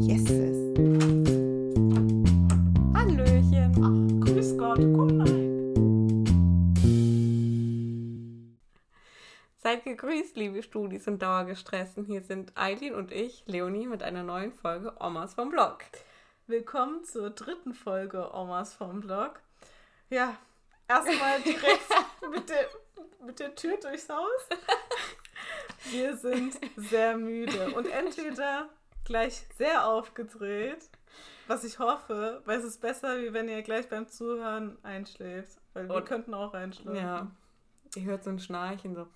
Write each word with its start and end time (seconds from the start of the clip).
Yeses. 0.00 0.74
Hallöchen. 2.92 3.72
Ach, 3.78 4.26
grüß 4.26 4.58
Gott, 4.58 4.78
guten 4.78 5.20
Abend. 5.20 5.44
Seid 9.58 9.84
gegrüßt, 9.84 10.36
liebe 10.36 10.64
Studis 10.64 11.06
und 11.06 11.22
Dauergestressten. 11.22 12.04
Hier 12.04 12.22
sind 12.22 12.50
Eileen 12.56 12.96
und 12.96 13.12
ich, 13.12 13.44
Leonie, 13.46 13.86
mit 13.86 14.02
einer 14.02 14.24
neuen 14.24 14.52
Folge 14.52 14.92
Omas 14.98 15.34
vom 15.34 15.50
Blog. 15.50 15.84
Willkommen 16.48 17.04
zur 17.04 17.30
dritten 17.30 17.74
Folge 17.74 18.34
Omas 18.34 18.74
vom 18.74 19.02
Blog. 19.02 19.40
Ja, 20.10 20.36
erstmal 20.88 21.40
direkt 21.42 21.88
mit 22.32 22.48
der, 22.48 22.68
mit 23.24 23.38
der 23.38 23.54
Tür 23.54 23.76
durchs 23.76 24.08
Haus. 24.08 24.48
Wir 25.90 26.16
sind 26.16 26.54
sehr 26.76 27.16
müde 27.16 27.74
und 27.74 27.86
entweder 27.86 28.68
gleich 29.04 29.46
sehr 29.58 29.86
aufgedreht, 29.86 30.88
was 31.46 31.62
ich 31.64 31.78
hoffe, 31.78 32.42
weil 32.46 32.58
es 32.58 32.64
ist 32.64 32.80
besser, 32.80 33.20
wie 33.20 33.32
wenn 33.32 33.48
ihr 33.48 33.62
gleich 33.62 33.88
beim 33.88 34.08
Zuhören 34.08 34.78
einschläft. 34.82 35.58
Weil 35.74 35.88
wir 35.88 35.96
Und- 35.96 36.06
könnten 36.06 36.34
auch 36.34 36.54
einschlafen. 36.54 36.96
Ja. 36.96 37.30
Ihr 37.96 38.04
hört 38.04 38.24
so 38.24 38.30
ein 38.30 38.38
Schnarchen 38.38 38.94
so. 38.94 39.06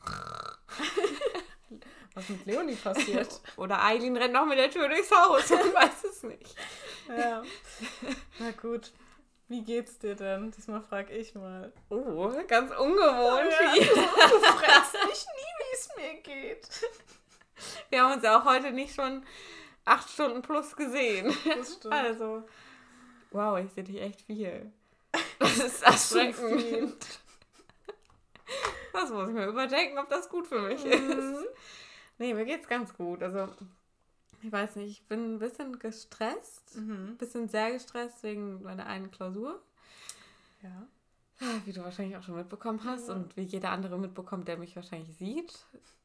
Was 2.15 2.29
mit 2.29 2.47
Leonie 2.47 2.75
passiert. 2.77 3.41
Oder 3.57 3.83
Eileen 3.85 4.17
rennt 4.17 4.35
noch 4.35 4.47
mit 4.47 4.59
der 4.59 4.71
Tür 4.71 4.89
durchs 4.89 5.11
Haus 5.11 5.51
und 5.51 5.75
weiß 5.75 6.05
es 6.05 6.23
nicht. 6.25 6.55
ja. 7.09 7.43
Na 8.39 8.51
gut. 8.53 8.93
Wie 9.49 9.63
geht's 9.63 9.99
dir 9.99 10.15
denn? 10.15 10.51
Diesmal 10.51 10.83
frage 10.83 11.13
ich 11.15 11.35
mal. 11.35 11.73
Oh, 11.89 12.31
ganz 12.47 12.71
ungewohnt. 12.71 13.51
Ja, 13.51 13.73
hier. 13.73 13.85
du 13.95 14.41
fragst 14.41 14.93
mich 14.93 15.27
nie, 15.27 15.55
wie 15.59 15.75
es 15.75 15.89
mir 15.97 16.15
geht. 16.23 16.69
Wir 17.91 18.03
haben 18.03 18.13
uns 18.15 18.23
ja 18.23 18.39
auch 18.41 18.45
heute 18.45 18.71
nicht 18.73 18.95
schon 18.95 19.25
acht 19.85 20.11
Stunden 20.11 20.43
plus 20.43 20.77
gesehen. 20.77 21.35
Das 21.47 21.75
stimmt. 21.75 21.95
Also, 21.95 22.47
wow, 23.31 23.59
ich 23.59 23.73
sehe 23.73 23.85
dich 23.85 24.01
echt 24.01 24.21
viel. 24.23 24.71
Das 25.39 25.57
ist 25.59 25.83
erschreckend. 25.83 27.07
Das 28.93 29.11
muss 29.11 29.29
ich 29.29 29.35
mir 29.35 29.47
überdenken, 29.47 29.99
ob 29.99 30.09
das 30.11 30.29
gut 30.29 30.47
für 30.47 30.61
mich 30.61 30.85
Mhm. 30.85 30.91
ist. 31.11 31.45
Nee, 32.19 32.35
mir 32.35 32.45
geht's 32.45 32.69
ganz 32.69 32.93
gut. 32.95 33.23
Also, 33.23 33.49
ich 34.43 34.53
weiß 34.53 34.77
nicht, 34.77 34.91
ich 34.91 35.07
bin 35.07 35.35
ein 35.35 35.39
bisschen 35.39 35.79
gestresst. 35.79 36.77
Ein 36.77 36.87
Mhm. 37.11 37.17
bisschen 37.17 37.49
sehr 37.49 37.73
gestresst 37.73 38.23
wegen 38.23 38.63
meiner 38.63 38.87
einen 38.87 39.11
Klausur. 39.11 39.61
Ja. 40.63 40.87
Wie 41.65 41.73
du 41.73 41.83
wahrscheinlich 41.85 42.17
auch 42.17 42.23
schon 42.23 42.35
mitbekommen 42.37 42.81
hast 42.85 43.09
Ja. 43.09 43.15
und 43.15 43.37
wie 43.37 43.43
jeder 43.43 43.71
andere 43.71 43.97
mitbekommt, 43.99 44.49
der 44.49 44.57
mich 44.57 44.75
wahrscheinlich 44.75 45.17
sieht. 45.17 45.53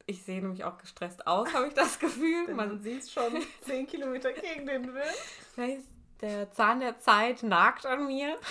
Ich 0.06 0.22
sehe 0.22 0.40
nämlich 0.40 0.62
auch 0.64 0.78
gestresst 0.78 1.26
aus, 1.26 1.52
habe 1.52 1.68
ich 1.68 1.74
das 1.74 1.98
Gefühl. 1.98 2.48
Man 2.54 2.80
sieht 2.82 3.08
schon 3.10 3.32
10 3.62 3.86
Kilometer 3.86 4.32
gegen 4.32 4.66
den 4.66 4.94
Wind. 4.94 5.16
Vielleicht 5.54 5.82
der 6.20 6.52
Zahn 6.52 6.80
der 6.80 6.98
Zeit 7.00 7.42
nagt 7.42 7.86
an 7.86 8.06
mir. 8.06 8.36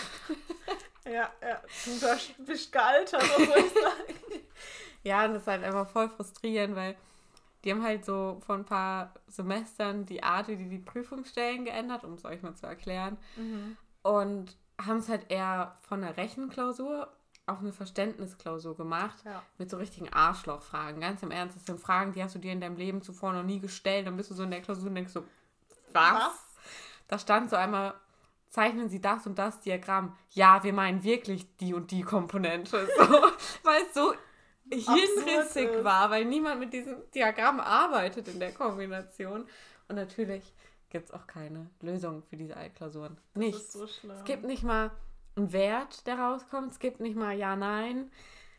Ja, 1.05 1.29
ja. 1.41 1.61
Du 1.83 1.99
bist- 1.99 2.45
bist 2.45 2.71
gealtert, 2.71 3.21
was 3.21 3.35
soll 3.35 3.57
ich 3.57 3.73
sagen? 3.73 4.43
Ja, 5.03 5.25
und 5.25 5.33
das 5.33 5.41
ist 5.41 5.47
halt 5.49 5.61
einfach 5.65 5.89
voll 5.89 6.07
frustrierend, 6.09 6.77
weil 6.77 6.95
die 7.63 7.71
haben 7.71 7.83
halt 7.83 8.05
so 8.05 8.41
vor 8.45 8.55
ein 8.55 8.65
paar 8.65 9.13
Semestern 9.27 10.05
die 10.05 10.23
Art, 10.23 10.47
wie 10.47 10.55
die 10.55 10.69
die 10.69 10.79
Prüfungsstellen 10.79 11.65
geändert, 11.65 12.03
um 12.03 12.13
es 12.13 12.25
euch 12.25 12.41
mal 12.41 12.55
zu 12.55 12.65
erklären. 12.65 13.17
Und 14.01 14.57
haben 14.81 14.97
es 14.97 15.09
halt 15.09 15.31
eher 15.31 15.77
von 15.81 16.03
einer 16.03 16.17
Rechenklausur 16.17 17.07
auf 17.45 17.59
eine 17.59 17.73
Verständnisklausur 17.73 18.75
gemacht. 18.75 19.17
Ja. 19.25 19.43
Mit 19.57 19.69
so 19.69 19.77
richtigen 19.77 20.11
Arschlochfragen. 20.11 21.01
Ganz 21.01 21.23
im 21.23 21.31
Ernst, 21.31 21.57
das 21.57 21.65
sind 21.65 21.79
Fragen, 21.79 22.13
die 22.13 22.23
hast 22.23 22.35
du 22.35 22.39
dir 22.39 22.51
in 22.51 22.61
deinem 22.61 22.77
Leben 22.77 23.01
zuvor 23.01 23.33
noch 23.33 23.43
nie 23.43 23.59
gestellt. 23.59 24.07
Dann 24.07 24.17
bist 24.17 24.31
du 24.31 24.35
so 24.35 24.43
in 24.43 24.51
der 24.51 24.61
Klausur 24.61 24.87
und 24.87 24.95
denkst 24.95 25.13
so, 25.13 25.25
was? 25.91 26.33
Da 27.07 27.19
stand 27.19 27.49
so 27.49 27.55
einmal, 27.55 27.93
zeichnen 28.49 28.89
Sie 28.89 29.01
das 29.01 29.27
und 29.27 29.37
das 29.37 29.59
Diagramm. 29.59 30.15
Ja, 30.31 30.63
wir 30.63 30.73
meinen 30.73 31.03
wirklich 31.03 31.57
die 31.57 31.73
und 31.73 31.91
die 31.91 32.01
Komponente. 32.01 32.87
So, 32.97 33.03
weil 33.63 33.81
es 33.83 33.93
so 33.93 34.13
hirnrissig 34.75 35.69
ist. 35.69 35.83
war, 35.83 36.09
weil 36.09 36.25
niemand 36.25 36.59
mit 36.59 36.73
diesem 36.73 36.95
Diagramm 37.13 37.59
arbeitet 37.59 38.27
in 38.27 38.39
der 38.39 38.53
Kombination. 38.53 39.45
Und 39.87 39.95
natürlich 39.95 40.43
gibt 40.89 41.05
es 41.09 41.13
auch 41.13 41.27
keine 41.27 41.69
Lösung 41.81 42.23
für 42.29 42.37
diese 42.37 42.55
Altklausuren. 42.55 43.17
Nichts. 43.33 43.73
so. 43.73 43.85
Es 43.85 44.23
gibt 44.25 44.43
nicht 44.43 44.63
mal 44.63 44.91
einen 45.35 45.51
Wert, 45.51 46.05
der 46.07 46.19
rauskommt. 46.19 46.71
Es 46.71 46.79
gibt 46.79 46.99
nicht 46.99 47.15
mal 47.15 47.35
Ja, 47.35 47.55
Nein. 47.55 48.11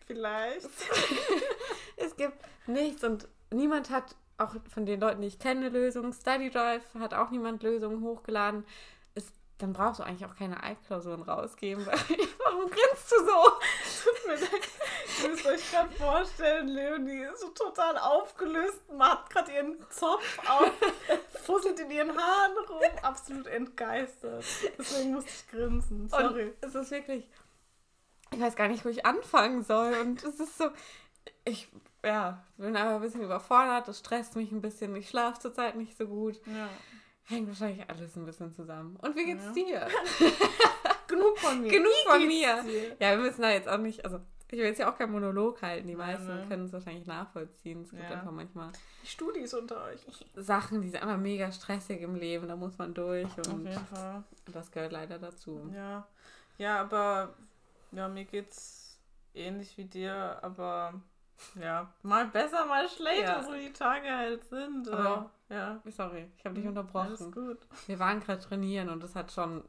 Vielleicht. 0.07 0.69
Es 1.97 2.17
gibt 2.17 2.37
nichts 2.67 3.05
und 3.05 3.29
niemand 3.51 3.89
hat, 3.91 4.17
auch 4.37 4.57
von 4.69 4.85
den 4.85 5.01
Leuten, 5.01 5.23
die 5.23 5.29
ich 5.29 5.39
kenne, 5.39 5.67
eine 5.67 5.69
Lösung. 5.69 6.13
Study 6.13 6.51
Drive 6.51 6.83
hat 6.99 7.15
auch 7.15 7.31
niemand 7.31 7.63
Lösungen 7.63 8.03
hochgeladen. 8.03 8.65
Dann 9.65 9.73
brauchst 9.73 9.99
du 9.99 10.05
eigentlich 10.05 10.27
auch 10.27 10.37
keine 10.37 10.63
Altklausuren 10.63 11.23
rausgeben. 11.23 11.87
Warum 11.87 12.71
grinst 12.71 13.11
du 13.11 13.17
so? 13.25 13.53
Ihr 15.23 15.31
müsst 15.31 15.47
euch 15.47 15.71
gerade 15.71 15.91
vorstellen, 15.93 16.69
Leonie 16.69 17.25
ist 17.33 17.41
so 17.41 17.49
total 17.49 17.97
aufgelöst, 17.97 18.83
macht 18.93 19.31
gerade 19.31 19.53
ihren 19.53 19.79
Zopf 19.89 20.39
auf, 20.47 20.71
fusselt 21.45 21.81
in 21.81 21.91
ihren 21.91 22.11
Haaren 22.11 22.59
rum, 22.69 22.83
absolut 23.01 23.47
entgeistert. 23.47 24.45
Deswegen 24.79 25.15
musste 25.15 25.31
ich 25.31 25.49
grinsen. 25.51 26.11
Sorry. 26.11 26.49
Und 26.49 26.55
es 26.61 26.75
ist 26.75 26.91
wirklich, 26.91 27.27
ich 28.33 28.41
weiß 28.41 28.57
gar 28.57 28.69
nicht, 28.69 28.85
wo 28.85 28.91
ich 28.91 29.07
anfangen 29.07 29.65
soll. 29.65 29.95
Und 29.95 30.23
es 30.25 30.41
ist 30.41 30.59
so, 30.59 30.69
ich 31.47 31.71
ja, 32.05 32.45
bin 32.59 32.77
aber 32.77 32.97
ein 32.97 33.01
bisschen 33.01 33.23
überfordert. 33.23 33.89
Das 33.89 34.01
stresst 34.01 34.37
mich 34.37 34.53
ein 34.53 34.61
bisschen. 34.61 34.95
Ich 34.95 35.09
schlafe 35.09 35.41
zurzeit 35.41 35.75
nicht 35.77 35.97
so 35.97 36.07
gut. 36.07 36.39
Ja. 36.45 36.69
Hängt 37.27 37.49
wahrscheinlich 37.49 37.89
alles 37.89 38.17
ein 38.17 38.27
bisschen 38.27 38.53
zusammen. 38.53 38.97
Und 38.97 39.17
wie 39.17 39.25
geht's 39.25 39.45
Ja. 39.45 39.53
dir? 39.53 39.89
Genug 41.09 41.39
von 41.39 41.61
mir. 41.63 41.71
Genug 41.71 41.87
Wie 42.05 42.09
von 42.11 42.27
mir. 42.27 42.63
dir? 42.63 42.97
Ja, 43.01 43.11
wir 43.17 43.19
müssen 43.19 43.43
da 43.43 43.51
jetzt 43.51 43.69
auch 43.69 43.79
nicht, 43.79 44.05
also 44.05 44.21
ich 44.51 44.59
will 44.59 44.67
jetzt 44.67 44.79
ja 44.79 44.91
auch 44.93 44.97
keinen 44.97 45.13
Monolog 45.13 45.61
halten. 45.63 45.87
Die 45.89 45.97
meisten 45.97 46.27
ne. 46.27 46.45
können 46.49 46.65
es 46.67 46.73
wahrscheinlich 46.73 47.07
nachvollziehen. 47.07 47.83
Es 47.83 47.91
gibt 47.91 48.03
Ja. 48.03 48.11
einfach 48.11 48.31
manchmal 48.31 48.71
Die 49.03 49.07
Studis 49.09 49.53
unter 49.55 49.85
euch. 49.85 50.01
Sachen, 50.37 50.81
die 50.83 50.89
sind 50.91 51.03
einfach 51.03 51.17
mega 51.19 51.51
stressig 51.53 52.01
im 52.03 52.15
Leben. 52.15 52.49
Da 52.49 52.57
muss 52.57 52.79
man 52.79 52.95
durch 52.95 53.27
Auf 53.39 53.49
und 53.49 53.67
jeden 53.67 53.87
Fall. 53.87 54.23
das 54.53 54.71
gehört 54.71 54.93
leider 54.93 55.19
dazu. 55.19 55.71
Ja. 55.75 56.07
Ja, 56.59 56.81
aber 56.81 57.35
ja, 57.93 58.09
mir 58.09 58.25
geht's 58.25 58.99
ähnlich 59.35 59.77
wie 59.77 59.85
dir, 59.87 60.39
aber 60.43 61.01
ja, 61.61 61.93
mal 62.03 62.27
besser, 62.27 62.65
mal 62.67 62.89
schlechter, 62.89 63.39
Ja. 63.39 63.43
so 63.43 63.53
die 63.55 63.73
Tage 63.73 64.09
halt 64.11 64.45
sind. 64.49 64.89
Aber- 64.89 65.31
äh, 65.49 65.55
ja. 65.55 65.81
Sorry, 65.91 66.31
ich 66.37 66.45
habe 66.45 66.55
dich 66.55 66.67
Alles 66.67 66.79
unterbrochen. 66.79 67.33
gut. 67.33 67.59
Wir 67.87 67.99
waren 67.99 68.21
gerade 68.21 68.41
trainieren 68.43 68.89
und 68.89 69.03
das 69.03 69.15
hat 69.15 69.31
schon 69.33 69.63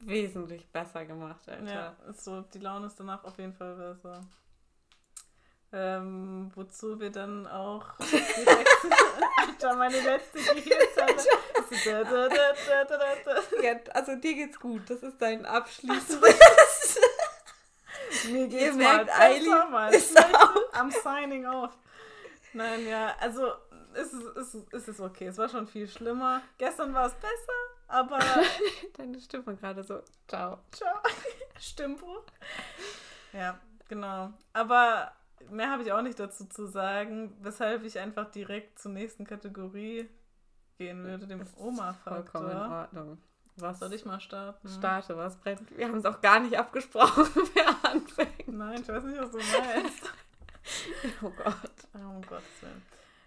wesentlich 0.00 0.66
besser 0.72 1.04
gemacht, 1.06 1.48
Alter. 1.48 1.72
Ja, 1.72 1.96
ist 2.10 2.24
so, 2.24 2.40
die 2.40 2.58
Laune 2.58 2.86
ist 2.86 2.98
danach 2.98 3.22
auf 3.24 3.38
jeden 3.38 3.52
Fall 3.54 3.74
besser. 3.76 4.20
Ähm, 5.74 6.50
wozu 6.54 7.00
wir 7.00 7.10
dann 7.10 7.46
auch 7.46 7.86
Alter, 9.38 9.74
meine 9.76 9.98
letzte 10.00 10.38
Gehirnzelle. 10.38 11.16
also 13.94 14.16
dir 14.16 14.34
geht's 14.34 14.60
gut. 14.60 14.82
Das 14.90 15.02
ist 15.02 15.16
dein 15.22 15.46
Abschluss. 15.46 16.18
Mir 18.30 18.48
geht's 18.48 18.76
merkt, 18.76 18.96
mal 18.96 19.04
besser, 19.04 19.20
Eileen 19.20 19.70
mal 19.70 19.94
ist 19.94 20.10
schlechter. 20.12 20.54
I'm 20.72 20.90
signing 20.90 21.46
off. 21.46 21.76
Nein, 22.52 22.86
ja, 22.86 23.14
also 23.20 23.52
es 23.94 24.12
ist, 24.12 24.36
es, 24.36 24.54
ist, 24.54 24.74
es 24.74 24.88
ist 24.88 25.00
okay. 25.00 25.26
Es 25.26 25.38
war 25.38 25.48
schon 25.48 25.66
viel 25.66 25.88
schlimmer. 25.88 26.42
Gestern 26.58 26.92
war 26.94 27.06
es 27.06 27.14
besser, 27.14 27.52
aber 27.88 28.18
Deine 28.96 29.20
Stimme 29.20 29.56
gerade 29.56 29.82
so. 29.82 30.02
Ciao. 30.28 30.58
ciao. 30.70 30.94
Stimmbruch. 31.58 32.24
Ja, 33.32 33.58
genau. 33.88 34.32
Aber 34.52 35.12
mehr 35.50 35.70
habe 35.70 35.82
ich 35.82 35.92
auch 35.92 36.02
nicht 36.02 36.18
dazu 36.18 36.46
zu 36.46 36.66
sagen, 36.66 37.36
weshalb 37.40 37.84
ich 37.84 37.98
einfach 37.98 38.30
direkt 38.30 38.78
zur 38.78 38.92
nächsten 38.92 39.24
Kategorie 39.24 40.08
gehen 40.78 41.04
würde, 41.04 41.26
dem 41.26 41.40
ist 41.40 41.54
Vollkommen 41.54 41.78
in 41.78 41.78
Oma-Faktor. 41.78 42.70
Ordnung. 42.70 43.18
Was 43.56 43.80
Soll 43.80 43.92
ich 43.92 44.04
mal 44.04 44.20
starten? 44.20 44.68
starte, 44.68 45.16
was 45.16 45.36
brennt? 45.36 45.76
Wir 45.76 45.86
haben 45.88 45.98
es 45.98 46.04
auch 46.06 46.20
gar 46.20 46.40
nicht 46.40 46.56
abgesprochen, 46.58 47.26
wer 47.54 47.90
anfängt. 47.90 48.48
Nein, 48.48 48.80
ich 48.80 48.88
weiß 48.88 49.04
nicht, 49.04 49.20
was 49.20 49.30
du 49.30 49.38
meinst. 49.38 50.10
Oh 51.22 51.30
Gott. 51.30 51.72
Oh, 51.94 52.20
Willen. 52.30 52.82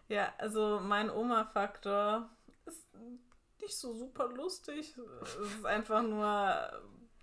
Ja, 0.07 0.33
also 0.37 0.79
mein 0.81 1.09
Oma-Faktor 1.09 2.29
ist 2.65 2.87
nicht 3.61 3.77
so 3.77 3.93
super 3.93 4.29
lustig. 4.29 4.95
Es 5.21 5.35
ist 5.35 5.65
einfach 5.65 6.01
nur, 6.01 6.71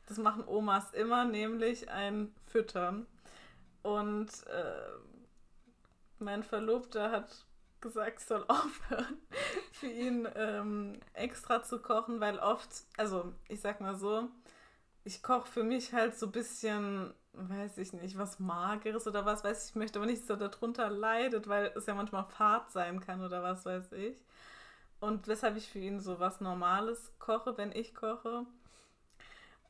das 0.06 0.18
machen 0.18 0.44
Omas 0.46 0.92
immer, 0.92 1.24
nämlich 1.24 1.88
ein 1.90 2.34
Füttern. 2.46 3.06
Und 3.82 4.28
äh, 4.48 4.90
mein 6.18 6.42
Verlobter 6.42 7.10
hat 7.10 7.46
gesagt, 7.82 8.20
soll 8.20 8.44
aufhören, 8.48 9.18
für 9.72 9.88
ihn 9.88 10.26
ähm, 10.34 11.00
extra 11.12 11.62
zu 11.62 11.80
kochen, 11.80 12.20
weil 12.20 12.38
oft, 12.38 12.70
also 12.96 13.34
ich 13.48 13.60
sag 13.60 13.80
mal 13.82 13.94
so, 13.96 14.28
ich 15.04 15.22
koche 15.22 15.48
für 15.48 15.64
mich 15.64 15.92
halt 15.92 16.16
so 16.18 16.26
ein 16.26 16.32
bisschen, 16.32 17.12
weiß 17.34 17.78
ich 17.78 17.92
nicht, 17.92 18.16
was 18.16 18.38
Mageres 18.38 19.06
oder 19.06 19.26
was 19.26 19.44
weiß 19.44 19.64
ich. 19.64 19.70
Ich 19.70 19.76
möchte 19.76 19.98
aber 19.98 20.06
nicht, 20.06 20.22
dass 20.22 20.40
er 20.40 20.48
darunter 20.48 20.88
leidet, 20.90 21.48
weil 21.48 21.72
es 21.76 21.86
ja 21.86 21.94
manchmal 21.94 22.24
Fahrt 22.24 22.70
sein 22.70 23.00
kann 23.00 23.20
oder 23.22 23.42
was 23.42 23.66
weiß 23.66 23.92
ich. 23.92 24.16
und 25.00 25.26
weshalb 25.26 25.56
ich 25.56 25.68
für 25.68 25.80
ihn 25.80 26.00
so 26.00 26.20
was 26.20 26.40
Normales 26.40 27.12
koche, 27.18 27.56
wenn 27.58 27.72
ich 27.72 27.94
koche. 27.94 28.46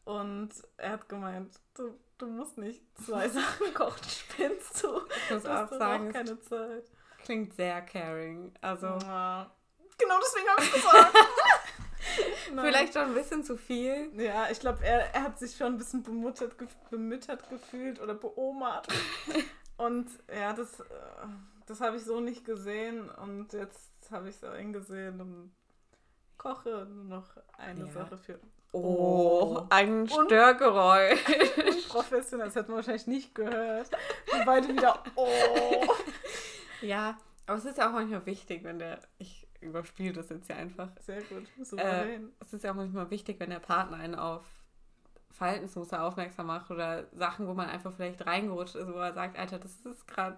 Und 0.05 0.51
er 0.77 0.93
hat 0.93 1.09
gemeint, 1.09 1.59
du, 1.75 1.95
du 2.19 2.27
musst 2.27 2.59
nicht 2.59 2.83
zwei 3.05 3.29
Sachen 3.31 3.73
kochen, 3.75 4.05
spinnst 4.09 4.83
du. 4.83 5.01
Ich 5.25 5.31
muss 5.31 5.47
auch 5.47 5.69
sagen, 5.71 6.09
auch 6.09 6.13
keine 6.13 6.41
Zeit. 6.41 6.85
Klingt 7.23 7.55
sehr 7.55 7.81
caring. 7.83 8.53
Also 8.61 8.87
Ja. 8.87 9.51
Genau 9.99 10.15
deswegen 10.21 10.49
habe 10.49 10.63
ich 10.63 10.73
gesagt. 10.73 11.17
Vielleicht 12.61 12.93
schon 12.95 13.03
ein 13.03 13.15
bisschen 13.15 13.45
zu 13.45 13.57
viel. 13.57 14.11
Ja, 14.21 14.49
ich 14.51 14.59
glaube, 14.61 14.85
er, 14.85 15.15
er 15.15 15.23
hat 15.23 15.39
sich 15.39 15.57
schon 15.57 15.69
ein 15.69 15.79
bisschen 15.79 16.03
bemuttert, 16.03 16.59
gef 16.59 16.75
bemüttert 16.91 17.49
gefühlt 17.49 18.01
oder 18.01 18.15
beomert. 18.15 18.89
Und 19.77 20.11
ja, 20.35 20.53
das, 20.53 20.81
äh, 20.81 20.85
das 21.67 21.81
habe 21.81 21.97
ich 21.97 22.05
so 22.05 22.21
nicht 22.21 22.45
gesehen 22.45 23.09
und 23.11 23.53
jetzt 23.53 23.91
habe 24.13 24.29
ich 24.29 24.37
es 24.37 24.45
eingesehen 24.45 25.21
und 25.21 25.53
koche 26.37 26.87
nur 26.91 27.05
noch 27.19 27.31
eine 27.57 27.87
Ja. 27.87 27.93
Sache 27.93 28.19
für 28.19 28.39
Oh, 28.75 29.59
Oh. 29.61 29.67
ein 29.71 30.09
Störgeräusch. 30.09 31.19
professionell. 31.89 32.47
Das 32.47 32.57
hat 32.57 32.69
man 32.69 32.77
wahrscheinlich 32.77 33.07
nicht 33.07 33.35
gehört. 33.35 33.91
Und 34.33 34.45
beide 34.47 34.69
wieder, 34.69 35.03
oh. 35.17 35.27
Ja, 36.83 37.17
aber 37.47 37.59
es 37.59 37.65
ist 37.65 37.79
ja 37.79 37.89
auch 37.89 37.93
manchmal 37.93 38.25
wichtig, 38.27 38.65
wenn 38.65 38.79
der. 38.79 39.01
Ich 39.19 39.47
überspiele 39.61 40.13
das 40.13 40.29
jetzt 40.29 40.49
ja 40.49 40.57
einfach. 40.57 40.89
Sehr 41.01 41.23
gut, 41.23 41.45
Äh, 41.59 41.65
souverän. 41.65 42.33
es 42.41 42.53
ist 42.53 42.65
ja 42.65 42.73
auch 42.73 42.77
manchmal 42.77 43.11
wichtig, 43.11 43.39
wenn 43.41 43.51
der 43.51 43.61
Partner 43.61 43.97
einen 43.99 44.15
auf 44.15 44.45
Verhaltensmuster 45.31 46.03
aufmerksam 46.03 46.47
macht 46.47 46.71
oder 46.71 47.07
Sachen, 47.13 47.47
wo 47.47 47.55
man 47.55 47.69
einfach 47.69 47.93
vielleicht 47.93 48.27
reingerutscht 48.27 48.75
ist, 48.75 48.87
wo 48.89 48.99
er 48.99 49.13
sagt, 49.15 49.39
Alter, 49.39 49.59
das 49.59 49.81
ist 49.81 50.07
gerade 50.07 50.37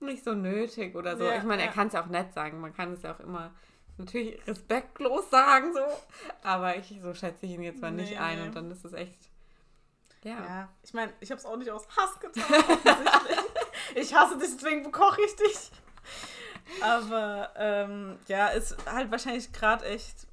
nicht 0.00 0.24
so 0.24 0.34
nötig 0.34 0.94
oder 0.94 1.16
so. 1.16 1.24
Ja, 1.24 1.36
ich 1.36 1.42
meine, 1.44 1.62
er 1.62 1.68
ja. 1.68 1.72
kann 1.74 1.88
es 1.88 1.92
ja 1.94 2.02
auch 2.02 2.06
nett 2.08 2.32
sagen. 2.32 2.60
Man 2.60 2.72
kann 2.74 2.92
es 2.92 3.02
ja 3.02 3.14
auch 3.14 3.20
immer 3.20 3.52
natürlich 3.98 4.46
respektlos 4.46 5.30
sagen, 5.30 5.72
so. 5.72 5.80
Aber 6.42 6.76
ich, 6.76 6.98
so 7.02 7.14
schätze 7.14 7.46
ich 7.46 7.52
ihn 7.52 7.62
jetzt 7.62 7.80
mal 7.82 7.92
nicht 7.92 8.10
Nee, 8.10 8.16
ein 8.18 8.38
nee. 8.40 8.46
und 8.46 8.54
dann 8.56 8.70
ist 8.70 8.84
es 8.84 8.92
echt. 8.92 9.30
Ja. 10.22 10.44
Ja, 10.44 10.68
ich 10.82 10.92
meine, 10.92 11.12
ich 11.20 11.30
habe 11.30 11.38
es 11.38 11.46
auch 11.46 11.56
nicht 11.56 11.70
aus 11.70 11.86
Hass 11.96 12.18
getan. 12.20 12.42
offensichtlich. 12.52 13.38
Ich 13.94 14.14
hasse 14.14 14.38
dich, 14.38 14.50
deswegen 14.56 14.82
bekoche 14.82 15.20
ich 15.22 15.36
dich. 15.36 15.70
Aber 16.80 17.52
ähm, 17.56 18.18
ja, 18.26 18.48
ist 18.48 18.76
halt 18.86 19.10
wahrscheinlich 19.10 19.52
gerade 19.52 19.84
echt. 19.86 20.26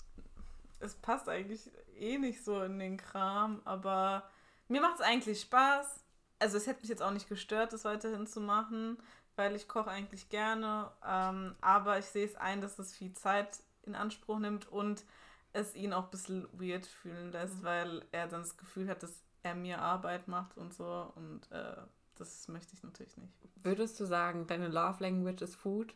Es 0.80 0.96
passt 0.96 1.30
eigentlich 1.30 1.72
eh 1.98 2.18
nicht 2.18 2.44
so 2.44 2.62
in 2.62 2.80
den 2.80 2.98
Kram, 2.98 3.62
aber 3.66 4.30
mir 4.68 4.82
macht 4.82 4.96
es 4.96 5.02
eigentlich 5.02 5.42
Spaß. 5.42 6.04
Also 6.40 6.58
es 6.58 6.68
hätte 6.68 6.82
mich 6.82 6.90
jetzt 6.90 7.02
auch 7.02 7.12
nicht 7.12 7.30
gestört, 7.30 7.72
das 7.72 7.86
weiterhin 7.86 8.28
zu 8.28 8.42
machen, 8.42 8.98
weil 9.36 9.56
ich 9.56 9.68
koche 9.68 9.90
eigentlich 9.90 10.30
gerne. 10.30 10.92
Ähm, 11.06 11.56
aber 11.62 12.00
ich 12.00 12.06
sehe 12.06 12.26
es 12.26 12.36
ein, 12.36 12.60
dass 12.60 12.80
es 12.80 12.96
viel 12.96 13.14
Zeit 13.14 13.64
in 13.84 13.96
Anspruch 13.96 14.40
nimmt 14.40 14.68
und 14.68 15.06
es 15.54 15.76
ihn 15.76 15.94
auch 15.94 16.06
ein 16.06 16.12
bisschen 16.12 16.48
weird 16.52 16.86
fühlen 16.86 17.32
lässt, 17.32 17.64
weil 17.64 18.04
er 18.12 18.28
dann 18.28 18.42
das 18.42 18.58
Gefühl 18.58 18.90
hat, 18.90 19.04
dass 19.04 19.24
er 19.44 19.56
mir 19.56 19.80
Arbeit 19.82 20.28
macht 20.28 20.58
und 20.58 20.74
so. 20.74 21.14
Und 21.16 21.50
äh, 21.52 21.78
das 22.16 22.48
möchte 22.48 22.76
ich 22.76 22.84
natürlich 22.84 23.18
nicht. 23.18 23.34
Würdest 23.56 24.00
du 24.00 24.06
sagen, 24.06 24.48
deine 24.48 24.68
Love 24.68 25.04
Language 25.04 25.42
ist 25.42 25.56
Food? 25.56 25.94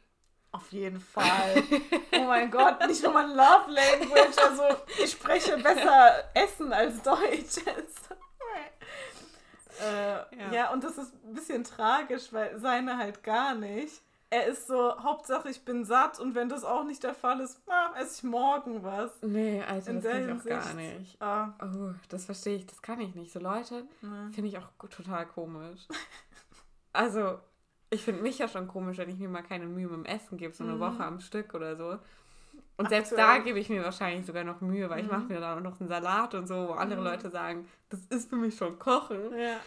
Auf 0.52 0.72
jeden 0.72 1.00
Fall. 1.00 1.64
Oh 2.19 2.25
mein 2.25 2.50
Gott, 2.50 2.80
nicht 2.88 3.04
nur 3.04 3.14
mein 3.14 3.30
Love 3.30 3.69
Language. 3.69 4.38
Also 4.38 4.64
ich 5.02 5.12
spreche 5.12 5.56
besser 5.58 6.24
Essen 6.34 6.74
als 6.74 7.02
Deutsch. 7.04 7.58
äh, 9.80 10.14
ja. 10.36 10.52
Ja. 10.52 10.72
und 10.72 10.84
das 10.84 10.98
ist 10.98 11.14
ein 11.24 11.36
bisschen 11.36 11.64
tragisch, 11.64 12.34
weil 12.34 12.60
seine 12.60 12.98
halt 12.98 13.24
gar 13.24 13.54
nicht. 13.54 14.02
Er 14.29 14.45
ist 14.47 14.68
so, 14.68 14.97
Hauptsache 15.01 15.50
ich 15.50 15.63
bin 15.63 15.85
satt 15.85 16.19
und 16.19 16.35
wenn 16.35 16.50
das 16.50 16.65
auch 16.65 16.83
nicht 16.83 17.01
der 17.03 17.13
Fall 17.13 17.39
ist, 17.39 17.62
na, 17.65 17.94
esse 17.97 18.18
ich 18.18 18.24
morgen 18.24 18.83
was. 18.83 19.12
Nee, 19.21 19.63
also 19.63 19.91
In 19.91 20.01
das 20.01 20.12
kann 20.12 20.24
ich 20.29 20.41
auch 20.41 20.45
gar 20.45 20.74
nicht. 20.74 21.21
Ah, 21.21 21.53
Oh, 21.62 21.91
das 22.09 22.25
verstehe 22.25 22.57
ich, 22.57 22.65
das 22.65 22.81
kann 22.81 23.00
ich 23.00 23.15
nicht. 23.15 23.31
So 23.31 23.39
Leute, 23.39 23.88
ne. 24.01 24.29
Finde 24.33 24.50
ich 24.50 24.57
auch 24.57 24.68
total 24.89 25.25
komisch. 25.27 25.88
Also, 26.94 27.39
ich 27.89 28.03
finde 28.03 28.21
mich 28.21 28.38
ja 28.39 28.47
schon 28.47 28.68
komisch, 28.68 28.97
wenn 28.97 29.09
ich 29.09 29.18
mir 29.18 29.29
mal 29.29 29.44
keine 29.44 29.65
Mühe 29.65 29.88
mit 29.88 29.95
dem 29.95 30.06
Essen 30.06 30.38
gebe, 30.38 30.53
so 30.53 30.63
eine 30.63 30.73
Mhm. 30.73 30.80
Woche 30.80 31.03
am 31.06 31.19
Stück 31.19 31.53
oder 31.53 31.75
so. 31.77 31.97
Und 32.75 32.89
selbst 32.89 33.13
da 33.13 33.30
Aktuell. 33.30 33.44
gebe 33.45 33.59
ich 33.59 33.69
mir 33.69 33.83
wahrscheinlich 33.83 34.25
sogar 34.25 34.44
noch 34.44 34.62
Mühe, 34.62 34.89
weil 34.89 35.00
ich 35.00 35.06
Mhm. 35.06 35.12
mache 35.12 35.23
mir 35.23 35.39
dann 35.39 35.57
auch 35.57 35.63
noch 35.71 35.80
einen 35.80 35.88
Salat 35.89 36.33
und 36.35 36.47
so, 36.47 36.68
wo 36.68 36.71
andere 36.73 37.00
Mhm. 37.00 37.06
Leute 37.07 37.30
sagen, 37.30 37.68
das 37.89 38.01
ist 38.09 38.30
für 38.30 38.35
mich 38.35 38.56
schon 38.57 38.77
Kochen. 38.77 39.31
Ja. 39.38 39.57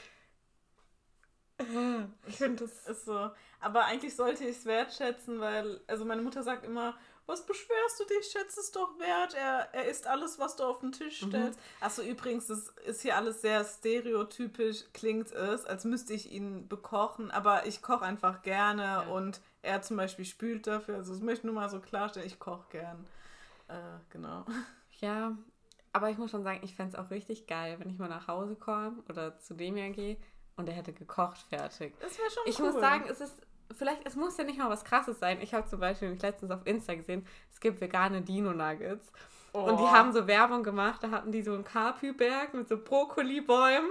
Ich 2.27 2.37
finde 2.37 2.65
das. 2.65 2.87
Ist 2.87 3.05
so. 3.05 3.31
Aber 3.61 3.85
eigentlich 3.85 4.17
sollte 4.17 4.45
ich 4.45 4.57
es 4.57 4.65
wertschätzen, 4.65 5.41
weil, 5.41 5.81
also 5.87 6.05
meine 6.05 6.23
Mutter 6.23 6.43
sagt 6.43 6.65
immer, 6.65 6.95
was 7.27 7.45
beschwerst 7.47 8.01
du 8.01 8.05
dich? 8.07 8.27
Schätze 8.27 8.59
es 8.61 8.73
doch 8.73 8.99
wert. 8.99 9.35
Er, 9.35 9.69
er 9.73 9.85
isst 9.89 10.07
alles, 10.07 10.39
was 10.39 10.57
du 10.57 10.65
auf 10.65 10.81
den 10.81 10.93
Tisch 10.93 11.23
Mhm. 11.23 11.29
stellst. 11.29 11.61
Achso, 11.81 12.03
übrigens, 12.03 12.47
das 12.49 12.69
ist 12.87 13.03
hier 13.03 13.17
alles 13.17 13.41
sehr 13.43 13.65
stereotypisch, 13.65 14.85
klingt 14.95 15.31
es, 15.33 15.65
als 15.65 15.85
müsste 15.85 16.13
ich 16.15 16.33
ihn 16.33 16.67
bekochen. 16.69 17.31
Aber 17.31 17.67
ich 17.67 17.83
koche 17.83 18.05
einfach 18.05 18.43
gerne 18.43 18.83
Ja. 18.83 19.01
und 19.03 19.41
er 19.63 19.83
zum 19.83 19.97
Beispiel 19.99 20.25
spült 20.25 20.67
dafür. 20.67 20.97
Also, 20.97 21.13
das 21.13 21.23
möchte 21.23 21.41
ich 21.41 21.45
nur 21.45 21.55
mal 21.55 21.69
so 21.71 21.81
klarstellen, 21.81 22.27
ich 22.27 22.39
koche 22.39 22.65
gern. 22.71 23.07
Äh, 23.69 23.75
genau. 24.11 24.45
Ja, 25.01 25.37
aber 25.93 26.11
ich 26.11 26.19
muss 26.19 26.31
schon 26.33 26.43
sagen, 26.43 26.61
ich 26.65 26.75
fände 26.75 26.97
es 26.97 26.99
auch 27.05 27.11
richtig 27.11 27.47
geil, 27.47 27.77
wenn 27.79 27.91
ich 27.91 27.99
mal 27.99 28.09
nach 28.09 28.27
Hause 28.27 28.57
komme 28.57 29.03
oder 29.09 29.39
zu 29.39 29.55
dem 29.55 29.77
ja 29.77 29.89
gehe 29.91 30.17
und 30.57 30.69
er 30.69 30.75
hätte 30.75 30.93
gekocht 30.93 31.39
fertig. 31.49 31.95
Das 32.01 32.19
wäre 32.19 32.31
schon 32.31 32.43
Ich 32.47 32.59
cool. 32.59 32.67
muss 32.73 32.81
sagen, 32.81 33.05
es 33.09 33.21
ist 33.21 33.35
vielleicht, 33.77 34.07
es 34.07 34.17
muss 34.17 34.37
ja 34.37 34.45
nicht 34.45 34.59
mal 34.59 34.69
was 34.71 34.85
krasses 34.85 35.19
sein. 35.19 35.39
Ich 35.41 35.55
habe 35.55 35.69
zum 35.69 35.81
Beispiel 35.81 36.09
nämlich 36.09 36.23
letztens 36.23 36.51
auf 36.51 36.61
Insta 36.67 36.95
gesehen, 36.95 37.27
es 37.53 37.61
gibt 37.61 37.81
vegane 37.81 38.23
Dino-Nuggets. 38.23 39.13
Und 39.53 39.81
die 39.81 39.83
Oh. 39.85 39.91
haben 39.91 40.13
so 40.13 40.29
Werbung 40.29 40.63
gemacht, 40.63 41.03
da 41.03 41.11
hatten 41.11 41.33
die 41.33 41.43
so 41.43 41.53
einen 41.55 41.65
Kapü-Berg 41.65 42.55
mit 42.55 42.69
so 42.69 42.77
Brokkolibäumen 42.77 43.91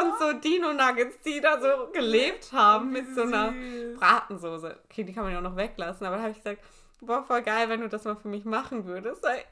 und 0.00 0.18
so 0.20 0.32
Dino-Nuggets, 0.34 1.22
die 1.24 1.40
da 1.40 1.60
so 1.60 1.90
gelebt 1.92 2.52
haben 2.52 2.92
mit 2.92 3.12
so 3.14 3.22
einer. 3.22 3.52
Bratensoße. 3.98 4.78
Okay, 4.84 5.02
die 5.04 5.12
kann 5.12 5.24
man 5.24 5.32
ja 5.32 5.38
auch 5.38 5.42
noch 5.42 5.56
weglassen, 5.56 6.06
aber 6.06 6.16
da 6.16 6.22
habe 6.22 6.30
ich 6.32 6.38
gesagt, 6.38 6.62
boah, 7.00 7.24
voll 7.24 7.42
geil, 7.42 7.68
wenn 7.68 7.80
du 7.80 7.88
das 7.88 8.04
mal 8.04 8.16
für 8.16 8.28
mich 8.28 8.44
machen 8.44 8.84
würdest. 8.86 9.22
Weil 9.24 9.42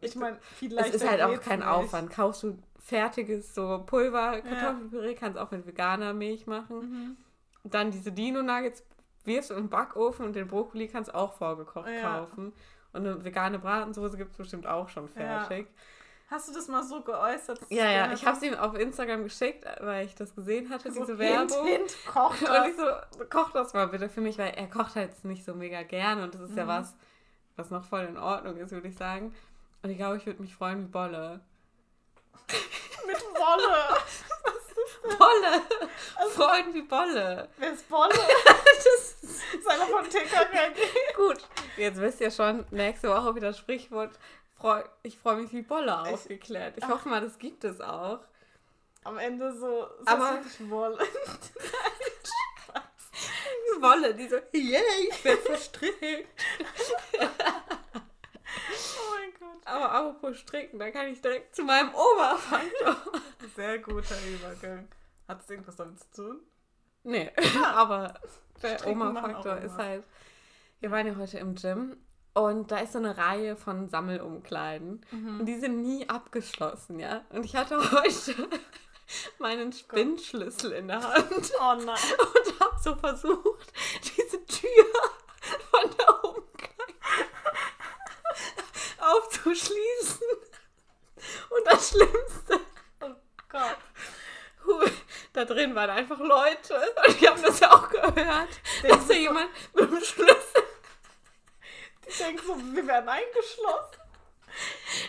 Ich 0.00 0.16
meine, 0.16 0.38
vielleicht. 0.56 0.94
es 0.94 1.02
ist 1.02 1.08
halt 1.10 1.20
auch 1.22 1.38
kein 1.40 1.62
Aufwand. 1.62 2.10
Kaufst 2.10 2.42
du 2.44 2.58
fertiges 2.84 3.54
so 3.54 3.82
Pulver, 3.86 4.40
Kartoffelpüree, 4.42 5.14
kannst 5.14 5.38
auch 5.38 5.50
mit 5.50 5.66
veganer 5.66 6.12
Milch 6.12 6.46
machen. 6.46 6.76
Mhm. 6.80 7.16
Dann 7.64 7.90
diese 7.90 8.12
Dino-Nuggets 8.12 8.84
wirfst 9.24 9.50
du 9.50 9.54
im 9.54 9.70
Backofen 9.70 10.26
und 10.26 10.36
den 10.36 10.46
Brokkoli 10.46 10.86
kannst 10.88 11.10
du 11.10 11.14
auch 11.14 11.32
vorgekocht 11.32 11.88
Ja. 11.88 12.02
kaufen. 12.18 12.52
Und 12.92 13.06
eine 13.06 13.24
vegane 13.24 13.58
Bratensoße 13.58 14.18
gibt 14.18 14.32
es 14.32 14.36
bestimmt 14.36 14.66
auch 14.66 14.88
schon 14.90 15.04
Ja. 15.16 15.40
fertig. 15.44 15.66
Hast 16.30 16.48
du 16.48 16.52
das 16.54 16.68
mal 16.68 16.82
so 16.82 17.00
geäußert? 17.02 17.60
Ja, 17.70 17.90
ja, 17.90 18.12
ich 18.12 18.26
habe 18.26 18.38
sie 18.38 18.48
ihm 18.48 18.54
auf 18.54 18.74
Instagram 18.74 19.24
geschickt, 19.24 19.64
weil 19.80 20.04
ich 20.06 20.14
das 20.14 20.34
gesehen 20.34 20.68
hatte, 20.70 20.90
so 20.92 21.00
diese 21.00 21.16
Hint, 21.16 21.50
Werbung. 21.50 21.66
Hint, 21.66 21.96
koch 22.06 22.30
Und 22.40 22.48
das. 22.48 22.68
ich 22.68 22.76
so, 22.76 22.84
koch 23.30 23.50
das 23.52 23.72
mal 23.74 23.88
bitte 23.88 24.08
für 24.08 24.20
mich, 24.20 24.38
weil 24.38 24.52
er 24.54 24.66
kocht 24.68 24.94
halt 24.96 25.24
nicht 25.24 25.44
so 25.44 25.54
mega 25.54 25.82
gerne 25.82 26.24
und 26.24 26.34
das 26.34 26.42
ist 26.42 26.56
ja 26.56 26.64
Mhm. 26.64 26.68
was, 26.68 26.96
was 27.56 27.70
noch 27.70 27.84
voll 27.84 28.02
in 28.04 28.16
Ordnung 28.18 28.56
ist, 28.56 28.72
würde 28.72 28.88
ich 28.88 28.96
sagen. 28.96 29.34
Und 29.82 29.90
ich 29.90 29.96
glaube, 29.96 30.16
ich 30.16 30.26
würde 30.26 30.40
mich 30.42 30.54
freuen 30.54 30.82
wie 30.84 30.90
Bolle. 30.90 31.40
Mit 33.06 33.20
Wolle. 33.22 33.98
Bolle! 35.18 35.62
Also- 36.16 36.30
freuen 36.30 36.72
wie 36.74 36.82
Bolle. 36.82 37.48
Wer 37.58 37.72
ist 37.72 37.88
Bolle? 37.88 38.14
Das 39.24 39.60
ist 39.60 39.66
einer 39.68 39.86
von 39.86 40.04
TKKG. 40.08 40.80
gut. 41.16 41.38
Jetzt 41.76 42.00
wisst 42.00 42.20
ihr 42.20 42.30
schon, 42.30 42.66
nächste 42.70 43.08
Woche 43.08 43.34
wieder 43.36 43.48
das 43.48 43.58
Sprichwort. 43.58 44.10
Freu, 44.58 44.82
ich 45.02 45.18
freue 45.18 45.36
mich 45.36 45.52
wie 45.52 45.62
Bolle 45.62 46.02
Ich- 46.06 46.12
aufgeklärt. 46.14 46.74
Ich 46.76 46.86
hoffe 46.88 47.08
mal, 47.08 47.20
das 47.20 47.38
gibt 47.38 47.64
es 47.64 47.80
auch. 47.80 48.20
Am 49.04 49.18
Ende 49.18 49.52
so, 49.52 49.86
so 50.00 50.06
Aber- 50.06 50.34
wirklich 50.34 50.70
Wolle. 50.70 50.98
Wolle, 53.80 54.14
die 54.14 54.28
so, 54.28 54.36
yay, 54.52 55.08
ich 55.10 55.24
werde 55.24 55.42
verstrickt. 55.42 56.44
Oh 58.98 59.14
mein 59.18 59.32
Gott. 59.38 59.66
Aber 59.66 59.92
apropos 59.92 60.38
stricken, 60.38 60.78
da 60.78 60.90
kann 60.90 61.06
ich 61.08 61.20
direkt 61.20 61.54
zu 61.54 61.62
meinem 61.64 61.90
Oberfaktor. 61.94 62.96
Sehr 63.56 63.78
guter 63.78 64.16
Übergang. 64.26 64.88
Hat 65.28 65.40
es 65.42 65.50
irgendwas 65.50 65.76
damit 65.76 65.98
zu 66.00 66.10
tun? 66.22 66.40
Nee, 67.04 67.30
aber 67.74 68.14
der 68.62 68.86
Oma-Faktor 68.86 69.58
ist 69.58 69.76
halt. 69.76 70.04
Wir 70.80 70.90
waren 70.90 71.06
ja 71.06 71.16
heute 71.16 71.38
im 71.38 71.54
Gym 71.54 71.96
und 72.34 72.70
da 72.70 72.78
ist 72.78 72.92
so 72.92 72.98
eine 72.98 73.16
Reihe 73.16 73.56
von 73.56 73.88
Sammelumkleiden 73.88 75.04
Mhm. 75.10 75.40
und 75.40 75.46
die 75.46 75.58
sind 75.58 75.80
nie 75.82 76.08
abgeschlossen, 76.08 76.98
ja. 76.98 77.22
Und 77.30 77.44
ich 77.44 77.56
hatte 77.56 77.78
heute 77.92 78.34
meinen 79.38 79.72
Spinnschlüssel 79.72 80.72
in 80.72 80.88
der 80.88 81.02
Hand 81.02 81.52
Oh 81.60 81.74
nein. 81.74 81.86
und 81.86 82.60
habe 82.60 82.76
so 82.82 82.94
versucht, 82.96 83.72
diese 84.16 84.44
Tür 84.46 84.84
von 85.70 85.90
der 85.98 86.24
Umkleide 86.24 86.94
aufzuschließen. 89.44 90.26
Und 91.50 91.66
das 91.66 91.90
Schlimmste, 91.90 92.60
Oh 93.00 93.14
Gott. 93.48 93.78
Da 95.32 95.44
drin 95.44 95.74
waren 95.74 95.90
einfach 95.90 96.18
Leute 96.18 96.94
und 97.06 97.20
die 97.20 97.28
haben 97.28 97.42
das 97.42 97.60
ja 97.60 97.70
auch 97.72 97.88
gehört, 97.90 98.48
dass 98.82 99.06
da 99.06 99.14
jemand 99.14 99.50
mit 99.74 99.90
dem 99.90 100.02
Schlüssel 100.02 100.64
denke 102.18 102.44
so, 102.46 102.56
wir 102.56 102.86
werden 102.86 103.08
eingeschlossen. 103.08 104.00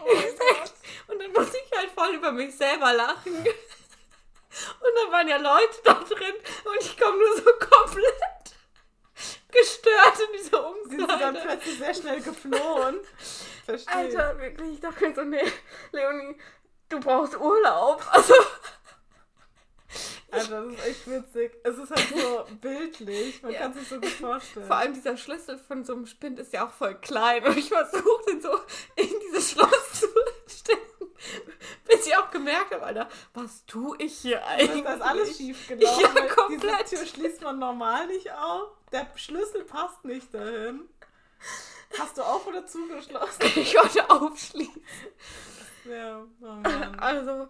Oh 0.02 1.12
und 1.12 1.22
dann 1.22 1.32
muss 1.32 1.54
ich 1.54 1.78
halt 1.78 1.92
voll 1.92 2.16
über 2.16 2.32
mich 2.32 2.56
selber 2.58 2.94
lachen. 2.94 3.36
Und 3.36 4.92
dann 4.96 5.12
waren 5.12 5.28
ja 5.28 5.38
Leute 5.38 5.78
da 5.84 5.94
drin 5.94 6.36
und 6.64 6.82
ich 6.82 6.98
komme 6.98 7.18
nur 7.18 7.38
so 7.38 7.44
komplett 7.44 8.56
gestört 9.52 10.20
in 10.20 10.38
diese 10.38 10.62
Umkleide. 10.62 10.98
Sind 10.98 11.12
sie 11.12 11.20
dann 11.20 11.42
plötzlich 11.42 11.78
sehr 11.78 11.94
schnell 11.94 12.22
geflohen. 12.22 13.00
Verstehe. 13.66 13.96
Alter, 13.96 14.38
wirklich, 14.40 14.74
ich 14.74 14.80
dachte 14.80 15.08
mir 15.08 15.16
so, 15.16 15.24
nee, 15.24 15.52
Leonie, 15.92 16.38
du 16.90 17.00
brauchst 17.00 17.38
Urlaub. 17.38 18.04
Also. 20.32 20.50
Alter, 20.52 20.66
das 20.66 20.74
ist 20.74 20.88
echt 20.88 21.10
witzig. 21.10 21.52
Es 21.64 21.78
ist 21.78 21.90
halt 21.92 22.10
so 22.10 22.46
bildlich, 22.62 23.42
man 23.42 23.54
ja. 23.54 23.60
kann 23.60 23.74
sich 23.74 23.88
so 23.88 24.00
gut 24.02 24.10
vorstellen. 24.10 24.68
Vor 24.68 24.76
allem 24.76 24.94
dieser 24.94 25.16
Schlüssel 25.16 25.58
von 25.58 25.86
so 25.86 25.94
einem 25.94 26.06
Spind 26.06 26.40
ist 26.40 26.52
ja 26.52 26.68
auch 26.68 26.72
voll 26.72 26.96
klein 26.96 27.46
und 27.46 27.58
ich 27.58 27.70
versuche 27.70 28.26
den 28.28 28.42
so 28.42 28.54
in 28.96 29.10
dieses 29.28 29.52
Schloss 29.52 29.94
zu 29.94 30.08
stecken, 30.48 31.14
bis 31.88 32.06
ich 32.08 32.18
auch 32.18 32.30
gemerkt 32.32 32.74
habe, 32.74 32.84
Alter, 32.84 33.08
was 33.34 33.66
tue 33.66 33.96
ich 34.00 34.18
hier 34.18 34.46
eigentlich? 34.46 34.84
Da 34.84 34.96
ist 34.96 35.02
alles 35.02 35.38
schief 35.38 35.68
gelaufen. 35.70 36.02
Ja, 36.02 36.28
komplett. 36.28 36.92
Diese 36.92 37.04
Tür 37.04 37.08
schließt 37.08 37.42
man 37.42 37.60
normal 37.60 38.08
nicht 38.08 38.30
auf. 38.34 38.72
Der 38.92 39.08
Schlüssel 39.16 39.64
passt 39.64 40.04
nicht 40.04 40.34
dahin. 40.34 40.90
Hast 42.00 42.18
du 42.18 42.22
auf 42.22 42.46
oder 42.48 42.66
zugeschlossen? 42.66 43.44
Ich 43.56 43.76
wollte 43.76 44.10
aufschließen. 44.10 44.82
Ja, 45.90 46.26
oh. 46.42 46.98
Also, 46.98 47.48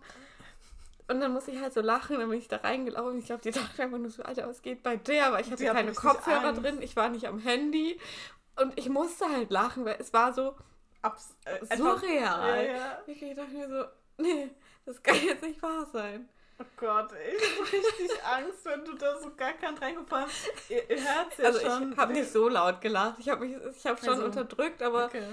und 1.07 1.19
dann 1.19 1.33
muss 1.33 1.47
ich 1.47 1.59
halt 1.59 1.73
so 1.73 1.81
lachen, 1.81 2.19
dann 2.19 2.29
bin 2.29 2.39
ich 2.39 2.47
da 2.47 2.57
reingelaufen. 2.57 3.19
Ich 3.19 3.25
glaube, 3.25 3.41
die 3.41 3.51
dachte 3.51 3.83
einfach 3.83 3.97
nur 3.97 4.09
so, 4.09 4.23
Alter, 4.23 4.47
was 4.47 4.61
geht 4.61 4.83
bei 4.83 4.97
der? 4.97 5.27
Aber 5.27 5.39
ich 5.39 5.51
hatte 5.51 5.63
keine 5.65 5.93
Kopfhörer 5.93 6.45
Angst. 6.45 6.63
drin, 6.63 6.81
ich 6.81 6.95
war 6.95 7.09
nicht 7.09 7.27
am 7.27 7.39
Handy. 7.39 7.99
Und 8.59 8.77
ich 8.77 8.89
musste 8.89 9.29
halt 9.29 9.51
lachen, 9.51 9.85
weil 9.85 9.97
es 9.99 10.13
war 10.13 10.33
so 10.33 10.55
Abs 11.01 11.35
äh, 11.45 11.75
surreal. 11.75 12.65
Ja, 12.65 12.73
ja. 12.73 12.99
Ich 13.05 13.19
dachte 13.35 13.51
mir 13.51 13.69
so, 13.69 13.85
nee, 14.23 14.49
das 14.85 15.01
kann 15.03 15.15
jetzt 15.23 15.43
nicht 15.43 15.61
wahr 15.61 15.85
sein. 15.91 16.27
Oh 16.57 16.63
Gott, 16.77 17.09
ich 17.12 17.59
habe 17.59 17.71
richtig 17.71 18.24
Angst, 18.25 18.63
wenn 18.63 18.85
du 18.85 18.93
da 18.93 19.19
so 19.19 19.31
gar 19.35 19.53
keinen 19.53 19.77
reingefallen 19.77 20.29
Ihr, 20.69 20.89
ihr 20.89 21.03
hört 21.03 21.38
ja 21.38 21.45
also 21.45 21.59
schon. 21.59 21.91
Ich 21.91 21.97
habe 21.97 22.13
nicht 22.13 22.31
so 22.31 22.47
laut 22.47 22.79
gelacht. 22.79 23.19
Ich 23.19 23.27
habe 23.27 23.45
hab 23.47 24.00
schon 24.00 24.09
also, 24.09 24.25
unterdrückt, 24.25 24.81
aber 24.81 25.05
okay. 25.05 25.24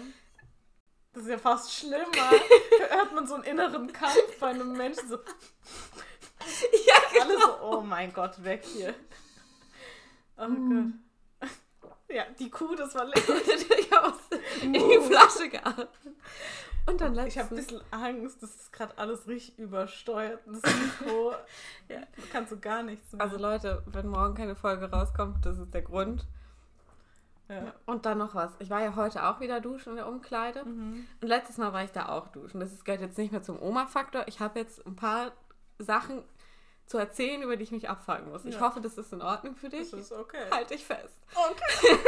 Das 1.12 1.25
ist 1.25 1.29
ja 1.29 1.38
fast 1.38 1.73
schlimmer. 1.73 2.07
da 2.11 2.97
hört 2.97 3.14
man 3.14 3.26
so 3.26 3.35
einen 3.35 3.45
inneren 3.45 3.93
Kampf 3.93 4.38
bei 4.41 4.49
einem 4.49 4.73
Menschen 4.73 5.09
so. 5.09 5.17
ja, 6.87 6.95
genau. 7.12 7.25
Alle 7.25 7.41
so, 7.41 7.61
oh 7.62 7.81
mein 7.83 8.12
Gott, 8.12 8.43
weg 8.43 8.64
hier. 8.64 8.95
Oh 10.37 10.45
hm. 10.47 11.00
Gott. 11.41 11.50
Ja, 12.09 12.26
die 12.38 12.50
Kuh, 12.50 12.75
das 12.75 12.95
war 12.95 13.05
lecker. 13.05 13.35
ich 13.47 13.93
habe 13.93 14.14
in 14.61 14.73
die 14.73 15.00
Flasche 15.00 15.49
geatmet. 15.49 15.88
Und 16.87 17.01
dann 17.01 17.17
Ich 17.27 17.39
habe 17.39 17.51
ein 17.51 17.57
bisschen 17.57 17.81
Angst, 17.91 18.43
das 18.43 18.55
ist 18.55 18.73
gerade 18.73 18.97
alles 18.99 19.29
richtig 19.29 19.59
übersteuert. 19.59 20.41
Das 20.47 20.62
Mikro, 20.62 21.33
ja, 21.89 22.01
du 22.17 22.23
kannst 22.33 22.51
so 22.51 22.59
gar 22.59 22.83
nichts 22.83 23.12
mehr. 23.12 23.23
Also 23.23 23.39
Leute, 23.39 23.83
wenn 23.87 24.09
morgen 24.09 24.35
keine 24.35 24.57
Folge 24.57 24.91
rauskommt, 24.91 25.47
das 25.47 25.59
ist 25.59 25.73
der 25.73 25.83
Grund. 25.83 26.27
Ja. 27.49 27.75
Und 27.87 28.07
dann 28.07 28.19
noch 28.19 28.35
was. 28.35 28.53
Ich 28.61 28.71
war 28.71 28.83
ja 28.83 28.97
heute 28.97 29.25
auch 29.25 29.41
wieder 29.41 29.61
duschen 29.61 29.91
in 29.91 29.97
der 29.97 30.09
Umkleide. 30.09 30.65
Mhm. 30.65 31.07
Und 31.21 31.29
letztes 31.29 31.59
Mal 31.59 31.73
war 31.73 31.85
ich 31.85 31.93
da 31.93 32.09
auch 32.09 32.29
duschen. 32.29 32.61
Das 32.61 32.85
gehört 32.85 33.03
jetzt 33.03 33.19
nicht 33.19 33.31
mehr 33.31 33.43
zum 33.43 33.61
Oma-Faktor. 33.61 34.25
Ich 34.27 34.41
habe 34.41 34.59
jetzt 34.59 34.85
ein 34.87 34.97
paar 34.97 35.33
Sachen 35.79 36.23
zu 36.87 36.99
erzählen, 36.99 37.43
über 37.43 37.57
die 37.57 37.65
ich 37.65 37.73
mich 37.73 37.89
abfangen 37.89 38.31
muss. 38.31 38.45
Ja. 38.45 38.51
Ich 38.51 38.61
hoffe, 38.61 38.81
das 38.81 38.99
ist 38.99 39.12
in 39.12 39.23
Ordnung 39.23 39.55
für 39.57 39.69
dich. 39.69 39.91
Das 39.91 40.01
ist 40.01 40.12
okay. 40.12 40.45
Halt 40.51 40.71
dich 40.71 40.85
fest. 40.85 41.15
Okay. 41.35 41.99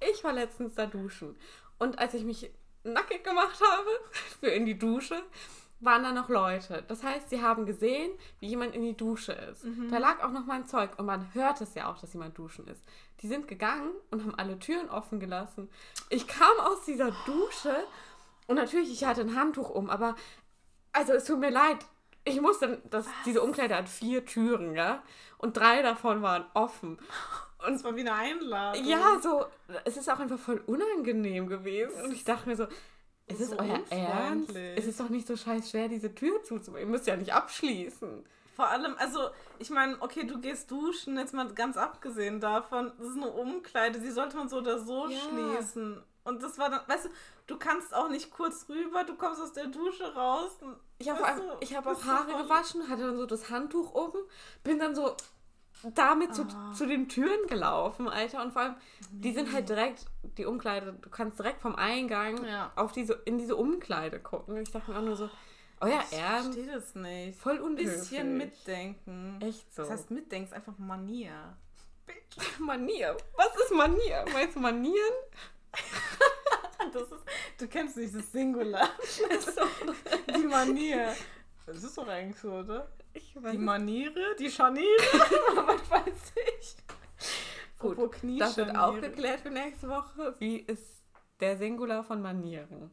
ich 0.12 0.22
war 0.22 0.32
letztens 0.32 0.74
da 0.74 0.86
duschen. 0.86 1.36
Und 1.78 1.98
als 1.98 2.14
ich 2.14 2.24
mich 2.24 2.50
nackig 2.84 3.24
gemacht 3.24 3.60
habe 3.60 3.90
für 4.40 4.48
in 4.48 4.66
die 4.66 4.78
Dusche, 4.78 5.22
waren 5.80 6.02
da 6.02 6.12
noch 6.12 6.28
Leute. 6.28 6.84
Das 6.88 7.02
heißt, 7.02 7.30
sie 7.30 7.42
haben 7.42 7.66
gesehen, 7.66 8.12
wie 8.40 8.48
jemand 8.48 8.74
in 8.74 8.82
die 8.82 8.96
Dusche 8.96 9.32
ist. 9.32 9.64
Mhm. 9.64 9.90
Da 9.90 9.98
lag 9.98 10.22
auch 10.22 10.30
noch 10.30 10.46
mein 10.46 10.66
Zeug 10.66 10.98
und 10.98 11.06
man 11.06 11.32
hört 11.34 11.60
es 11.60 11.74
ja 11.74 11.90
auch, 11.90 11.98
dass 11.98 12.12
jemand 12.12 12.38
duschen 12.38 12.66
ist. 12.68 12.82
Die 13.20 13.28
sind 13.28 13.48
gegangen 13.48 13.90
und 14.10 14.22
haben 14.22 14.34
alle 14.34 14.58
Türen 14.58 14.88
offen 14.88 15.20
gelassen. 15.20 15.68
Ich 16.08 16.26
kam 16.26 16.58
aus 16.60 16.84
dieser 16.84 17.10
Dusche 17.26 17.74
und 18.46 18.56
natürlich, 18.56 18.92
ich 18.92 19.04
hatte 19.04 19.22
ein 19.22 19.36
Handtuch 19.36 19.70
um, 19.70 19.90
aber 19.90 20.16
also 20.92 21.12
es 21.12 21.24
tut 21.24 21.40
mir 21.40 21.50
leid. 21.50 21.78
Ich 22.24 22.40
musste, 22.40 22.80
das, 22.90 23.06
diese 23.26 23.42
Umkleide 23.42 23.76
hat 23.76 23.88
vier 23.88 24.24
Türen, 24.24 24.74
ja? 24.74 25.02
Und 25.36 25.58
drei 25.58 25.82
davon 25.82 26.22
waren 26.22 26.46
offen. 26.54 26.98
Und 27.66 27.74
es 27.74 27.84
war 27.84 27.96
wie 27.96 28.00
eine 28.00 28.14
Einladung. 28.14 28.84
Ja, 28.84 29.18
so, 29.22 29.46
es 29.84 29.96
ist 29.96 30.08
auch 30.10 30.18
einfach 30.18 30.38
voll 30.38 30.62
unangenehm 30.66 31.46
gewesen. 31.46 32.02
Und 32.02 32.12
ich 32.12 32.24
dachte 32.24 32.48
mir 32.48 32.56
so, 32.56 32.66
ist 33.26 33.40
es 33.40 33.50
so 33.50 33.58
euer 33.58 33.80
Ernst? 33.90 34.54
Es 34.54 34.86
ist 34.86 35.00
doch 35.00 35.08
nicht 35.08 35.26
so 35.26 35.36
scheiß 35.36 35.70
schwer, 35.70 35.88
diese 35.88 36.14
Tür 36.14 36.42
zuzumachen. 36.42 36.86
Ihr 36.86 36.90
müsst 36.90 37.06
ja 37.06 37.16
nicht 37.16 37.32
abschließen. 37.32 38.24
Vor 38.54 38.68
allem, 38.68 38.94
also, 38.98 39.30
ich 39.58 39.70
meine, 39.70 39.96
okay, 40.00 40.26
du 40.26 40.40
gehst 40.40 40.70
duschen, 40.70 41.18
jetzt 41.18 41.34
mal 41.34 41.52
ganz 41.54 41.76
abgesehen 41.76 42.40
davon, 42.40 42.92
das 42.98 43.08
ist 43.08 43.16
eine 43.16 43.30
Umkleide, 43.30 43.98
die 43.98 44.10
sollte 44.10 44.36
man 44.36 44.48
so 44.48 44.58
oder 44.58 44.78
so 44.78 45.08
ja. 45.08 45.18
schließen. 45.18 46.02
Und 46.22 46.42
das 46.42 46.56
war 46.56 46.70
dann, 46.70 46.80
weißt 46.86 47.06
du, 47.06 47.08
du 47.48 47.58
kannst 47.58 47.94
auch 47.94 48.08
nicht 48.08 48.30
kurz 48.30 48.66
rüber, 48.68 49.04
du 49.04 49.14
kommst 49.16 49.40
aus 49.40 49.52
der 49.52 49.66
Dusche 49.66 50.14
raus. 50.14 50.52
ich 50.98 51.10
habe 51.10 51.22
hab 51.22 51.86
auch 51.86 52.04
Haare 52.04 52.42
gewaschen, 52.42 52.88
hatte 52.88 53.02
dann 53.02 53.16
so 53.16 53.26
das 53.26 53.50
Handtuch 53.50 53.94
oben, 53.94 54.20
bin 54.62 54.78
dann 54.78 54.94
so 54.94 55.16
damit 55.94 56.30
oh. 56.30 56.34
zu, 56.34 56.42
ah. 56.42 56.72
zu 56.72 56.86
den 56.86 57.08
Türen 57.08 57.46
gelaufen, 57.48 58.08
Alter. 58.08 58.42
Und 58.42 58.52
vor 58.52 58.62
allem, 58.62 58.74
die 59.10 59.32
sind 59.32 59.52
halt 59.52 59.68
direkt, 59.68 60.06
die 60.38 60.46
Umkleide, 60.46 60.94
du 61.00 61.10
kannst 61.10 61.38
direkt 61.38 61.60
vom 61.60 61.76
Eingang 61.76 62.44
ja. 62.44 62.72
auf 62.76 62.92
diese, 62.92 63.14
in 63.24 63.38
diese 63.38 63.56
Umkleide 63.56 64.20
gucken. 64.20 64.56
Ich 64.58 64.70
dachte 64.70 64.90
mir 64.90 64.98
auch 64.98 65.02
nur 65.02 65.16
so, 65.16 65.30
euer 65.80 66.02
ich 66.10 66.18
Ernst? 66.18 66.56
Ich 66.56 66.64
verstehe 66.64 66.74
das 66.74 66.94
nicht. 66.94 67.38
Voll 67.38 67.58
unhöflich. 67.58 67.88
Ein 67.88 67.98
bisschen 68.00 68.38
mitdenken. 68.38 69.38
Echt 69.40 69.74
so. 69.74 69.82
Das 69.82 69.90
heißt 69.90 70.10
mitdenken 70.10 70.48
ist 70.48 70.54
einfach 70.54 70.78
Manier. 70.78 71.56
Manier? 72.58 73.16
Was 73.36 73.54
ist 73.56 73.72
Manier? 73.72 74.24
Meinst 74.32 74.56
du 74.56 74.60
Manieren? 74.60 75.14
das 76.92 77.02
ist, 77.02 77.24
du 77.58 77.68
kennst 77.68 77.96
nicht 77.96 78.14
das 78.14 78.30
Singular. 78.30 78.88
Die 80.36 80.46
Manier. 80.46 81.14
Das 81.66 81.82
ist 81.82 81.96
doch 81.96 82.06
eigentlich 82.08 82.38
so, 82.38 82.52
oder? 82.52 82.88
Ich 83.12 83.34
weiß 83.36 83.52
die 83.52 83.58
Maniere, 83.58 84.36
die 84.38 84.50
Scharniere, 84.50 84.86
was 85.66 85.90
weiß 85.90 86.32
ich. 86.58 86.76
Gut, 87.78 87.98
das 88.38 88.56
wird 88.56 88.76
auch 88.76 89.00
geklärt 89.00 89.40
für 89.40 89.50
nächste 89.50 89.88
Woche. 89.88 90.34
Wie 90.38 90.56
ist 90.56 91.02
der 91.40 91.56
Singular 91.56 92.02
von 92.02 92.20
Manieren? 92.22 92.90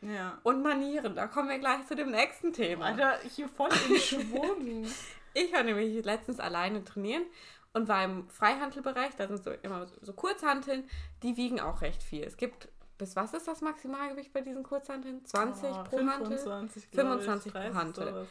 Ja. 0.00 0.38
Und 0.42 0.62
Manieren, 0.62 1.14
da 1.14 1.26
kommen 1.28 1.48
wir 1.48 1.58
gleich 1.58 1.86
zu 1.86 1.94
dem 1.94 2.10
nächsten 2.10 2.52
Thema. 2.52 2.86
Alter, 2.86 3.18
hier 3.28 3.48
voll 3.48 3.70
im 3.88 3.96
Schwung. 3.96 4.86
ich 5.34 5.52
war 5.52 5.62
nämlich 5.62 6.04
letztens 6.04 6.40
alleine 6.40 6.84
trainieren 6.84 7.24
und 7.72 7.88
war 7.88 8.04
im 8.04 8.28
Freihandelbereich, 8.28 9.14
da 9.16 9.28
sind 9.28 9.44
so 9.44 9.50
immer 9.50 9.86
so 10.00 10.12
Kurzhanteln, 10.12 10.88
die 11.22 11.36
wiegen 11.36 11.60
auch 11.60 11.82
recht 11.82 12.02
viel. 12.02 12.24
Es 12.24 12.36
gibt 12.36 12.68
bis 13.02 13.16
was 13.16 13.34
ist 13.34 13.48
das 13.48 13.60
Maximalgewicht 13.62 14.32
bei 14.32 14.42
diesen 14.42 14.62
Kurzhanteln? 14.62 15.24
20 15.24 15.70
oh, 15.70 15.82
pro 15.82 15.96
25, 15.96 16.84
Hantel? 16.84 17.04
25 17.04 17.52
pro 17.52 17.74
Hantel. 17.74 18.26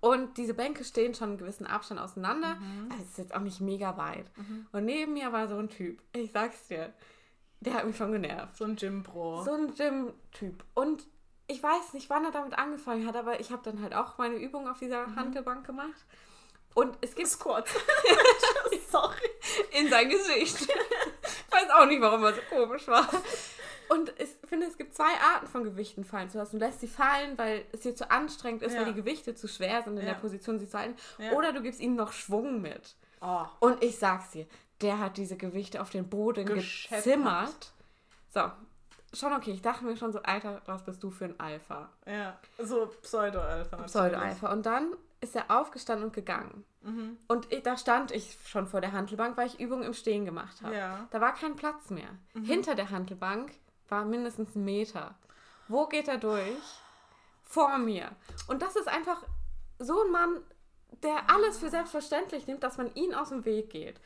Und 0.00 0.36
diese 0.36 0.52
Bänke 0.52 0.84
stehen 0.84 1.14
schon 1.14 1.30
einen 1.30 1.38
gewissen 1.38 1.66
Abstand 1.66 1.98
auseinander. 1.98 2.56
Mhm. 2.56 2.88
Also 2.90 3.02
es 3.02 3.10
ist 3.10 3.18
jetzt 3.18 3.34
auch 3.34 3.40
nicht 3.40 3.62
mega 3.62 3.96
weit. 3.96 4.26
Mhm. 4.36 4.66
Und 4.70 4.84
neben 4.84 5.14
mir 5.14 5.32
war 5.32 5.48
so 5.48 5.56
ein 5.56 5.70
Typ. 5.70 6.02
Ich 6.12 6.30
sag's 6.30 6.68
dir. 6.68 6.92
Der 7.60 7.72
hat 7.72 7.86
mich 7.86 7.96
schon 7.96 8.12
genervt. 8.12 8.56
So 8.56 8.64
ein 8.64 8.76
Gym-Pro. 8.76 9.42
So 9.42 9.52
ein 9.52 9.74
Gym-Typ. 9.74 10.62
Und 10.74 11.06
ich 11.46 11.62
weiß 11.62 11.94
nicht, 11.94 12.10
wann 12.10 12.24
er 12.24 12.32
damit 12.32 12.58
angefangen 12.58 13.06
hat, 13.06 13.16
aber 13.16 13.40
ich 13.40 13.50
habe 13.50 13.62
dann 13.62 13.80
halt 13.80 13.94
auch 13.94 14.18
meine 14.18 14.36
Übung 14.36 14.68
auf 14.68 14.78
dieser 14.78 15.06
mhm. 15.06 15.16
Handelbank 15.16 15.64
gemacht. 15.66 16.04
Und 16.74 16.96
es 17.00 17.14
gibt. 17.14 17.28
Squats. 17.28 17.72
Sorry. 18.90 19.30
In 19.72 19.88
sein 19.88 20.08
Gesicht. 20.08 20.60
ich 20.62 21.52
weiß 21.52 21.70
auch 21.70 21.86
nicht, 21.86 22.00
warum 22.00 22.24
er 22.24 22.34
so 22.34 22.40
komisch 22.48 22.86
war. 22.88 23.08
Und 23.88 24.12
ich 24.18 24.30
finde, 24.48 24.66
es 24.66 24.76
gibt 24.76 24.94
zwei 24.94 25.12
Arten 25.34 25.46
von 25.46 25.64
Gewichten 25.64 26.04
fallen 26.04 26.30
zu 26.30 26.38
lassen. 26.38 26.58
Du 26.58 26.64
lässt 26.64 26.80
sie 26.80 26.88
fallen, 26.88 27.36
weil 27.36 27.64
es 27.72 27.80
dir 27.80 27.94
zu 27.94 28.10
anstrengend 28.10 28.62
ist, 28.62 28.72
ja. 28.72 28.80
weil 28.80 28.86
die 28.86 28.94
Gewichte 28.94 29.34
zu 29.34 29.46
schwer 29.46 29.82
sind 29.82 29.98
in 29.98 30.06
ja. 30.06 30.14
der 30.14 30.20
Position, 30.20 30.58
sie 30.58 30.68
zu 30.68 30.78
halten. 30.78 30.96
Ja. 31.18 31.32
Oder 31.32 31.52
du 31.52 31.62
gibst 31.62 31.80
ihnen 31.80 31.96
noch 31.96 32.12
Schwung 32.12 32.60
mit. 32.60 32.96
Oh. 33.20 33.44
Und 33.60 33.82
ich 33.82 33.98
sag's 33.98 34.30
dir, 34.30 34.46
der 34.80 34.98
hat 34.98 35.16
diese 35.16 35.36
Gewichte 35.36 35.80
auf 35.80 35.90
den 35.90 36.08
Boden 36.08 36.46
Gescheppert. 36.46 37.04
gezimmert. 37.04 37.72
So, 38.32 38.50
schon 39.12 39.32
okay. 39.32 39.52
Ich 39.52 39.62
dachte 39.62 39.84
mir 39.84 39.96
schon 39.96 40.12
so, 40.12 40.22
Alter, 40.22 40.62
was 40.66 40.84
bist 40.84 41.02
du 41.02 41.10
für 41.10 41.26
ein 41.26 41.38
Alpha? 41.38 41.90
Ja, 42.06 42.38
so 42.58 42.86
Pseudo-Alpha. 43.02 43.76
Pseudo-Alpha. 43.84 44.52
Und 44.52 44.66
dann 44.66 44.94
ist 45.24 45.34
er 45.34 45.50
aufgestanden 45.50 46.06
und 46.06 46.14
gegangen. 46.14 46.64
Mhm. 46.82 47.16
Und 47.26 47.50
ich, 47.52 47.62
da 47.62 47.76
stand 47.76 48.12
ich 48.12 48.38
schon 48.46 48.66
vor 48.66 48.80
der 48.80 48.92
Handelbank, 48.92 49.36
weil 49.36 49.48
ich 49.48 49.58
Übungen 49.58 49.82
im 49.82 49.94
Stehen 49.94 50.24
gemacht 50.24 50.62
habe. 50.62 50.76
Ja. 50.76 51.08
Da 51.10 51.20
war 51.20 51.34
kein 51.34 51.56
Platz 51.56 51.90
mehr. 51.90 52.10
Mhm. 52.34 52.44
Hinter 52.44 52.74
der 52.74 52.90
Handelbank 52.90 53.52
war 53.88 54.04
mindestens 54.04 54.54
ein 54.54 54.64
Meter. 54.64 55.14
Wo 55.66 55.86
geht 55.86 56.08
er 56.08 56.18
durch? 56.18 56.62
Vor 57.42 57.78
mir. 57.78 58.10
Und 58.46 58.62
das 58.62 58.76
ist 58.76 58.88
einfach 58.88 59.24
so 59.78 60.04
ein 60.04 60.10
Mann, 60.10 60.40
der 61.02 61.30
alles 61.30 61.58
für 61.58 61.70
selbstverständlich 61.70 62.46
nimmt, 62.46 62.62
dass 62.62 62.76
man 62.76 62.94
ihn 62.94 63.14
aus 63.14 63.30
dem 63.30 63.44
Weg 63.44 63.70
geht. 63.70 64.00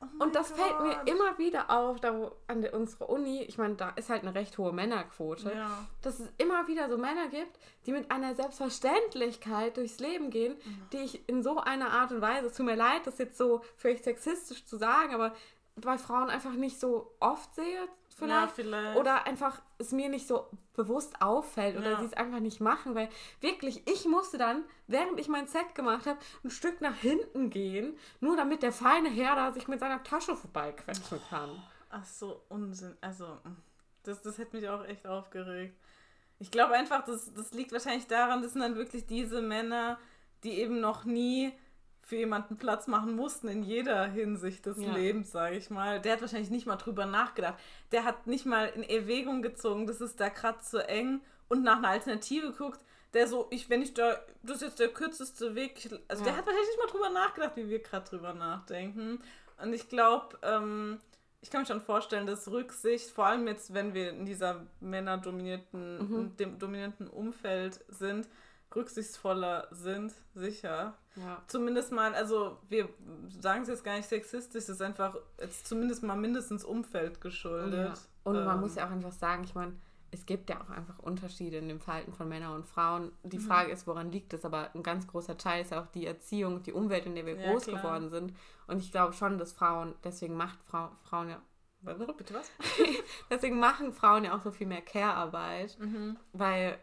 Oh 0.00 0.06
Und 0.24 0.34
das 0.34 0.50
mein 0.50 0.58
fällt 0.60 0.80
mir 0.80 1.12
immer 1.12 1.38
wieder 1.38 1.70
auf, 1.70 2.00
da 2.00 2.14
wo 2.18 2.32
an 2.46 2.62
der, 2.62 2.74
unserer 2.74 3.08
Uni, 3.08 3.42
ich 3.42 3.58
meine, 3.58 3.74
da 3.76 3.90
ist 3.90 4.10
halt 4.10 4.22
eine 4.22 4.34
recht 4.34 4.58
hohe 4.58 4.72
Männerquote, 4.72 5.50
Ja. 5.54 5.86
dass 6.02 6.20
es 6.20 6.28
immer 6.38 6.66
wieder 6.66 6.88
so 6.90 6.98
Männer 6.98 7.28
gibt, 7.28 7.58
die 7.86 7.92
mit 7.92 8.10
einer 8.10 8.34
Selbstverständlichkeit 8.34 9.76
durchs 9.76 9.98
Leben 10.00 10.30
gehen, 10.30 10.56
die 10.92 10.98
ich 10.98 11.28
in 11.28 11.42
so 11.42 11.58
einer 11.58 11.90
Art 11.90 12.12
und 12.12 12.20
Weise, 12.20 12.46
es 12.48 12.54
tut 12.56 12.66
mir 12.66 12.76
leid, 12.76 13.06
das 13.06 13.18
jetzt 13.18 13.38
so 13.38 13.62
vielleicht 13.76 14.04
sexistisch 14.04 14.64
zu 14.66 14.76
sagen, 14.76 15.14
aber 15.14 15.34
bei 15.76 15.98
Frauen 15.98 16.30
einfach 16.30 16.52
nicht 16.52 16.78
so 16.78 17.12
oft 17.20 17.54
sehe, 17.54 17.88
vielleicht. 18.14 18.48
Ja, 18.48 18.54
vielleicht. 18.54 18.96
Oder 18.98 19.26
einfach 19.26 19.60
es 19.78 19.92
mir 19.92 20.08
nicht 20.08 20.26
so 20.26 20.48
bewusst 20.74 21.20
auffällt 21.20 21.76
oder 21.76 21.92
Ja. 21.92 21.98
sie 22.00 22.06
es 22.06 22.14
einfach 22.14 22.40
nicht 22.40 22.60
machen, 22.60 22.94
weil 22.94 23.08
wirklich, 23.40 23.86
ich 23.88 24.06
musste 24.06 24.38
dann, 24.38 24.64
während 24.86 25.18
ich 25.20 25.28
mein 25.28 25.46
Set 25.46 25.74
gemacht 25.74 26.06
habe, 26.06 26.18
ein 26.42 26.50
Stück 26.50 26.80
nach 26.80 26.96
hinten 26.96 27.50
gehen, 27.50 27.96
nur 28.20 28.36
damit 28.36 28.62
der 28.62 28.72
feine 28.72 29.08
Herr 29.10 29.36
da 29.36 29.52
sich 29.52 29.68
mit 29.68 29.80
seiner 29.80 30.02
Tasche 30.02 30.36
vorbeiquetschen 30.36 31.20
kann. 31.30 31.50
Ach 31.90 32.04
so, 32.04 32.42
Unsinn. 32.48 32.96
Also, 33.00 33.26
mm, 33.26 33.56
das, 34.02 34.22
das 34.22 34.38
hätte 34.38 34.56
mich 34.56 34.68
auch 34.68 34.84
echt 34.84 35.06
aufgeregt. 35.06 35.76
Ich 36.40 36.50
glaube 36.50 36.74
einfach, 36.74 37.04
das, 37.04 37.32
das 37.32 37.52
liegt 37.52 37.72
wahrscheinlich 37.72 38.06
daran, 38.08 38.42
das 38.42 38.52
sind 38.52 38.62
dann 38.62 38.74
wirklich 38.74 39.06
diese 39.06 39.40
Männer, 39.40 39.98
die 40.42 40.58
eben 40.58 40.80
noch 40.80 41.04
nie 41.04 41.52
für 42.06 42.16
jemanden 42.16 42.56
Platz 42.56 42.86
machen 42.86 43.16
mussten 43.16 43.48
in 43.48 43.62
jeder 43.62 44.04
Hinsicht 44.06 44.66
des 44.66 44.78
Ja. 44.78 44.92
Lebens, 44.94 45.32
sage 45.32 45.56
ich 45.56 45.70
mal. 45.70 46.00
Der 46.00 46.12
hat 46.14 46.20
wahrscheinlich 46.20 46.50
nicht 46.50 46.66
mal 46.66 46.76
drüber 46.76 47.06
nachgedacht. 47.06 47.54
Der 47.92 48.04
hat 48.04 48.26
nicht 48.26 48.44
mal 48.46 48.66
in 48.66 48.82
Erwägung 48.82 49.42
gezogen, 49.42 49.86
das 49.86 50.00
ist 50.00 50.20
da 50.20 50.28
gerade 50.28 50.60
zu 50.60 50.86
eng 50.86 51.20
und 51.48 51.62
nach 51.62 51.78
einer 51.78 51.88
Alternative 51.88 52.52
guckt. 52.52 52.80
Der 53.14 53.28
so, 53.28 53.46
ich, 53.50 53.70
wenn 53.70 53.80
ich 53.80 53.94
da, 53.94 54.18
das 54.42 54.56
ist 54.56 54.62
jetzt 54.62 54.80
der 54.80 54.88
kürzeste 54.88 55.54
Weg. 55.54 55.88
Also 56.08 56.22
Ja. 56.24 56.30
der 56.30 56.36
hat 56.36 56.46
wahrscheinlich 56.46 56.68
nicht 56.68 56.78
mal 56.78 56.90
drüber 56.90 57.10
nachgedacht, 57.10 57.52
wie 57.56 57.68
wir 57.68 57.78
gerade 57.78 58.08
drüber 58.08 58.34
nachdenken. 58.34 59.20
Und 59.62 59.72
ich 59.72 59.88
glaube, 59.88 60.36
ähm, 60.42 60.98
ich 61.40 61.50
kann 61.50 61.60
mir 61.62 61.66
schon 61.66 61.80
vorstellen, 61.80 62.26
dass 62.26 62.50
Rücksicht, 62.50 63.10
vor 63.10 63.26
allem 63.26 63.46
jetzt, 63.46 63.72
wenn 63.72 63.94
wir 63.94 64.10
in 64.10 64.24
dieser 64.26 64.66
männerdominierten, 64.80 65.98
Mhm. 66.08 66.36
dem 66.36 66.58
dominierten 66.58 67.08
Umfeld 67.08 67.80
sind, 67.88 68.28
rücksichtsvoller 68.74 69.68
sind, 69.70 70.12
sicher. 70.34 70.94
Ja. 71.16 71.42
Zumindest 71.46 71.92
mal, 71.92 72.14
also 72.14 72.58
wir 72.68 72.88
sagen 73.28 73.62
es 73.62 73.68
jetzt 73.68 73.84
gar 73.84 73.96
nicht 73.96 74.08
sexistisch, 74.08 74.64
es 74.64 74.68
ist 74.68 74.82
einfach 74.82 75.16
jetzt 75.40 75.66
zumindest 75.66 76.02
mal 76.02 76.16
mindestens 76.16 76.64
Umfeld 76.64 77.20
geschuldet. 77.20 77.88
Ja. 77.96 78.02
Und 78.24 78.44
man 78.44 78.56
Ähm, 78.56 78.60
muss 78.60 78.74
ja 78.76 78.86
auch 78.86 78.90
einfach 78.90 79.12
sagen, 79.12 79.44
ich 79.44 79.54
meine, 79.54 79.74
es 80.10 80.26
gibt 80.26 80.48
ja 80.48 80.60
auch 80.60 80.70
einfach 80.70 80.98
Unterschiede 81.00 81.56
in 81.58 81.68
dem 81.68 81.80
Verhalten 81.80 82.12
von 82.12 82.28
Männern 82.28 82.54
und 82.54 82.66
Frauen. 82.66 83.10
Die 83.24 83.38
Frage 83.38 83.72
ist, 83.72 83.86
woran 83.86 84.12
liegt 84.12 84.32
es? 84.32 84.44
Aber 84.44 84.70
ein 84.74 84.82
ganz 84.84 85.06
großer 85.08 85.36
Teil 85.36 85.62
ist 85.62 85.72
ja 85.72 85.82
auch 85.82 85.88
die 85.88 86.06
Erziehung, 86.06 86.62
die 86.62 86.72
Umwelt, 86.72 87.06
in 87.06 87.16
der 87.16 87.26
wir 87.26 87.36
Ja, 87.36 87.50
groß 87.50 87.64
klar. 87.66 87.78
geworden 87.82 88.10
sind. 88.10 88.32
Und 88.68 88.78
ich 88.78 88.92
glaube 88.92 89.12
schon, 89.12 89.38
dass 89.38 89.52
Frauen, 89.52 89.94
deswegen 90.04 90.36
macht 90.36 90.62
Frau, 90.62 90.90
Frauen 91.02 91.30
ja, 91.30 91.42
Bitte 91.82 92.32
was? 92.34 92.50
deswegen 93.30 93.58
machen 93.58 93.92
Frauen 93.92 94.24
ja 94.24 94.34
auch 94.34 94.42
so 94.42 94.50
viel 94.52 94.66
mehr 94.66 94.80
Care-Arbeit, 94.80 95.76
Mhm. 95.78 96.16
weil, 96.32 96.78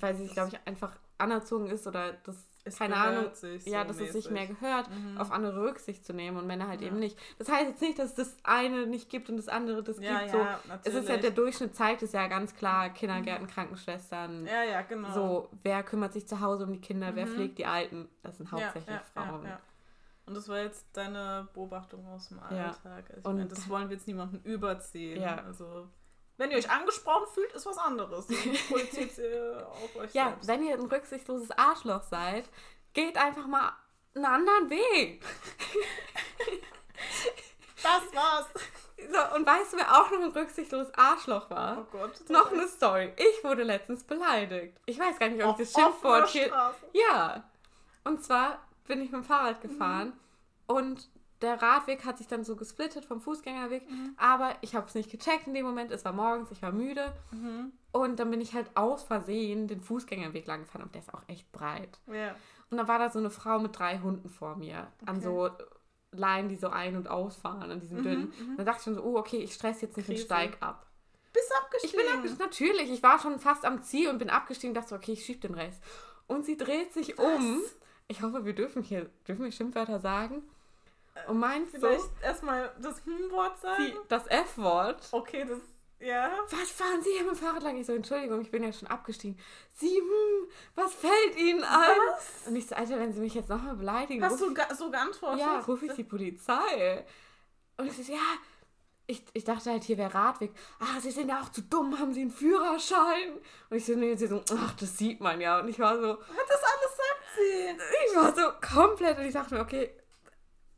weil 0.00 0.14
sie 0.16 0.24
sich, 0.24 0.32
glaube 0.32 0.50
ich, 0.52 0.58
einfach 0.66 0.96
anerzogen 1.18 1.66
ist 1.68 1.86
oder 1.86 2.12
das, 2.24 2.36
Es 2.64 2.78
keine 2.78 2.96
Ahnung, 2.96 3.32
sich 3.34 3.64
ja, 3.66 3.82
so 3.82 3.88
dass 3.88 4.00
es 4.00 4.12
sich 4.12 4.30
mäßig. 4.30 4.32
mehr 4.32 4.46
gehört, 4.46 4.90
Mhm. 4.90 5.18
auf 5.18 5.30
andere 5.30 5.62
Rücksicht 5.62 6.04
zu 6.04 6.12
nehmen 6.12 6.36
und 6.38 6.46
Männer 6.46 6.66
halt 6.66 6.80
Ja. 6.80 6.88
eben 6.88 6.98
nicht. 6.98 7.16
Das 7.38 7.48
heißt 7.48 7.68
jetzt 7.68 7.82
nicht, 7.82 7.98
dass 7.98 8.10
es 8.10 8.14
das 8.14 8.36
eine 8.42 8.86
nicht 8.86 9.10
gibt 9.10 9.28
und 9.30 9.36
das 9.36 9.48
andere 9.48 9.82
das 9.82 10.00
Ja, 10.00 10.20
gibt. 10.20 10.32
ja, 10.34 10.58
so, 10.62 10.68
natürlich. 10.68 10.86
es 10.86 10.94
ist 11.02 11.08
ja 11.08 11.16
der 11.18 11.30
Durchschnitt 11.30 11.76
zeigt 11.76 12.02
es 12.02 12.12
ja 12.12 12.26
ganz 12.26 12.54
klar, 12.56 12.90
Kindergärten, 12.90 13.46
Krankenschwestern, 13.46 14.46
Ja, 14.46 14.64
ja, 14.64 14.82
genau. 14.82 15.10
so, 15.12 15.48
wer 15.62 15.82
kümmert 15.82 16.12
sich 16.14 16.26
zu 16.26 16.40
Hause 16.40 16.64
um 16.64 16.72
die 16.72 16.80
Kinder, 16.80 17.14
wer 17.14 17.26
Mhm. 17.26 17.30
pflegt 17.34 17.58
die 17.58 17.66
Alten, 17.66 18.08
das 18.22 18.38
sind 18.38 18.50
hauptsächlich 18.50 18.98
Frauen. 19.12 19.46
Und 20.26 20.34
das 20.34 20.48
war 20.48 20.58
jetzt 20.60 20.86
deine 20.94 21.48
Beobachtung 21.52 22.06
aus 22.06 22.28
dem. 22.28 22.38
Alltag. 22.40 23.04
Also 23.10 23.20
ich 23.20 23.24
Und- 23.26 23.36
meine, 23.36 23.46
das 23.48 23.68
wollen 23.68 23.90
wir 23.90 23.96
jetzt 23.96 24.06
niemandem 24.08 24.40
überziehen. 24.42 25.20
Ja. 25.20 25.36
Also, 25.44 25.86
wenn 26.36 26.50
ihr 26.50 26.58
euch 26.58 26.70
angesprochen 26.70 27.26
fühlt, 27.32 27.52
ist 27.52 27.66
was 27.66 27.78
anderes. 27.78 28.28
Ihr 28.30 28.36
auf 29.70 29.96
euch 29.96 30.12
Ja, 30.14 30.28
selbst. 30.30 30.48
wenn 30.48 30.62
ihr 30.64 30.74
ein 30.74 30.86
rücksichtsloses 30.86 31.50
Arschloch 31.52 32.02
seid, 32.02 32.48
geht 32.92 33.16
einfach 33.16 33.46
mal 33.46 33.72
einen 34.14 34.24
anderen 34.24 34.70
Weg. 34.70 35.24
Das 37.82 38.14
war's. 38.14 38.46
So, 38.96 39.36
und 39.36 39.46
weißt 39.46 39.72
du, 39.74 39.76
wer 39.76 39.92
auch 40.00 40.10
noch 40.10 40.20
ein 40.22 40.30
rücksichtsloses 40.30 40.94
Arschloch 40.94 41.50
war? 41.50 41.78
Oh 41.80 41.86
Gott. 41.92 42.28
Noch 42.30 42.50
eine 42.52 42.66
Story. 42.68 43.12
Ich 43.16 43.44
wurde 43.44 43.62
letztens 43.64 44.02
beleidigt. 44.04 44.78
Ich 44.86 44.98
weiß 44.98 45.18
gar 45.18 45.28
nicht, 45.28 45.42
ob 45.44 45.50
auf 45.54 45.60
ich 45.60 45.70
das 45.70 45.80
Schimpfwort 45.82 46.28
hier. 46.28 46.50
Ja. 46.92 47.44
Und 48.04 48.24
zwar 48.24 48.58
bin 48.86 49.02
ich 49.02 49.10
mit 49.10 49.20
dem 49.22 49.24
Fahrrad 49.24 49.60
gefahren 49.60 50.18
und 50.66 51.08
der 51.44 51.62
Radweg 51.62 52.04
hat 52.04 52.18
sich 52.18 52.26
dann 52.26 52.42
so 52.42 52.56
gesplittet 52.56 53.04
vom 53.04 53.20
Fußgängerweg, 53.20 53.86
aber 54.16 54.56
ich 54.62 54.74
habe 54.74 54.86
es 54.88 54.94
nicht 54.94 55.10
gecheckt 55.10 55.46
in 55.46 55.54
dem 55.54 55.64
Moment. 55.64 55.90
Es 55.92 56.04
war 56.04 56.12
morgens, 56.12 56.50
ich 56.50 56.60
war 56.62 56.72
müde 56.72 57.12
Mhm. 57.30 57.70
und 57.92 58.18
dann 58.18 58.30
bin 58.30 58.40
ich 58.40 58.54
halt 58.54 58.68
aus 58.74 59.04
Versehen 59.04 59.68
den 59.68 59.80
Fußgängerweg 59.80 60.46
lang 60.46 60.62
gefahren 60.62 60.82
und 60.82 60.94
der 60.94 61.02
ist 61.02 61.14
auch 61.14 61.22
echt 61.28 61.50
breit. 61.52 62.00
Ja. 62.06 62.34
Und 62.70 62.78
dann 62.78 62.88
war 62.88 62.98
da 62.98 63.10
so 63.10 63.18
eine 63.20 63.30
Frau 63.30 63.60
mit 63.60 63.78
drei 63.78 63.98
Hunden 64.00 64.28
vor 64.28 64.56
mir 64.56 64.88
an 65.06 65.16
Okay. 65.18 65.20
so 65.24 65.50
Leinen, 66.12 66.48
die 66.48 66.56
so 66.56 66.68
ein- 66.68 66.96
und 66.96 67.08
ausfahren, 67.08 67.70
an 67.70 67.80
diesem 67.80 68.02
dünnen. 68.02 68.32
mhm. 68.38 68.56
Dann 68.56 68.66
dachte 68.66 68.78
ich 68.78 68.84
schon 68.84 68.94
so, 68.94 69.02
oh, 69.02 69.16
okay, 69.18 69.38
ich 69.38 69.52
stress 69.54 69.80
jetzt 69.82 69.96
nicht 69.96 70.08
den 70.08 70.14
Krise. 70.14 70.26
Steig 70.26 70.56
ab. 70.60 70.86
Bist 71.32 71.50
Ich 71.52 71.60
abgestiegen. 71.64 71.98
bin 71.98 72.14
abgestiegen, 72.14 72.44
natürlich. 72.46 72.90
Ich 72.92 73.02
war 73.02 73.18
schon 73.18 73.38
fast 73.40 73.64
am 73.64 73.82
Ziel 73.82 74.08
und 74.08 74.18
bin 74.18 74.30
abgestiegen 74.30 74.74
dachte 74.74 74.90
so, 74.90 74.94
okay, 74.96 75.12
ich 75.12 75.24
schieb 75.24 75.40
den 75.40 75.54
Rest. 75.54 75.82
Und 76.28 76.44
sie 76.46 76.56
dreht 76.56 76.92
sich 76.94 77.18
um. 77.18 77.60
Ich 78.06 78.22
hoffe, 78.22 78.44
wir 78.44 78.54
dürfen 78.54 78.82
hier, 78.82 79.10
dürfen 79.26 79.44
wir 79.44 79.50
Schimpfwörter 79.52 79.98
sagen? 79.98 80.42
Und 81.28 81.38
meint 81.38 81.70
so, 81.70 81.78
Vielleicht 81.78 82.22
erstmal 82.22 82.72
das 82.80 83.04
Hm-Wort 83.04 83.60
sagen. 83.60 83.84
sie, 83.84 83.94
das 84.08 84.26
F-Wort. 84.26 85.08
Okay, 85.12 85.44
das. 85.48 85.58
Ja. 86.00 86.30
Was 86.50 86.70
fahren 86.70 87.00
Sie 87.02 87.10
hier 87.12 87.22
mit 87.22 87.32
dem 87.32 87.36
Fahrrad 87.38 87.62
lang? 87.62 87.76
Ich 87.78 87.86
so, 87.86 87.94
Entschuldigung, 87.94 88.40
ich 88.42 88.50
bin 88.50 88.62
ja 88.62 88.72
schon 88.72 88.88
abgestiegen. 88.88 89.38
Sie, 89.72 89.96
hm, 89.96 90.48
was 90.74 90.92
fällt 90.92 91.36
Ihnen 91.36 91.62
ein? 91.64 91.96
Was? 92.14 92.46
Und 92.48 92.56
ich 92.56 92.66
so, 92.66 92.74
Alter, 92.74 92.98
wenn 92.98 93.12
Sie 93.12 93.20
mich 93.20 93.32
jetzt 93.34 93.48
nochmal 93.48 93.76
beleidigen, 93.76 94.22
Hast 94.22 94.40
du 94.40 94.52
ga 94.52 94.74
so 94.74 94.90
geantwortet? 94.90 95.40
ja, 95.40 95.60
rufe 95.60 95.86
ich 95.86 95.92
die 95.92 96.04
Polizei. 96.04 97.06
Und 97.78 97.86
ich 97.86 97.96
so, 98.06 98.12
ja, 98.12 98.18
ich, 99.06 99.22
ich 99.34 99.44
dachte 99.44 99.70
halt, 99.70 99.84
hier 99.84 99.96
wäre 99.96 100.12
Radweg. 100.12 100.52
Ah, 100.80 101.00
Sie 101.00 101.10
sind 101.10 101.28
ja 101.28 101.40
auch 101.40 101.50
zu 101.50 101.62
dumm, 101.62 101.98
haben 101.98 102.12
Sie 102.12 102.22
einen 102.22 102.30
Führerschein? 102.30 103.38
Und 103.70 103.76
ich 103.76 103.86
so, 103.86 103.94
nee, 103.94 104.14
sie 104.16 104.26
so, 104.26 104.42
ach, 104.58 104.74
das 104.74 104.98
sieht 104.98 105.20
man 105.20 105.40
ja. 105.40 105.60
Und 105.60 105.68
ich 105.68 105.78
war 105.78 105.94
so, 105.96 106.16
Das 106.16 106.62
alles 106.62 106.96
sagt 106.96 107.24
sie. 107.36 107.84
ich 108.10 108.16
war 108.16 108.34
so 108.34 108.50
komplett 108.76 109.16
und 109.18 109.24
ich 109.24 109.32
dachte 109.34 109.54
mir, 109.54 109.60
okay, 109.60 109.94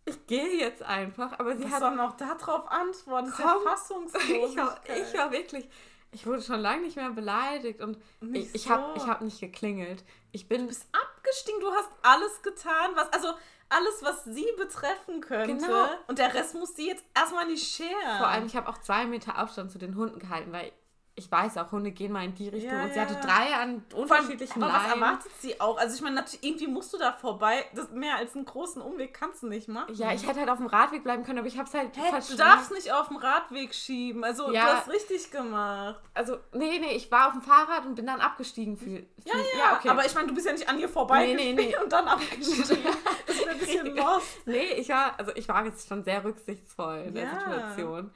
ich 0.07 0.27
gehe 0.27 0.57
jetzt 0.59 0.83
einfach. 0.83 1.39
Aber 1.39 1.57
sie 1.57 1.65
Was 1.65 1.73
hat 1.73 1.81
soll 1.81 1.97
noch 1.97 2.17
darauf 2.17 2.71
antworten? 2.71 3.27
Das 3.27 3.39
ist 3.39 3.45
ja 3.45 3.53
Komm. 3.53 3.63
Fassungslosigkeit. 3.65 4.49
ich 4.49 4.57
war, 4.57 4.81
ich 4.97 5.19
war 5.19 5.33
wirklich, 5.33 5.69
ich 6.13 6.27
wurde 6.27 6.43
schon 6.43 6.61
lange 6.61 6.83
nicht 6.83 6.97
mehr 6.97 7.11
beleidigt 7.11 7.81
und 7.81 7.99
Nicht 8.21 8.49
ich, 8.51 8.55
ich 8.55 8.63
so. 8.63 8.71
habe 8.71 8.97
ich 8.97 9.07
hab 9.07 9.21
nicht 9.21 9.41
geklingelt. 9.41 10.05
Ich 10.33 10.49
bin 10.49 10.63
Du 10.63 10.67
bist 10.69 10.87
abgestiegen, 10.93 11.61
du 11.61 11.71
hast 11.73 11.91
alles 12.03 12.43
getan, 12.43 12.93
was, 12.95 13.13
also 13.13 13.29
alles, 13.69 14.03
was 14.03 14.25
sie 14.25 14.47
betreffen 14.57 15.21
könnte. 15.21 15.57
Genau. 15.57 15.87
Und 16.07 16.19
der 16.19 16.33
Rest 16.35 16.55
muss 16.55 16.77
sie 16.77 16.87
jetzt 16.87 17.05
erstmal 17.15 17.47
nicht 17.47 17.67
scheren. 17.67 18.19
vor 18.19 18.29
allem, 18.29 18.47
ich 18.47 18.55
habe 18.57 18.69
auch 18.69 18.79
zwei 18.79 19.07
Meter 19.07 19.37
Abstand 19.37 19.73
zu 19.73 19.79
den 19.79 19.97
Hunden 19.97 20.19
gehalten, 20.21 20.53
weil 20.53 20.71
ich 21.19 21.31
weiß 21.33 21.57
auch, 21.57 21.73
Hunde 21.73 21.93
gehen 21.93 22.13
mal 22.13 22.25
in 22.27 22.35
die 22.35 22.51
Richtung 22.51 22.73
Ja, 22.73 22.85
und 22.85 22.93
sie 22.93 22.99
ja. 22.99 23.07
hatte 23.07 23.15
drei 23.27 23.55
an 23.55 23.83
unterschiedlichen 23.95 24.63
aber 24.63 24.73
was 24.73 24.95
erwartet 24.95 25.33
sie 25.41 25.59
auch? 25.59 25.79
Also 25.79 25.95
ich 25.97 26.03
meine, 26.03 26.23
irgendwie 26.43 26.67
musst 26.67 26.93
du 26.93 26.99
da 26.99 27.13
vorbei. 27.13 27.65
Das, 27.75 27.91
mehr 27.91 28.17
als 28.17 28.37
einen 28.37 28.45
großen 28.45 28.83
Umweg 28.83 29.15
kannst 29.15 29.43
du 29.43 29.47
nicht 29.49 29.67
machen. 29.67 29.95
Ja, 29.95 30.13
ich 30.13 30.27
hätte 30.27 30.41
halt 30.41 30.51
auf 30.51 30.59
dem 30.59 30.67
Radweg 30.67 31.03
bleiben 31.03 31.25
können, 31.25 31.39
aber 31.39 31.49
ich 31.49 31.57
habe 31.57 31.67
es 31.69 31.73
halt 31.75 31.97
Hä, 31.97 32.03
du 32.29 32.37
darfst 32.37 32.71
nicht 32.71 32.93
auf 32.93 33.09
dem 33.09 33.17
Radweg 33.17 33.75
schieben. 33.75 34.25
Also 34.25 34.53
Ja. 34.53 34.67
du 34.67 34.73
hast 34.77 34.89
richtig 34.91 35.31
gemacht. 35.31 36.01
Also, 36.13 36.37
nee, 36.53 36.79
nee, 36.81 36.95
ich 36.95 37.11
war 37.11 37.29
auf 37.29 37.33
dem 37.33 37.41
Fahrrad 37.43 37.87
und 37.87 37.95
bin 37.95 38.07
dann 38.07 38.21
abgestiegen. 38.21 38.77
Für, 38.77 38.85
für, 38.85 38.99
Ja, 39.25 39.35
ja, 39.59 39.77
okay. 39.79 39.89
aber 39.89 40.05
ich 40.05 40.15
meine, 40.15 40.29
du 40.29 40.35
bist 40.35 40.47
ja 40.47 40.53
nicht 40.53 40.69
an 40.69 40.79
ihr 40.79 40.89
vorbei 40.91 41.29
Nee, 41.29 41.35
nee, 41.35 41.53
nee. 41.55 41.75
und 41.83 41.91
dann 41.91 42.07
abgestiegen. 42.09 42.63
das 43.27 43.37
ist 43.37 43.49
ein 43.49 43.59
bisschen 43.59 43.97
lost. 43.97 44.47
nee, 44.47 44.75
ich 44.75 44.91
war, 44.91 45.19
also 45.19 45.33
ich 45.35 45.49
war 45.49 45.65
jetzt 45.65 45.89
schon 45.89 46.05
sehr 46.05 46.23
rücksichtsvoll 46.23 47.05
in 47.07 47.15
der. 47.15 47.31
Situation. 47.31 48.11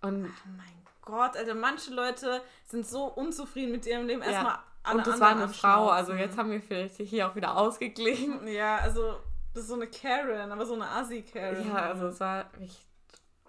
Und, 0.00 0.24
Oh 0.26 0.48
mein 0.56 0.81
Gott, 1.02 1.36
Alter, 1.36 1.54
manche 1.54 1.92
Leute 1.92 2.40
sind 2.66 2.86
so 2.86 3.04
unzufrieden 3.04 3.72
mit 3.72 3.86
ihrem 3.86 4.06
Leben. 4.06 4.22
Ja. 4.22 4.28
Erstmal 4.28 4.58
alle 4.84 4.98
und 4.98 5.06
das 5.06 5.20
war 5.20 5.28
eine 5.28 5.48
Frau, 5.48 5.88
also 5.90 6.12
jetzt 6.12 6.36
haben 6.36 6.50
wir 6.50 6.60
vielleicht 6.60 6.96
hier 6.96 7.28
auch 7.28 7.36
wieder 7.36 7.56
ausgeglichen. 7.56 8.46
Ja, 8.48 8.78
also 8.78 9.20
das 9.54 9.64
ist 9.64 9.68
so 9.68 9.74
eine 9.74 9.86
Karen, 9.86 10.50
aber 10.50 10.66
so 10.66 10.74
eine 10.74 10.88
Assi-Karen. 10.88 11.68
Ja, 11.68 11.74
also 11.74 12.06
es 12.06 12.20
war 12.20 12.46
echt. 12.60 12.86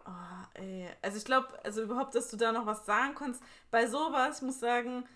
Oh, 0.06 0.60
ey. 0.60 0.88
Also 1.02 1.18
ich 1.18 1.26
glaube, 1.26 1.48
also 1.64 1.82
überhaupt, 1.82 2.14
dass 2.14 2.30
du 2.30 2.38
da 2.38 2.52
noch 2.52 2.66
was 2.66 2.86
sagen 2.86 3.16
kannst. 3.16 3.42
Bei 3.72 3.88
sowas, 3.88 4.38
ich 4.38 4.44
muss 4.44 4.60
sagen, 4.60 5.08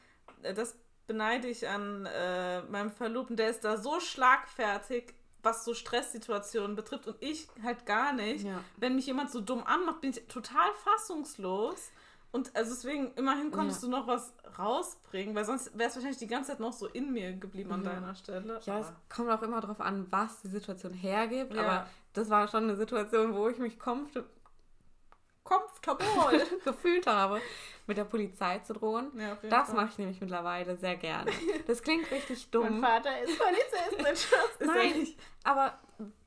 äh, 0.43 0.53
das 0.53 0.75
beneide 1.07 1.47
ich 1.47 1.67
an 1.67 2.05
äh, 2.05 2.61
meinem 2.63 2.91
Verlobten, 2.91 3.35
der 3.35 3.49
ist 3.49 3.63
da 3.63 3.77
so 3.77 3.99
schlagfertig, 3.99 5.13
was 5.43 5.65
so 5.65 5.73
Stresssituationen 5.73 6.75
betrifft 6.75 7.07
und 7.07 7.17
ich 7.19 7.47
halt 7.63 7.85
gar 7.85 8.13
nicht. 8.13 8.45
Ja. 8.45 8.63
Wenn 8.77 8.95
mich 8.95 9.07
jemand 9.07 9.29
so 9.29 9.41
dumm 9.41 9.63
anmacht, 9.65 10.01
bin 10.01 10.11
ich 10.11 10.27
total 10.27 10.73
fassungslos. 10.83 11.91
Und 12.31 12.55
also 12.55 12.71
deswegen, 12.71 13.13
immerhin 13.15 13.51
konntest 13.51 13.81
Ja. 13.83 13.89
du 13.89 13.95
noch 13.95 14.05
was 14.07 14.33
rausbringen, 14.59 15.33
weil 15.33 15.45
sonst 15.45 15.77
wäre 15.77 15.89
es 15.89 15.95
wahrscheinlich 15.95 16.19
die 16.19 16.27
ganze 16.27 16.51
Zeit 16.51 16.59
noch 16.59 16.73
so 16.73 16.87
in 16.87 17.11
mir 17.13 17.33
geblieben 17.33 17.71
an 17.71 17.83
Ja. 17.83 17.91
deiner 17.93 18.15
Stelle. 18.15 18.59
Ja, 18.65 18.79
es 18.79 18.87
Aber- 18.87 18.95
kommt 19.09 19.29
auch 19.31 19.41
immer 19.41 19.61
darauf 19.61 19.79
an, 19.81 20.07
was 20.11 20.41
die 20.41 20.49
Situation 20.49 20.93
hergibt. 20.93 21.53
Ja. 21.53 21.61
Aber 21.61 21.87
das 22.13 22.29
war 22.29 22.47
schon 22.47 22.63
eine 22.65 22.75
Situation, 22.75 23.33
wo 23.33 23.47
ich 23.47 23.57
mich 23.57 23.79
comfort 23.79 24.25
comfortable 25.43 26.45
gefühlt 26.65 27.07
habe, 27.07 27.39
mit 27.87 27.97
der 27.97 28.03
Polizei 28.03 28.59
zu 28.59 28.73
drohen. 28.73 29.11
Ja, 29.17 29.37
das 29.49 29.71
mache 29.71 29.87
ich 29.91 29.97
nämlich 29.97 30.19
mittlerweile 30.19 30.75
sehr 30.75 30.97
gerne. 30.97 31.31
Das 31.67 31.81
klingt 31.81 32.11
richtig 32.11 32.51
dumm. 32.51 32.81
Mein 32.81 33.01
Vater 33.03 33.21
ist 33.21 33.39
Polizist. 33.39 34.27
Ist 34.59 34.67
Nein, 34.67 34.99
nicht. 34.99 35.17
aber 35.45 35.79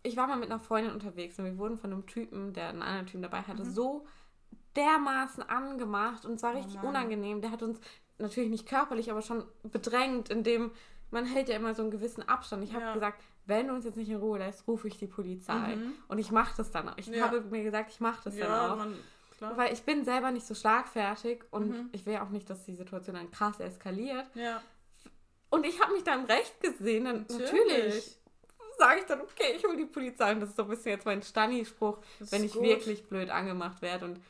ich 0.03 0.17
war 0.17 0.27
mal 0.27 0.37
mit 0.39 0.51
einer 0.51 0.59
Freundin 0.61 0.93
unterwegs 0.95 1.39
und 1.39 1.45
wir 1.45 1.59
wurden 1.59 1.77
von 1.77 1.93
einem 1.93 2.07
Typen, 2.07 2.55
der 2.55 2.69
einen 2.71 2.81
anderen 2.83 3.07
Typen 3.07 3.23
dabei 3.23 3.43
hatte, 3.43 3.65
so 3.67 4.07
dermaßen 4.77 5.43
angemacht 5.49 6.25
und 6.25 6.35
es 6.35 6.43
war 6.43 6.55
richtig 6.55 6.77
Mann. 6.77 6.87
unangenehm. 6.87 7.41
Der 7.41 7.51
hat 7.51 7.63
uns 7.63 7.81
natürlich 8.19 8.51
nicht 8.51 8.67
körperlich, 8.69 9.11
aber 9.11 9.23
schon 9.23 9.45
bedrängt, 9.65 10.29
indem 10.31 10.71
man 11.11 11.25
hält 11.27 11.49
ja 11.49 11.57
immer 11.57 11.75
so 11.75 11.83
einen 11.83 11.91
gewissen 11.91 12.29
Abstand. 12.29 12.63
Ich 12.63 12.73
habe 12.73 12.85
Ja. 12.85 12.95
gesagt, 12.95 13.21
wenn 13.47 13.67
du 13.67 13.75
uns 13.75 13.85
jetzt 13.85 13.97
nicht 13.97 14.09
in 14.11 14.17
Ruhe 14.19 14.39
lässt, 14.39 14.69
rufe 14.69 14.87
ich 14.87 14.97
die 14.97 15.09
Polizei. 15.09 15.75
Mhm. 15.77 15.95
Und 16.07 16.19
ich 16.19 16.31
mache 16.31 16.55
das 16.57 16.71
dann 16.71 16.89
auch. 16.89 16.97
Ich 16.99 17.07
Ja. 17.09 17.25
habe 17.25 17.41
mir 17.41 17.65
gesagt, 17.65 17.91
ich 17.91 17.99
mache 18.01 18.21
das 18.25 18.37
Ja, 18.37 18.47
dann 18.47 18.71
auch. 18.73 18.77
man. 18.77 18.97
Weil 19.57 19.73
ich 19.73 19.83
bin 19.83 20.05
selber 20.05 20.31
nicht 20.31 20.47
so 20.47 20.55
schlagfertig 20.55 21.43
und 21.51 21.71
Mhm. 21.71 21.89
ich 21.93 22.05
will 22.05 22.19
auch 22.19 22.29
nicht, 22.29 22.49
dass 22.51 22.65
die 22.67 22.75
Situation 22.75 23.17
dann 23.17 23.31
krass 23.31 23.59
eskaliert. 23.59 24.27
Und 25.49 25.67
ich 25.67 25.81
habe 25.83 25.95
mich 25.95 26.05
da 26.05 26.15
im 26.15 26.27
Recht 26.27 26.61
gesehen. 26.61 27.07
Dann 27.07 27.27
natürlich, 27.29 27.53
Natürlich. 27.55 28.17
sage 28.79 29.01
ich 29.01 29.07
dann, 29.07 29.21
okay, 29.23 29.55
ich 29.57 29.65
hole 29.65 29.77
die 29.79 29.87
Polizei. 29.87 30.33
Und 30.33 30.41
das 30.41 30.51
ist 30.51 30.57
so 30.57 30.63
ein 30.65 30.69
bisschen 30.69 30.93
jetzt 30.93 31.07
mein 31.07 31.23
Stani-Spruch, 31.23 31.99
Das 32.19 32.31
wenn 32.33 32.45
ich 32.45 32.53
gut. 32.53 32.63
wirklich 32.63 33.09
blöd 33.09 33.31
angemacht 33.31 33.83
werde. 33.83 34.05
Und 34.05 34.21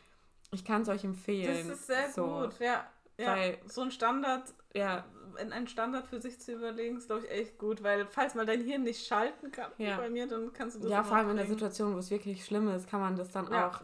ich 0.53 0.65
kann 0.65 0.83
es 0.83 0.89
euch 0.89 1.05
empfehlen. 1.05 1.69
Das 1.69 1.79
ist 1.79 1.87
sehr 1.87 2.11
so, 2.11 2.27
gut, 2.27 2.59
ja. 2.59 2.85
ja. 3.19 3.27
Weil- 3.37 3.59
so 3.67 3.83
ein 3.83 3.91
Standard, 3.91 4.53
Ja, 4.75 5.05
in 5.41 5.53
einen 5.53 5.69
Standard 5.69 6.07
für 6.07 6.21
sich 6.21 6.41
zu 6.41 6.53
überlegen, 6.53 6.97
ist, 6.99 7.07
glaube 7.07 7.25
ich, 7.25 7.31
echt 7.31 7.59
gut, 7.59 7.83
weil 7.83 8.07
falls 8.07 8.35
mal 8.35 8.47
dein 8.47 8.61
Hirn 8.63 8.83
nicht 8.83 9.07
schalten 9.07 9.51
kann, 9.53 9.71
wie 9.79 9.85
Ja. 9.85 9.97
bei 9.97 10.11
mir, 10.11 10.27
dann 10.27 10.53
kannst 10.53 10.77
du 10.77 10.81
das 10.81 10.91
ja 10.91 11.03
vor 11.05 11.17
allem 11.17 11.31
in 11.31 11.37
der 11.37 11.45
bringen. 11.45 11.57
Situation, 11.59 11.95
wo 11.95 11.99
es 11.99 12.11
wirklich 12.11 12.45
schlimm 12.45 12.69
ist, 12.69 12.89
kann 12.89 13.01
man 13.01 13.17
das 13.17 13.31
dann 13.33 13.51
Ja, 13.53 13.69
auch 13.69 13.81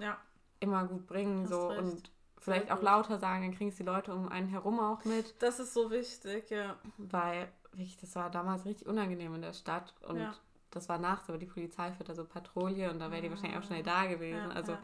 immer 0.61 0.85
gut 0.87 1.07
bringen. 1.07 1.42
Hast 1.44 1.50
So 1.50 1.68
recht. 1.68 1.81
und 1.83 2.11
vielleicht 2.38 2.70
auch 2.70 2.83
lauter 2.83 3.18
sagen, 3.18 3.42
dann 3.42 3.55
kriegen 3.57 3.70
es 3.70 3.76
die 3.76 3.83
Leute 3.85 4.12
um 4.14 4.29
einen 4.29 4.48
herum 4.48 4.79
auch 4.81 5.05
mit. 5.05 5.35
Das 5.42 5.59
ist 5.61 5.72
so 5.74 5.90
wichtig, 5.90 6.50
ja. 6.50 6.76
Weil 6.98 7.48
wirklich, 7.72 7.96
das 7.98 8.14
war 8.16 8.31
damals 8.31 8.64
richtig 8.64 8.87
unangenehm 8.88 9.35
in 9.35 9.42
der 9.42 9.52
Stadt. 9.52 9.94
Und 10.07 10.29
das 10.70 10.88
war 10.88 10.98
nachts, 10.98 11.29
aber 11.29 11.38
die 11.38 11.46
Polizei 11.46 11.92
führt 11.92 12.09
da 12.09 12.14
so 12.14 12.24
Patrouille 12.24 12.90
und 12.90 12.98
da 12.98 13.11
wäre 13.11 13.22
die 13.22 13.31
wahrscheinlich 13.31 13.59
auch 13.59 13.62
schnell 13.64 13.83
da 13.83 14.07
gewesen. 14.07 14.50
also 14.52 14.76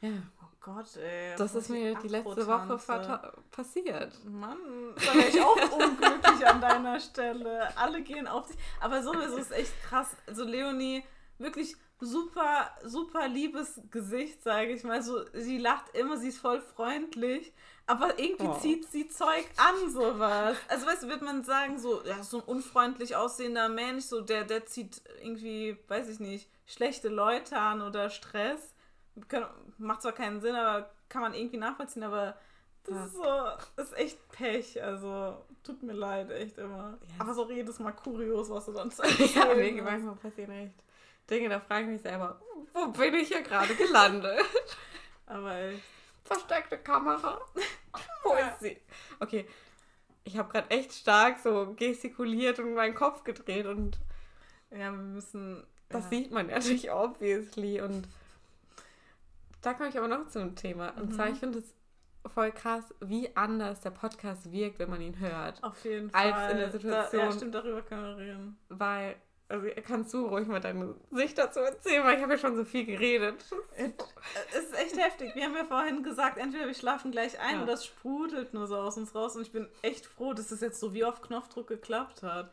ja. 0.00 0.10
Oh 0.42 0.46
Gott, 0.60 0.96
ey. 0.96 1.34
Das 1.36 1.54
ist 1.54 1.70
mir 1.70 1.94
die 1.96 2.08
letzte 2.08 2.46
Woche 2.46 2.78
passiert. 3.50 4.12
Mann, 4.24 4.58
da 4.96 5.14
wäre 5.14 5.28
ich 5.28 5.40
auch 5.40 5.56
unglücklich 5.72 6.46
an 6.46 6.60
deiner 6.60 6.98
Stelle. 7.00 7.76
Alle 7.76 8.02
gehen 8.02 8.26
auf 8.26 8.46
dich. 8.48 8.56
Aber 8.80 9.02
sowieso 9.02 9.36
ist 9.36 9.52
echt 9.52 9.72
krass. 9.82 10.16
Also 10.26 10.44
Leonie, 10.44 11.04
wirklich 11.38 11.76
super, 12.00 12.70
super 12.84 13.28
liebes 13.28 13.80
Gesicht, 13.90 14.42
sage 14.42 14.72
ich 14.72 14.82
mal. 14.82 15.02
So, 15.02 15.24
sie 15.32 15.58
lacht 15.58 15.96
immer, 15.96 16.16
sie 16.16 16.28
ist 16.28 16.38
voll 16.38 16.60
freundlich. 16.60 17.52
Aber 17.86 18.18
irgendwie 18.18 18.48
Oh. 18.48 18.54
zieht 18.58 18.90
sie 18.90 19.06
Zeug 19.08 19.46
an, 19.56 19.88
sowas. 19.90 20.56
Also, 20.66 20.86
weißt 20.86 21.04
du, 21.04 21.08
wird 21.08 21.22
man 21.22 21.44
sagen, 21.44 21.78
so, 21.78 22.02
ja, 22.04 22.20
so 22.24 22.38
ein 22.38 22.42
unfreundlich 22.44 23.14
aussehender 23.14 23.68
Mensch, 23.68 24.06
so, 24.06 24.20
der, 24.20 24.42
der 24.42 24.66
zieht 24.66 25.00
irgendwie, 25.22 25.78
weiß 25.86 26.08
ich 26.08 26.18
nicht, 26.18 26.48
schlechte 26.66 27.08
Leute 27.08 27.56
an 27.56 27.82
oder 27.82 28.10
Stress. 28.10 28.74
Kann, 29.28 29.46
macht 29.78 30.02
zwar 30.02 30.12
keinen 30.12 30.40
Sinn, 30.40 30.54
aber 30.54 30.90
kann 31.08 31.22
man 31.22 31.34
irgendwie 31.34 31.56
nachvollziehen, 31.56 32.02
aber 32.02 32.36
das 32.84 32.94
Ja. 32.94 33.04
ist 33.06 33.14
so, 33.14 33.82
ist 33.82 33.96
echt 33.98 34.28
Pech. 34.30 34.82
Also, 34.82 35.44
tut 35.64 35.82
mir 35.82 35.92
leid, 35.94 36.30
echt 36.30 36.58
immer. 36.58 36.98
Ja. 37.08 37.14
Aber 37.20 37.34
so 37.34 37.50
jedes 37.50 37.78
Mal 37.78 37.92
kurios, 37.92 38.50
was 38.50 38.66
du 38.66 38.72
dann 38.72 38.90
zu 38.92 39.02
Ja, 39.04 39.54
mir 39.54 39.74
hast. 39.76 39.84
manchmal 39.84 40.16
passieren 40.16 40.50
echt 40.52 40.74
Dinge, 41.30 41.48
da 41.48 41.58
frage 41.60 41.84
ich 41.86 41.90
mich 41.90 42.02
selber, 42.02 42.40
wo 42.72 42.86
bin 42.88 43.14
ich 43.14 43.28
hier 43.28 43.42
gerade 43.42 43.74
gelandet? 43.74 44.40
Aber 45.26 45.54
echt. 45.56 45.82
Versteckte 46.24 46.78
Kamera. 46.78 47.40
Wo 48.24 48.32
ist 48.34 48.60
sie? 48.60 48.76
Okay, 49.20 49.46
ich 50.24 50.36
habe 50.36 50.50
gerade 50.52 50.68
echt 50.70 50.92
stark 50.92 51.38
so 51.38 51.72
gestikuliert 51.76 52.58
und 52.58 52.74
meinen 52.74 52.94
Kopf 52.96 53.22
gedreht 53.22 53.66
und 53.66 53.98
Ja, 54.72 54.90
wir 54.90 54.92
müssen. 54.92 55.64
das 55.88 56.08
sieht 56.10 56.32
man 56.32 56.48
natürlich 56.48 56.90
obviously 56.90 57.80
und 57.80 58.08
da 59.66 59.74
komme 59.74 59.88
ich 59.88 59.98
aber 59.98 60.08
noch 60.08 60.28
zu 60.28 60.38
einem 60.40 60.54
Thema. 60.54 60.90
Und 60.96 61.10
Mhm. 61.10 61.12
zwar, 61.14 61.28
ich 61.28 61.38
finde 61.38 61.58
es 61.58 61.74
voll 62.32 62.52
krass, 62.52 62.94
wie 63.00 63.34
anders 63.36 63.80
der 63.80 63.90
Podcast 63.90 64.50
wirkt, 64.52 64.78
wenn 64.78 64.90
man 64.90 65.00
ihn 65.00 65.18
hört. 65.18 65.62
Auf 65.62 65.84
jeden 65.84 66.12
als 66.14 66.30
Fall. 66.30 66.50
in 66.52 66.56
der 66.58 66.70
Situation. 66.70 67.20
Da, 67.20 67.26
ja, 67.26 67.32
stimmt, 67.32 67.54
darüber 67.54 67.82
können 67.82 68.02
wir 68.04 68.16
reden. 68.16 68.58
Weil, 68.68 69.16
also 69.48 69.66
kannst 69.86 70.12
du 70.12 70.26
ruhig 70.26 70.46
mal 70.48 70.60
deine 70.60 70.94
Sicht 71.12 71.38
dazu 71.38 71.60
erzählen, 71.60 72.04
weil 72.04 72.16
ich 72.16 72.22
habe 72.22 72.32
ja 72.32 72.38
schon 72.38 72.56
so 72.56 72.64
viel 72.64 72.84
geredet. 72.84 73.44
Es 73.76 74.56
ist 74.64 74.74
echt 74.76 74.96
heftig. 74.98 75.34
Wir 75.36 75.44
haben 75.44 75.54
ja 75.54 75.64
vorhin 75.64 76.02
gesagt, 76.02 76.38
entweder 76.38 76.66
wir 76.66 76.74
schlafen 76.74 77.10
gleich 77.12 77.38
ein 77.40 77.56
Ja. 77.56 77.62
oder 77.62 77.74
es 77.74 77.84
sprudelt 77.84 78.54
nur 78.54 78.66
so 78.66 78.76
aus 78.76 78.96
uns 78.96 79.14
raus. 79.14 79.36
Und 79.36 79.42
ich 79.42 79.52
bin 79.52 79.68
echt 79.82 80.06
froh, 80.06 80.32
dass 80.32 80.50
es 80.50 80.60
jetzt 80.60 80.80
so 80.80 80.94
wie 80.94 81.04
auf 81.04 81.22
Knopfdruck 81.22 81.68
geklappt 81.68 82.22
hat. 82.24 82.52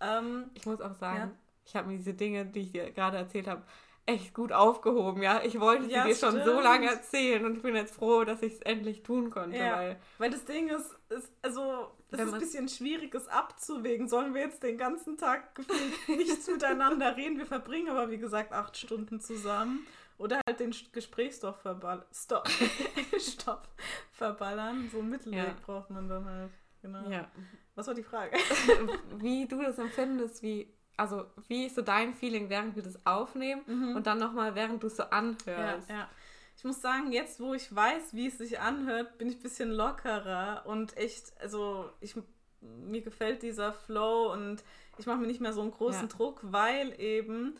Ähm, 0.00 0.50
Ich 0.54 0.64
muss 0.64 0.80
auch 0.80 0.94
sagen, 0.94 1.18
Ja. 1.18 1.30
ich 1.66 1.76
habe 1.76 1.88
mir 1.88 1.96
diese 1.98 2.14
Dinge, 2.14 2.46
die 2.46 2.60
ich 2.60 2.72
dir 2.72 2.90
gerade 2.90 3.18
erzählt 3.18 3.46
habe, 3.48 3.62
echt 4.06 4.34
gut 4.34 4.52
aufgehoben, 4.52 5.22
ja. 5.22 5.42
Ich 5.44 5.58
wollte 5.60 5.84
sie 5.84 5.92
Ja, 5.92 6.04
dir 6.06 6.14
schon 6.14 6.32
so 6.32 6.40
stimmt. 6.40 6.62
lange 6.64 6.88
erzählen 6.90 7.44
und 7.44 7.56
ich 7.56 7.62
bin 7.62 7.76
jetzt 7.76 7.94
froh, 7.94 8.24
dass 8.24 8.42
ich 8.42 8.54
es 8.54 8.60
endlich 8.62 9.02
tun 9.02 9.30
konnte, 9.30 9.56
Ja. 9.58 9.76
weil 9.76 10.00
weil 10.18 10.30
das 10.30 10.44
Ding 10.44 10.68
ist, 10.68 10.96
ist 11.10 11.30
also, 11.42 11.90
es 12.10 12.20
ist 12.20 12.32
ein 12.34 12.40
bisschen 12.40 12.68
schwierig, 12.68 13.14
es 13.14 13.28
abzuwägen. 13.28 14.08
Sollen 14.08 14.34
wir 14.34 14.42
jetzt 14.42 14.62
den 14.62 14.76
ganzen 14.78 15.16
Tag 15.16 15.54
gefühlt 15.54 15.78
nichts 16.18 16.48
miteinander 16.48 17.16
reden? 17.16 17.38
Wir 17.38 17.46
verbringen 17.46 17.88
aber, 17.90 18.10
wie 18.10 18.18
gesagt, 18.18 18.52
acht 18.52 18.76
Stunden 18.76 19.20
zusammen. 19.20 19.86
Oder 20.18 20.40
halt 20.46 20.60
den 20.60 20.74
Gesprächsstoff 20.92 21.60
verballern. 21.62 22.04
Stopp. 22.12 22.46
Stopp. 23.18 23.68
Verballern. 24.12 24.88
So 24.92 24.98
einen 24.98 25.08
Mittelweg 25.10 25.38
Ja. 25.38 25.54
braucht 25.64 25.88
man 25.90 26.08
dann 26.08 26.24
halt. 26.26 26.50
Genau. 26.82 27.08
ja. 27.08 27.30
Was 27.74 27.86
war 27.86 27.94
die 27.94 28.02
Frage? 28.02 28.36
wie 29.18 29.46
du 29.46 29.62
das 29.62 29.78
empfindest, 29.78 30.42
wie, 30.42 30.70
also 31.00 31.24
wie 31.48 31.66
ist 31.66 31.74
so 31.76 31.82
dein 31.82 32.14
Feeling, 32.14 32.48
während 32.48 32.76
wir 32.76 32.82
das 32.82 33.04
aufnehmen 33.06 33.94
und 33.96 34.06
dann 34.06 34.18
nochmal, 34.18 34.54
während 34.54 34.82
du 34.82 34.86
es 34.86 34.96
so 34.96 35.02
Ja, 35.04 35.08
anhörst. 35.10 35.88
ja. 35.90 36.08
Ich 36.56 36.64
muss 36.64 36.80
sagen, 36.82 37.10
jetzt, 37.12 37.40
wo 37.40 37.54
ich 37.54 37.74
weiß, 37.74 38.12
wie 38.14 38.26
es 38.26 38.36
sich 38.38 38.60
anhört, 38.60 39.16
bin 39.16 39.28
ich 39.28 39.36
ein 39.36 39.42
bisschen 39.42 39.70
lockerer 39.70 40.62
und 40.66 40.94
echt, 40.98 41.32
also 41.40 41.88
ich, 42.00 42.14
mir 42.60 43.00
gefällt 43.00 43.42
dieser 43.42 43.72
Flow 43.72 44.30
und 44.32 44.62
ich 44.98 45.06
mache 45.06 45.18
mir 45.18 45.26
nicht 45.26 45.40
mehr 45.40 45.54
so 45.54 45.62
einen 45.62 45.70
großen 45.70 46.02
Ja. 46.02 46.14
Druck, 46.14 46.40
weil 46.42 47.00
eben 47.00 47.54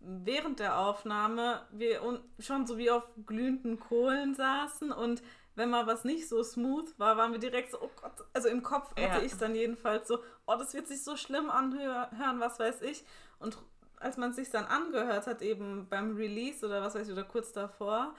während 0.00 0.58
der 0.60 0.78
Aufnahme 0.78 1.66
wir 1.70 2.00
schon 2.38 2.66
so 2.66 2.78
wie 2.78 2.90
auf 2.90 3.02
glühenden 3.26 3.78
Kohlen 3.78 4.34
saßen 4.34 4.90
und 4.92 5.22
wenn 5.56 5.70
mal 5.70 5.86
was 5.86 6.04
nicht 6.04 6.28
so 6.28 6.42
smooth 6.42 6.98
war, 6.98 7.16
waren 7.16 7.32
wir 7.32 7.38
direkt 7.38 7.72
so, 7.72 7.78
oh 7.80 7.90
Gott, 8.00 8.12
also 8.32 8.48
im 8.48 8.62
Kopf 8.62 8.90
hatte 8.90 9.00
Ja. 9.00 9.18
ich 9.22 9.32
es 9.32 9.38
dann 9.38 9.54
jedenfalls 9.54 10.06
so, 10.06 10.20
oh, 10.46 10.54
das 10.56 10.74
wird 10.74 10.86
sich 10.86 11.02
so 11.02 11.16
schlimm 11.16 11.50
anhören, 11.50 12.38
was 12.40 12.58
weiß 12.58 12.82
ich. 12.82 13.04
Und 13.38 13.58
als 13.98 14.16
man 14.18 14.30
es 14.30 14.36
sich 14.36 14.50
dann 14.50 14.66
angehört 14.66 15.26
hat, 15.26 15.42
eben 15.42 15.88
beim 15.88 16.14
Release 16.14 16.64
oder 16.64 16.82
was 16.82 16.94
weiß 16.94 17.06
ich, 17.08 17.12
oder 17.12 17.24
kurz 17.24 17.52
davor, 17.52 18.14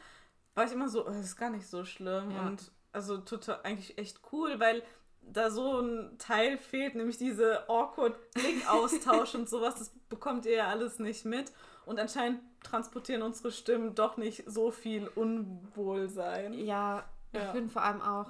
war 0.56 0.66
ich 0.66 0.72
immer 0.72 0.90
so, 0.90 1.06
oh, 1.06 1.10
das 1.10 1.20
ist 1.20 1.38
gar 1.38 1.52
nicht 1.52 1.68
so 1.68 1.86
schlimm. 1.86 2.32
Ja. 2.32 2.48
Und 2.48 2.72
also 2.92 3.18
total 3.20 3.60
eigentlich 3.64 3.98
echt 4.00 4.20
cool, 4.32 4.60
weil 4.60 4.82
da 5.22 5.52
so 5.52 5.80
ein 5.82 6.18
Teil 6.18 6.58
fehlt, 6.58 6.96
nämlich 6.96 7.18
diese 7.18 7.70
awkward 7.70 8.16
Blickaustausch 8.34 9.36
und 9.36 9.48
sowas, 9.48 9.76
das 9.76 9.92
bekommt 10.10 10.46
ihr 10.46 10.56
ja 10.56 10.68
alles 10.70 10.98
nicht 11.00 11.26
mit. 11.26 11.52
Und 11.86 12.00
anscheinend 12.00 12.42
transportieren 12.64 13.22
unsere 13.22 13.52
Stimmen 13.52 13.94
doch 13.94 14.18
nicht 14.18 14.44
so 14.48 14.72
viel 14.72 15.08
Unwohlsein. 15.10 16.54
Ja, 16.54 17.04
ich 17.34 17.40
Ja. 17.40 17.52
finde 17.52 17.70
vor 17.70 17.82
allem 17.84 18.02
auch, 18.02 18.30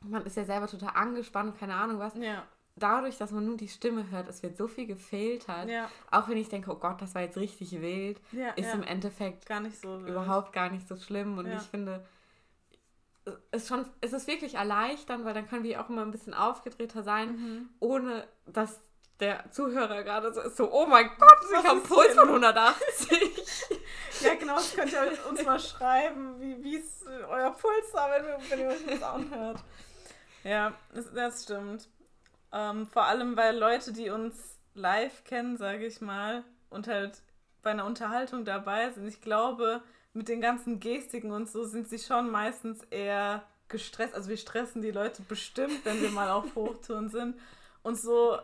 man 0.00 0.24
ist 0.26 0.36
ja 0.36 0.44
selber 0.44 0.66
total 0.66 0.90
angespannt, 0.94 1.58
keine 1.58 1.74
Ahnung 1.74 1.98
was. 1.98 2.14
Ja, 2.16 2.44
Dadurch, 2.74 3.18
dass 3.18 3.30
man 3.32 3.44
nur 3.44 3.58
die 3.58 3.68
Stimme 3.68 4.10
hört, 4.10 4.28
es 4.28 4.42
wird 4.42 4.56
so 4.56 4.66
viel 4.66 4.86
gefiltert. 4.86 5.68
ja, 5.68 5.90
Auch 6.10 6.26
wenn 6.28 6.38
ich 6.38 6.48
denke, 6.48 6.70
oh 6.72 6.76
Gott, 6.76 7.02
das 7.02 7.14
war 7.14 7.20
jetzt 7.20 7.36
richtig 7.36 7.70
wild, 7.82 8.18
ja, 8.32 8.48
ist 8.52 8.72
im 8.72 8.82
Endeffekt 8.82 9.44
gar 9.44 9.60
nicht 9.60 9.78
so. 9.78 9.98
wild. 10.00 10.08
überhaupt 10.08 10.54
gar 10.54 10.70
nicht 10.70 10.88
so 10.88 10.96
schlimm. 10.96 11.36
Und 11.36 11.46
ich 11.52 11.62
finde, 11.64 12.02
es 13.50 13.62
ist, 13.62 13.68
schon, 13.68 13.84
es 14.00 14.12
ist 14.14 14.26
wirklich 14.26 14.54
erleichternd, 14.54 15.24
weil 15.26 15.34
dann 15.34 15.46
können 15.48 15.64
wir 15.64 15.80
auch 15.82 15.90
immer 15.90 16.00
ein 16.02 16.10
bisschen 16.10 16.32
aufgedrehter 16.34 17.02
sein, 17.02 17.28
Mhm. 17.36 17.68
ohne 17.78 18.26
dass 18.46 18.80
der 19.20 19.50
Zuhörer 19.52 20.02
gerade 20.02 20.32
so 20.32 20.40
ist, 20.40 20.56
so, 20.56 20.72
oh 20.72 20.86
mein 20.86 21.08
Gott, 21.18 21.36
ich 21.50 21.56
habe 21.58 21.68
einen 21.68 21.82
ist 21.82 21.88
Puls 21.88 22.08
denn? 22.08 22.16
von 22.16 22.28
180. 22.28 23.70
Ja, 24.22 24.34
genau, 24.34 24.54
das 24.56 24.74
könnt 24.74 24.92
ihr 24.92 25.18
uns 25.28 25.44
mal 25.44 25.60
schreiben, 25.60 26.40
wie 26.40 26.76
es 26.76 27.02
äh, 27.02 27.24
euer 27.28 27.50
Puls 27.50 27.92
war, 27.92 28.10
wenn, 28.10 28.50
wenn 28.50 28.60
ihr 28.60 28.68
euch 28.68 28.86
das 28.86 29.02
anhört. 29.02 29.58
Ja, 30.44 30.74
das, 30.94 31.12
das 31.12 31.44
stimmt. 31.44 31.88
Ähm, 32.52 32.86
vor 32.86 33.04
allem, 33.04 33.36
weil 33.36 33.56
Leute, 33.56 33.92
die 33.92 34.10
uns 34.10 34.58
live 34.74 35.24
kennen, 35.24 35.56
sage 35.56 35.86
ich 35.86 36.00
mal, 36.00 36.44
und 36.70 36.88
halt 36.88 37.22
bei 37.62 37.70
einer 37.70 37.86
Unterhaltung 37.86 38.44
dabei 38.44 38.90
sind, 38.90 39.06
ich 39.06 39.20
glaube, 39.20 39.82
mit 40.12 40.28
den 40.28 40.40
ganzen 40.40 40.80
Gestiken 40.80 41.32
und 41.32 41.50
so 41.50 41.64
sind 41.64 41.88
sie 41.88 41.98
schon 41.98 42.30
meistens 42.30 42.82
eher 42.90 43.42
gestresst. 43.68 44.14
Also 44.14 44.28
wir 44.28 44.36
stressen 44.36 44.82
die 44.82 44.90
Leute 44.90 45.22
bestimmt, 45.22 45.84
wenn 45.84 46.02
wir 46.02 46.10
mal 46.10 46.30
auf 46.30 46.54
Hochtouren 46.54 47.08
sind. 47.08 47.38
Und 47.82 47.98
so 47.98 48.38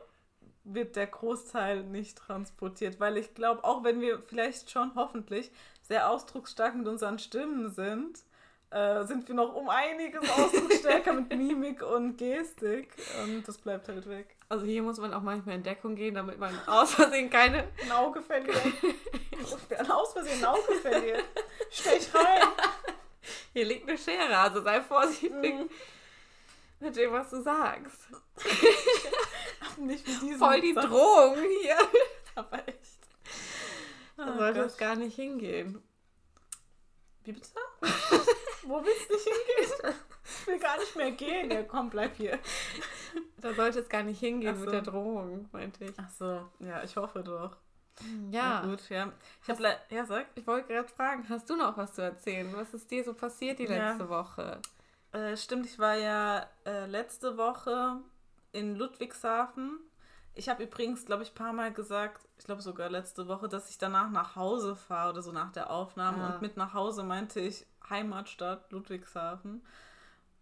wird 0.75 0.97
der 0.97 1.07
Großteil 1.07 1.83
nicht 1.85 2.19
transportiert, 2.19 3.01
weil 3.01 3.17
ich 3.17 3.35
glaube, 3.35 3.65
auch 3.65 3.85
wenn 3.85 4.01
wir 4.01 4.21
vielleicht 4.23 4.71
schon 4.71 4.93
hoffentlich 4.95 5.51
sehr 5.83 6.11
ausdrucksstark 6.11 6.75
mit 6.75 6.87
unseren 6.87 7.19
Stimmen 7.19 7.71
sind, 7.71 8.19
äh, 8.71 9.05
sind 9.07 9.27
wir 9.29 9.35
noch 9.35 9.55
um 9.55 9.69
einiges 9.71 10.29
ausdrucksstärker 10.39 11.13
mit 11.15 11.31
Mimik 11.31 11.83
und 11.83 12.17
Gestik 12.19 12.93
und 13.25 13.49
das 13.49 13.57
bleibt 13.59 13.89
halt 13.89 14.07
weg. 14.09 14.37
Also 14.51 14.67
hier 14.67 14.83
muss 14.83 14.99
man 14.99 15.13
auch 15.15 15.23
manchmal 15.23 15.55
in 15.57 15.63
Deckung 15.63 15.95
gehen, 15.95 16.15
damit 16.15 16.39
man 16.39 16.53
aus 16.67 16.95
Versehen 16.95 17.31
keine... 17.31 17.69
Ein 17.83 17.93
Auge 17.93 18.23
verliert. 18.23 18.57
Aus 19.91 20.13
Versehen 20.13 20.39
ein 20.39 20.45
Auge 20.47 20.75
verliert. 20.83 21.25
Stech 21.71 22.13
rein. 22.15 22.49
Hier 23.53 23.65
liegt 23.65 23.89
eine 23.89 23.97
Schere, 23.97 24.37
also 24.37 24.63
sei 24.63 24.81
vorsichtig 24.83 25.33
Mhm. 25.33 25.71
mit 26.81 26.97
dem, 26.97 27.13
was 27.13 27.31
du 27.31 27.41
sagst. 27.43 28.01
Nicht 29.81 30.07
mit 30.07 30.23
diesem 30.23 30.39
Voll 30.39 30.61
die 30.61 30.73
Satz, 30.75 30.87
Drohung 30.87 31.37
hier. 31.63 31.77
Aber 32.35 32.67
echt. 32.69 32.99
Da 34.17 34.25
Ah, 34.25 34.37
sollte 34.39 34.61
es 34.61 34.77
gar 34.77 34.97
nicht 34.97 35.15
hingehen. 35.17 35.83
Wie 37.25 37.33
bitte? 37.33 37.49
Wo 38.65 38.85
willst 38.85 39.09
du 39.11 39.15
nicht 39.15 39.25
hingehen? 39.27 39.95
Ich 40.41 40.47
will 40.47 40.59
gar 40.59 40.79
nicht 40.79 40.95
mehr 40.95 41.11
gehen. 41.13 41.51
Ja, 41.51 41.63
komm, 41.63 41.89
bleib 41.89 42.15
hier. 42.17 42.39
Da 43.39 43.53
sollte 43.55 43.81
es 43.81 43.89
gar 43.89 44.03
nicht 44.03 44.21
hingehen 44.21 44.53
Ach 44.55 44.59
mit 44.61 44.67
so. 44.67 44.71
der 44.73 44.83
Drohung, 44.83 45.49
meinte 45.53 45.85
ich. 45.87 45.95
Ach 45.99 46.09
so, 46.11 46.47
ja, 46.61 46.83
ich 46.83 46.97
hoffe 46.97 47.23
doch. 47.23 47.57
Ja, 48.31 48.61
Na 48.63 48.67
gut, 48.67 48.89
ja. 48.91 49.11
Ich 49.43 49.49
ja, 49.91 50.05
sag. 50.05 50.27
ich 50.35 50.47
wollte 50.47 50.69
gerade 50.69 50.89
fragen, 50.89 51.27
hast 51.31 51.49
du 51.49 51.57
noch 51.57 51.77
was 51.79 51.95
zu 51.95 52.03
erzählen? 52.03 52.51
Was 52.55 52.73
ist 52.75 52.91
dir 52.91 53.05
so 53.05 53.15
passiert 53.15 53.59
die 53.59 53.65
Ja. 53.65 53.89
letzte 53.91 54.09
Woche? 54.11 54.61
Äh, 55.13 55.37
stimmt, 55.37 55.65
ich 55.67 55.79
war 55.79 55.97
ja 55.97 56.47
äh, 56.67 56.85
letzte 56.87 57.37
Woche 57.39 58.01
in 58.53 58.77
Ludwigshafen. 58.77 59.79
Ich 60.35 60.49
habe 60.49 60.63
übrigens, 60.63 61.05
glaube 61.05 61.25
ich, 61.25 61.33
ein 61.33 61.35
paar 61.35 61.53
Mal 61.53 61.73
gesagt, 61.73 62.29
ich 62.39 62.45
glaube 62.45 62.63
sogar 62.63 62.89
letzte 62.89 63.27
Woche, 63.27 63.49
dass 63.49 63.71
ich 63.71 63.79
danach 63.79 64.11
nach 64.11 64.37
Hause 64.37 64.77
fahre 64.77 65.11
oder 65.11 65.23
so 65.23 65.33
nach 65.33 65.51
der 65.53 65.71
Aufnahme. 65.71 66.23
Ah. 66.23 66.35
Und 66.35 66.43
mit 66.43 66.57
nach 66.57 66.75
Hause 66.75 67.03
meinte 67.03 67.41
ich 67.41 67.67
Heimatstadt 67.91 68.71
Ludwigshafen. 68.71 69.65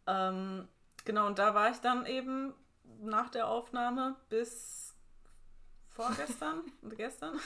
Ähm, 0.07 0.69
genau, 1.05 1.27
und 1.27 1.39
da 1.39 1.55
war 1.55 1.71
ich 1.71 1.79
dann 1.79 2.07
eben 2.07 2.53
nach 3.01 3.31
der 3.31 3.49
Aufnahme 3.49 4.17
bis 4.29 4.95
vorgestern 5.89 6.61
und 6.83 6.97
gestern. 6.97 7.41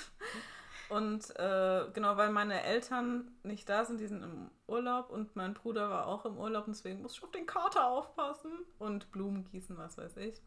Und 0.88 1.30
äh, 1.38 1.86
genau, 1.92 2.16
weil 2.16 2.30
meine 2.30 2.64
Eltern 2.64 3.30
nicht 3.44 3.68
da 3.68 3.84
sind, 3.84 4.00
die 4.00 4.08
sind 4.08 4.24
im 4.24 4.50
Urlaub 4.66 5.10
und 5.10 5.36
mein 5.36 5.54
Bruder 5.54 5.88
war 5.88 6.06
auch 6.08 6.26
im 6.26 6.36
Urlaub 6.36 6.66
und 6.66 6.74
deswegen 6.74 7.00
muss 7.00 7.12
ich 7.12 7.22
auf 7.22 7.30
den 7.30 7.46
Kater 7.46 7.86
aufpassen 7.86 8.50
und 8.80 9.12
Blumen 9.12 9.44
gießen, 9.44 9.78
was 9.78 9.96
weiß 9.96 10.16
ich. 10.16 10.42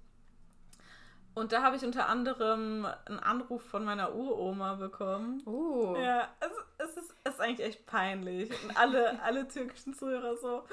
Und 1.35 1.51
da 1.51 1.63
habe 1.63 1.75
ich 1.75 1.83
unter 1.83 2.07
anderem 2.07 2.87
einen 3.05 3.19
Anruf 3.19 3.63
von 3.63 3.83
meiner 3.83 4.13
Uroma 4.13 4.75
bekommen. 4.75 5.41
Uh, 5.45 5.95
Ja, 5.97 6.29
also 6.39 6.55
es 6.77 6.97
ist, 6.97 7.15
es 7.23 7.33
ist 7.33 7.39
eigentlich 7.39 7.67
echt 7.67 7.85
peinlich. 7.85 8.51
Und 8.63 8.77
alle, 8.77 9.19
alle 9.23 9.47
türkischen 9.47 9.93
Zuhörer 9.93 10.37
so, 10.37 10.63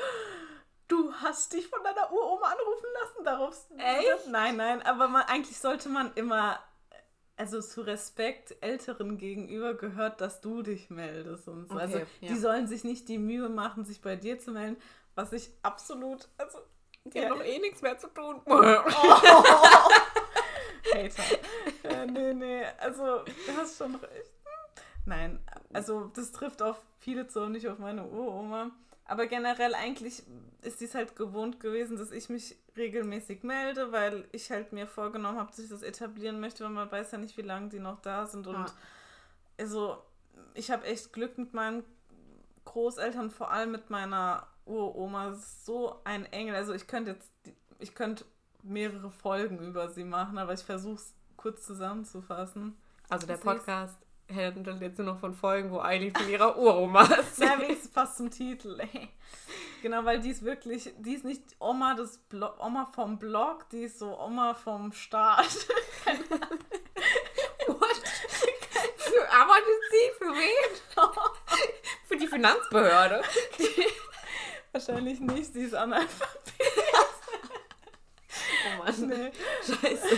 du 0.88 1.12
hast 1.14 1.52
dich 1.52 1.68
von 1.68 1.82
deiner 1.82 2.12
Uroma 2.12 2.46
anrufen 2.46 2.86
lassen, 3.00 3.24
darauf. 3.24 3.66
Echt? 3.78 4.28
Nein, 4.28 4.56
nein, 4.56 4.82
aber 4.82 5.08
man, 5.08 5.22
eigentlich 5.22 5.58
sollte 5.58 5.88
man 5.88 6.12
immer, 6.14 6.58
also 7.36 7.60
zu 7.62 7.80
Respekt 7.80 8.54
Älteren 8.60 9.16
gegenüber 9.16 9.74
gehört, 9.74 10.20
dass 10.20 10.42
du 10.42 10.62
dich 10.62 10.90
meldest 10.90 11.48
und 11.48 11.68
so. 11.68 11.74
Okay, 11.74 11.82
also 11.82 11.98
ja. 11.98 12.06
die 12.28 12.36
sollen 12.36 12.66
sich 12.66 12.84
nicht 12.84 13.08
die 13.08 13.18
Mühe 13.18 13.48
machen, 13.48 13.84
sich 13.84 14.02
bei 14.02 14.16
dir 14.16 14.38
zu 14.38 14.50
melden, 14.50 14.76
was 15.14 15.32
ich 15.32 15.50
absolut, 15.62 16.28
also 16.36 16.58
die 17.04 17.20
haben 17.20 17.38
doch 17.38 17.44
eh 17.44 17.58
nichts 17.60 17.80
mehr 17.80 17.96
zu 17.96 18.08
tun. 18.08 18.42
Hater. 20.94 21.22
äh, 21.84 22.06
nee, 22.06 22.32
nee, 22.34 22.64
also 22.78 23.24
du 23.24 23.56
hast 23.56 23.78
schon 23.78 23.94
recht. 23.96 24.30
Nein, 25.06 25.40
also 25.72 26.10
das 26.14 26.30
trifft 26.32 26.62
auf 26.62 26.76
viele 27.00 27.26
zu 27.26 27.40
und 27.40 27.52
nicht 27.52 27.68
auf 27.68 27.78
meine 27.78 28.04
Uroma. 28.06 28.70
Aber 29.06 29.26
generell 29.26 29.74
eigentlich 29.74 30.22
ist 30.62 30.80
dies 30.80 30.94
halt 30.94 31.16
gewohnt 31.16 31.58
gewesen, 31.58 31.96
dass 31.96 32.12
ich 32.12 32.28
mich 32.28 32.56
regelmäßig 32.76 33.42
melde, 33.42 33.90
weil 33.90 34.28
ich 34.30 34.50
halt 34.52 34.72
mir 34.72 34.86
vorgenommen 34.86 35.36
habe, 35.38 35.50
dass 35.50 35.58
ich 35.58 35.68
das 35.68 35.82
etablieren 35.82 36.38
möchte, 36.38 36.62
weil 36.62 36.70
man 36.70 36.90
weiß 36.92 37.10
ja 37.12 37.18
nicht, 37.18 37.36
wie 37.36 37.42
lange 37.42 37.70
die 37.70 37.80
noch 37.80 38.00
da 38.00 38.26
sind. 38.26 38.46
Und 38.46 38.54
Ja. 38.54 38.66
also 39.58 40.00
ich 40.54 40.70
habe 40.70 40.84
echt 40.84 41.12
Glück 41.12 41.38
mit 41.38 41.54
meinen 41.54 41.82
Großeltern, 42.66 43.30
vor 43.30 43.50
allem 43.50 43.72
mit 43.72 43.90
meiner 43.90 44.46
Uroma. 44.64 45.34
So 45.34 46.00
ein 46.04 46.24
Engel. 46.26 46.54
Also 46.54 46.72
ich 46.72 46.86
könnte 46.86 47.12
jetzt, 47.12 47.32
ich 47.80 47.94
könnte 47.96 48.24
mehrere 48.62 49.10
Folgen 49.10 49.58
über 49.58 49.88
sie 49.88 50.04
machen, 50.04 50.38
aber 50.38 50.52
ich 50.52 50.62
versuche 50.62 50.96
es 50.96 51.14
kurz 51.36 51.66
zusammenzufassen. 51.66 52.76
Also 53.08 53.26
der 53.26 53.38
Podcast 53.38 53.98
handelt 54.34 54.80
jetzt 54.80 54.98
nur 54.98 55.06
noch 55.06 55.18
von 55.18 55.34
Folgen, 55.34 55.70
wo 55.70 55.80
Eileen 55.80 56.14
von 56.14 56.28
ihrer 56.28 56.56
Uroma 56.56 57.02
ist. 57.02 57.38
Na, 57.38 57.58
wenigstens 57.60 57.90
passt 57.90 58.16
zum 58.16 58.30
Titel. 58.30 58.80
genau, 59.82 60.04
weil 60.04 60.20
die 60.20 60.30
ist 60.30 60.44
wirklich, 60.44 60.92
die 60.98 61.14
ist 61.14 61.24
nicht 61.24 61.42
Oma, 61.58 61.94
des 61.94 62.18
Blo 62.18 62.50
Oma 62.58 62.86
vom 62.86 63.18
Blog, 63.18 63.68
die 63.70 63.82
ist 63.84 63.98
so 63.98 64.18
Oma 64.18 64.54
vom 64.54 64.92
Staat. 64.92 65.66
What? 67.66 68.02
Für, 68.96 69.32
arbeitet 69.32 69.80
sie? 69.90 70.10
Für 70.18 70.32
wen? 70.32 70.76
Für 72.06 72.16
die 72.16 72.26
Finanzbehörde. 72.26 73.22
Wahrscheinlich 74.72 75.20
nicht, 75.20 75.52
sie 75.52 75.62
ist 75.64 75.74
Analphabet. 75.74 76.54
Oh 78.66 78.78
Mann. 78.84 79.08
Nee. 79.08 79.30
Scheiße. 79.64 80.06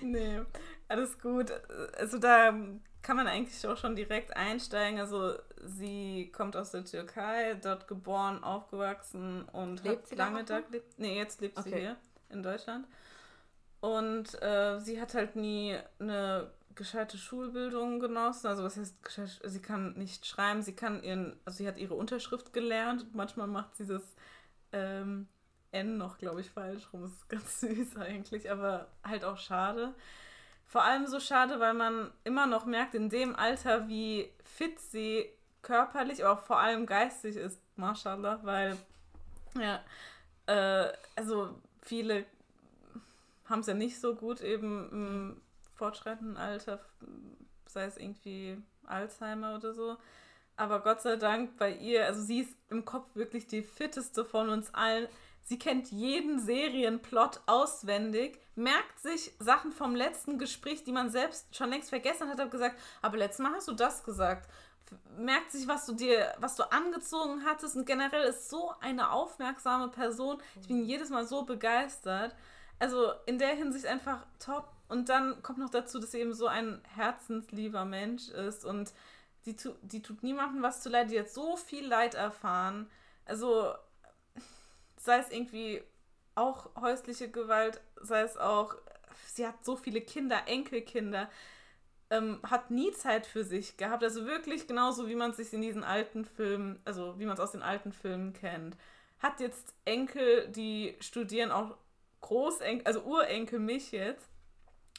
Nee, 0.00 0.40
alles 0.86 1.18
gut. 1.18 1.50
Also 1.98 2.18
da 2.18 2.54
kann 3.02 3.16
man 3.16 3.26
eigentlich 3.26 3.66
auch 3.66 3.76
schon 3.76 3.96
direkt 3.96 4.36
einsteigen. 4.36 5.00
Also 5.00 5.34
sie 5.64 6.30
kommt 6.32 6.56
aus 6.56 6.70
der 6.70 6.84
Türkei, 6.84 7.54
dort 7.54 7.88
geboren, 7.88 8.42
aufgewachsen 8.44 9.44
und 9.52 9.82
Lebt 9.84 10.02
hat 10.02 10.06
sie 10.08 10.14
lange 10.14 10.44
da 10.44 10.60
gelebt. 10.60 10.98
Nee, 10.98 11.16
jetzt 11.16 11.40
lebt 11.40 11.56
sie 11.62 11.70
Okay. 11.70 11.80
hier 11.80 11.96
in 12.30 12.42
Deutschland. 12.42 12.86
Und 13.80 14.40
äh, 14.42 14.78
sie 14.80 15.00
hat 15.00 15.14
halt 15.14 15.36
nie 15.36 15.76
eine 15.98 16.50
gescheite 16.74 17.18
Schulbildung 17.18 17.98
genossen. 18.00 18.46
Also 18.46 18.62
was 18.62 18.76
heißt? 18.76 18.96
Sie 19.44 19.60
kann 19.62 19.94
nicht 19.94 20.26
schreiben, 20.26 20.62
sie 20.62 20.74
kann 20.76 21.02
ihren, 21.02 21.38
also 21.44 21.58
sie 21.58 21.68
hat 21.68 21.78
ihre 21.78 21.94
Unterschrift 21.94 22.52
gelernt 22.52 23.06
manchmal 23.14 23.48
macht 23.48 23.76
sie 23.76 23.86
das 23.86 24.02
ähm, 24.72 25.28
N 25.72 25.98
noch, 25.98 26.18
glaube 26.18 26.40
ich, 26.40 26.50
falsch 26.50 26.92
rum. 26.92 27.02
Das 27.02 27.12
ist 27.12 27.28
ganz 27.28 27.60
süß 27.60 27.96
eigentlich, 27.96 28.50
aber 28.50 28.88
halt 29.04 29.24
auch 29.24 29.38
schade. 29.38 29.94
Vor 30.66 30.82
allem 30.82 31.06
so 31.06 31.18
schade, 31.18 31.60
weil 31.60 31.74
man 31.74 32.12
immer 32.24 32.46
noch 32.46 32.66
merkt, 32.66 32.94
in 32.94 33.08
dem 33.08 33.34
Alter, 33.36 33.88
wie 33.88 34.30
fit 34.44 34.78
sie 34.78 35.26
körperlich, 35.62 36.24
aber 36.24 36.38
auch 36.38 36.44
vor 36.44 36.58
allem 36.58 36.86
geistig 36.86 37.36
ist, 37.36 37.60
mashallah, 37.76 38.40
weil, 38.42 38.76
ja, 39.54 39.82
äh, 40.46 40.92
also 41.16 41.58
viele 41.82 42.26
haben 43.46 43.60
es 43.60 43.66
ja 43.66 43.74
nicht 43.74 43.98
so 43.98 44.14
gut 44.14 44.40
eben 44.40 44.90
im 44.90 45.40
fortschreitenden 45.74 46.36
Alter, 46.36 46.80
sei 47.66 47.84
es 47.84 47.96
irgendwie 47.96 48.58
Alzheimer 48.86 49.54
oder 49.54 49.72
so. 49.72 49.96
Aber 50.56 50.80
Gott 50.80 51.00
sei 51.00 51.16
Dank 51.16 51.56
bei 51.56 51.72
ihr, 51.72 52.04
also 52.06 52.20
sie 52.20 52.40
ist 52.40 52.54
im 52.68 52.84
Kopf 52.84 53.14
wirklich 53.14 53.46
die 53.46 53.62
fitteste 53.62 54.24
von 54.24 54.48
uns 54.48 54.74
allen. 54.74 55.06
Sie 55.48 55.58
kennt 55.58 55.90
jeden 55.90 56.38
Serienplot 56.38 57.40
auswendig, 57.46 58.38
merkt 58.54 59.00
sich 59.00 59.32
Sachen 59.38 59.72
vom 59.72 59.96
letzten 59.96 60.38
Gespräch, 60.38 60.84
die 60.84 60.92
man 60.92 61.08
selbst 61.08 61.56
schon 61.56 61.70
längst 61.70 61.88
vergessen 61.88 62.28
hat, 62.28 62.38
hat 62.38 62.50
gesagt, 62.50 62.78
aber 63.00 63.16
letztes 63.16 63.42
Mal 63.42 63.54
hast 63.54 63.66
du 63.66 63.72
das 63.72 64.04
gesagt. 64.04 64.46
Merkt 65.16 65.50
sich, 65.50 65.66
was 65.66 65.86
du 65.86 65.94
dir, 65.94 66.34
was 66.38 66.56
du 66.56 66.70
angezogen 66.70 67.46
hattest 67.46 67.76
und 67.76 67.86
generell 67.86 68.24
ist 68.24 68.50
so 68.50 68.74
eine 68.80 69.10
aufmerksame 69.10 69.88
Person. 69.88 70.36
Ich 70.60 70.68
bin 70.68 70.84
jedes 70.84 71.08
Mal 71.08 71.26
so 71.26 71.44
begeistert. 71.44 72.34
Also 72.78 73.12
in 73.24 73.38
der 73.38 73.54
Hinsicht 73.54 73.86
einfach 73.86 74.26
top. 74.38 74.70
Und 74.88 75.08
dann 75.08 75.42
kommt 75.42 75.58
noch 75.58 75.70
dazu, 75.70 75.98
dass 75.98 76.10
sie 76.10 76.20
eben 76.20 76.34
so 76.34 76.46
ein 76.46 76.82
herzenslieber 76.94 77.86
Mensch 77.86 78.28
ist 78.28 78.66
und 78.66 78.92
die, 79.46 79.56
tu, 79.56 79.72
die 79.80 80.02
tut 80.02 80.22
niemandem 80.22 80.62
was 80.62 80.82
zu 80.82 80.90
leid. 80.90 81.10
Die 81.10 81.18
hat 81.18 81.30
so 81.30 81.56
viel 81.56 81.86
Leid 81.86 82.14
erfahren. 82.14 82.90
Also 83.24 83.74
sei 84.98 85.18
es 85.18 85.30
irgendwie 85.30 85.82
auch 86.34 86.70
häusliche 86.80 87.30
Gewalt, 87.30 87.80
sei 88.00 88.22
es 88.22 88.36
auch, 88.36 88.76
sie 89.26 89.46
hat 89.46 89.64
so 89.64 89.76
viele 89.76 90.00
Kinder, 90.00 90.42
Enkelkinder, 90.46 91.28
ähm, 92.10 92.40
hat 92.42 92.70
nie 92.70 92.92
Zeit 92.92 93.26
für 93.26 93.44
sich 93.44 93.76
gehabt. 93.76 94.02
Also 94.02 94.26
wirklich 94.26 94.66
genauso, 94.66 95.08
wie 95.08 95.14
man 95.14 95.32
es 95.32 95.36
sich 95.36 95.52
in 95.52 95.62
diesen 95.62 95.84
alten 95.84 96.24
Filmen, 96.24 96.80
also 96.84 97.18
wie 97.18 97.26
man 97.26 97.34
es 97.34 97.40
aus 97.40 97.52
den 97.52 97.62
alten 97.62 97.92
Filmen 97.92 98.32
kennt. 98.32 98.76
Hat 99.18 99.40
jetzt 99.40 99.74
Enkel, 99.84 100.48
die 100.48 100.96
studieren 101.00 101.50
auch 101.50 101.76
Großenkel, 102.20 102.86
also 102.86 103.02
Urenkel 103.02 103.58
mich 103.58 103.92
jetzt 103.92 104.28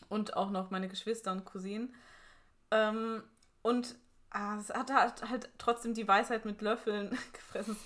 und 0.07 0.35
auch 0.35 0.49
noch 0.49 0.71
meine 0.71 0.87
Geschwister 0.87 1.31
und 1.31 1.45
Cousinen. 1.45 1.93
Ähm, 2.71 3.23
und 3.61 3.95
ah, 4.31 4.57
es 4.59 4.69
hat 4.69 4.91
halt, 4.91 5.29
halt 5.29 5.49
trotzdem 5.57 5.93
die 5.93 6.07
Weisheit 6.07 6.45
mit 6.45 6.61
Löffeln 6.61 7.09
gefressen. 7.33 7.77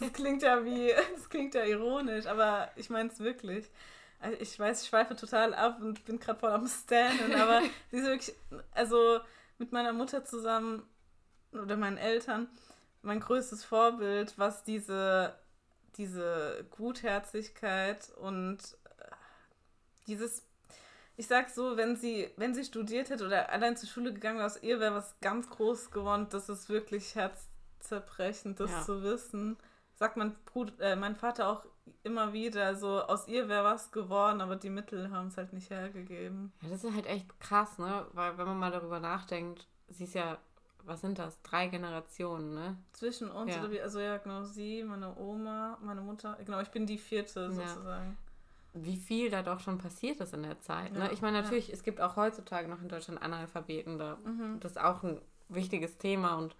Das, 0.00 0.12
klingt 0.12 0.42
ja 0.42 0.64
wie, 0.64 0.92
das 1.14 1.28
klingt 1.28 1.54
ja 1.54 1.64
ironisch, 1.64 2.26
aber 2.26 2.70
ich 2.76 2.90
meine 2.90 3.10
es 3.10 3.20
wirklich. 3.20 3.70
also 4.20 4.36
ich 4.40 4.58
weiß, 4.58 4.82
ich 4.82 4.88
schweife 4.88 5.16
total 5.16 5.54
ab 5.54 5.80
und 5.80 6.04
bin 6.04 6.18
gerade 6.18 6.38
voll 6.38 6.52
am 6.52 6.66
Stannen, 6.66 7.34
aber 7.34 7.62
sie 7.90 7.98
ist 7.98 8.06
wirklich, 8.06 8.34
also 8.72 9.20
mit 9.58 9.72
meiner 9.72 9.92
Mutter 9.92 10.24
zusammen 10.24 10.82
oder 11.52 11.76
meinen 11.76 11.98
Eltern, 11.98 12.48
mein 13.02 13.20
größtes 13.20 13.64
Vorbild, 13.64 14.38
was 14.38 14.64
diese, 14.64 15.38
diese 15.96 16.66
Gutherzigkeit 16.70 18.10
und 18.16 18.58
dieses, 20.06 20.42
ich 21.16 21.26
sag 21.26 21.50
so, 21.50 21.76
wenn 21.76 21.96
sie, 21.96 22.30
wenn 22.36 22.54
sie 22.54 22.64
studiert 22.64 23.10
hätte 23.10 23.26
oder 23.26 23.50
allein 23.50 23.76
zur 23.76 23.88
Schule 23.88 24.12
gegangen 24.12 24.38
wäre, 24.38 24.46
aus 24.46 24.62
ihr 24.62 24.80
wäre 24.80 24.94
was 24.94 25.14
ganz 25.20 25.48
groß 25.48 25.90
geworden, 25.90 26.26
das 26.30 26.48
ist 26.48 26.68
wirklich 26.68 27.14
herzzerbrechend, 27.14 28.58
das 28.58 28.70
ja. 28.70 28.82
zu 28.82 29.02
wissen. 29.02 29.56
Sagt 29.94 30.16
mein, 30.16 30.34
Bruder, 30.44 30.72
äh, 30.80 30.96
mein 30.96 31.14
Vater 31.14 31.48
auch 31.48 31.64
immer 32.02 32.32
wieder. 32.32 32.66
Also 32.66 33.02
aus 33.02 33.28
ihr 33.28 33.48
wäre 33.48 33.64
was 33.64 33.92
geworden, 33.92 34.40
aber 34.40 34.56
die 34.56 34.70
Mittel 34.70 35.10
haben 35.10 35.28
es 35.28 35.36
halt 35.36 35.52
nicht 35.52 35.70
hergegeben. 35.70 36.52
Ja, 36.62 36.70
das 36.70 36.82
ist 36.82 36.94
halt 36.94 37.06
echt 37.06 37.38
krass, 37.38 37.78
ne? 37.78 38.06
Weil 38.12 38.36
wenn 38.36 38.46
man 38.46 38.58
mal 38.58 38.72
darüber 38.72 38.98
nachdenkt, 38.98 39.68
sie 39.88 40.04
ist 40.04 40.14
ja, 40.14 40.38
was 40.82 41.00
sind 41.00 41.18
das? 41.18 41.40
Drei 41.42 41.68
Generationen, 41.68 42.54
ne? 42.54 42.76
Zwischen 42.92 43.30
uns, 43.30 43.54
ja. 43.54 43.70
Wie, 43.70 43.80
also 43.80 44.00
ja, 44.00 44.16
genau, 44.18 44.42
sie, 44.42 44.82
meine 44.82 45.16
Oma, 45.16 45.78
meine 45.80 46.00
Mutter. 46.00 46.36
Genau, 46.44 46.60
ich 46.60 46.70
bin 46.70 46.86
die 46.86 46.98
vierte 46.98 47.52
sozusagen. 47.52 48.10
Ja. 48.10 48.33
Wie 48.74 48.96
viel 48.96 49.30
da 49.30 49.42
doch 49.42 49.60
schon 49.60 49.78
passiert 49.78 50.20
ist 50.20 50.34
in 50.34 50.42
der 50.42 50.60
Zeit. 50.60 50.92
Ne? 50.92 51.10
Ich 51.12 51.22
meine, 51.22 51.40
natürlich, 51.40 51.72
es 51.72 51.84
gibt 51.84 52.00
auch 52.00 52.16
heutzutage 52.16 52.68
noch 52.68 52.82
in 52.82 52.88
Deutschland 52.88 53.22
Analphabeten. 53.22 53.98
Da, 53.98 54.18
mhm. 54.24 54.58
Das 54.60 54.72
ist 54.72 54.80
auch 54.80 55.02
ein 55.04 55.20
wichtiges 55.48 55.96
Thema 55.98 56.36
und 56.36 56.56